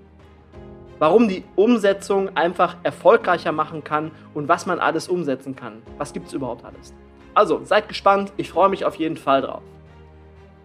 Warum 0.98 1.28
die 1.28 1.44
Umsetzung 1.56 2.36
einfach 2.38 2.78
erfolgreicher 2.84 3.52
machen 3.52 3.84
kann 3.84 4.12
und 4.34 4.48
was 4.48 4.66
man 4.66 4.80
alles 4.80 5.10
umsetzen 5.10 5.56
kann. 5.56 5.82
Was 5.98 6.14
gibt 6.14 6.28
es 6.28 6.34
überhaupt 6.34 6.64
alles? 6.64 6.94
Also 7.34 7.62
seid 7.66 7.90
gespannt, 7.90 8.32
ich 8.38 8.50
freue 8.50 8.70
mich 8.70 8.86
auf 8.86 8.96
jeden 8.96 9.18
Fall 9.18 9.42
drauf. 9.42 9.62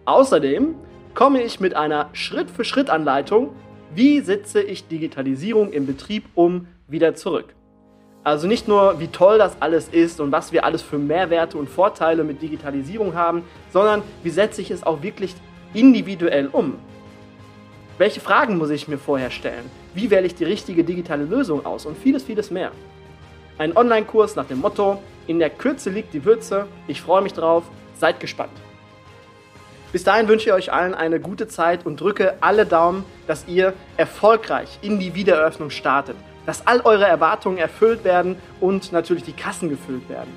Außerdem 0.05 0.75
komme 1.13 1.41
ich 1.41 1.59
mit 1.59 1.75
einer 1.75 2.09
Schritt-für-Schritt-Anleitung, 2.13 3.49
wie 3.93 4.21
setze 4.21 4.61
ich 4.61 4.87
Digitalisierung 4.87 5.73
im 5.73 5.85
Betrieb 5.85 6.25
um, 6.33 6.67
wieder 6.87 7.13
zurück. 7.15 7.53
Also 8.23 8.47
nicht 8.47 8.67
nur, 8.67 8.99
wie 8.99 9.07
toll 9.07 9.37
das 9.37 9.57
alles 9.59 9.89
ist 9.89 10.21
und 10.21 10.31
was 10.31 10.53
wir 10.53 10.63
alles 10.63 10.81
für 10.81 10.97
Mehrwerte 10.97 11.57
und 11.57 11.67
Vorteile 11.67 12.23
mit 12.23 12.41
Digitalisierung 12.41 13.15
haben, 13.15 13.43
sondern 13.73 14.03
wie 14.23 14.29
setze 14.29 14.61
ich 14.61 14.71
es 14.71 14.83
auch 14.83 15.01
wirklich 15.01 15.33
individuell 15.73 16.47
um? 16.47 16.75
Welche 17.97 18.19
Fragen 18.19 18.57
muss 18.57 18.69
ich 18.69 18.87
mir 18.87 18.97
vorher 18.97 19.31
stellen? 19.31 19.69
Wie 19.93 20.09
wähle 20.09 20.25
ich 20.25 20.35
die 20.35 20.45
richtige 20.45 20.83
digitale 20.83 21.23
Lösung 21.23 21.65
aus? 21.65 21.85
Und 21.85 21.97
vieles, 21.97 22.23
vieles 22.23 22.49
mehr. 22.49 22.71
Ein 23.57 23.75
Online-Kurs 23.77 24.35
nach 24.35 24.45
dem 24.45 24.59
Motto, 24.59 25.01
in 25.27 25.39
der 25.39 25.49
Kürze 25.49 25.89
liegt 25.89 26.13
die 26.13 26.25
Würze. 26.25 26.67
Ich 26.87 27.01
freue 27.01 27.21
mich 27.21 27.33
drauf. 27.33 27.63
Seid 27.95 28.19
gespannt. 28.19 28.51
Bis 29.91 30.03
dahin 30.03 30.27
wünsche 30.27 30.49
ich 30.49 30.53
euch 30.53 30.73
allen 30.73 30.95
eine 30.95 31.19
gute 31.19 31.47
Zeit 31.47 31.85
und 31.85 31.99
drücke 31.99 32.35
alle 32.41 32.65
Daumen, 32.65 33.05
dass 33.27 33.47
ihr 33.47 33.73
erfolgreich 33.97 34.79
in 34.81 34.99
die 34.99 35.13
Wiedereröffnung 35.13 35.69
startet, 35.69 36.15
dass 36.45 36.65
all 36.65 36.79
eure 36.81 37.05
Erwartungen 37.05 37.57
erfüllt 37.57 38.03
werden 38.03 38.37
und 38.61 38.91
natürlich 38.93 39.23
die 39.23 39.33
Kassen 39.33 39.69
gefüllt 39.69 40.09
werden. 40.09 40.31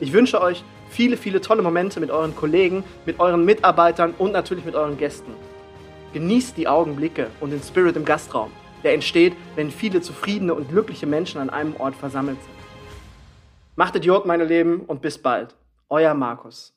Ich 0.00 0.12
wünsche 0.12 0.40
euch 0.40 0.64
viele, 0.94 1.16
viele 1.16 1.40
tolle 1.40 1.60
Momente 1.60 1.98
mit 1.98 2.10
euren 2.10 2.36
Kollegen, 2.36 2.84
mit 3.04 3.18
euren 3.18 3.44
Mitarbeitern 3.44 4.14
und 4.16 4.32
natürlich 4.32 4.64
mit 4.64 4.76
euren 4.76 4.96
Gästen. 4.96 5.32
Genießt 6.12 6.56
die 6.56 6.68
Augenblicke 6.68 7.26
und 7.40 7.50
den 7.50 7.60
Spirit 7.60 7.96
im 7.96 8.04
Gastraum, 8.04 8.52
der 8.84 8.94
entsteht, 8.94 9.34
wenn 9.56 9.72
viele 9.72 10.00
zufriedene 10.00 10.54
und 10.54 10.68
glückliche 10.68 11.06
Menschen 11.06 11.40
an 11.40 11.50
einem 11.50 11.74
Ort 11.76 11.96
versammelt 11.96 12.38
sind. 12.40 12.54
Macht 13.74 13.96
Idiot, 13.96 14.24
meine 14.24 14.44
Leben, 14.44 14.82
und 14.86 15.02
bis 15.02 15.18
bald. 15.18 15.56
Euer 15.88 16.14
Markus. 16.14 16.73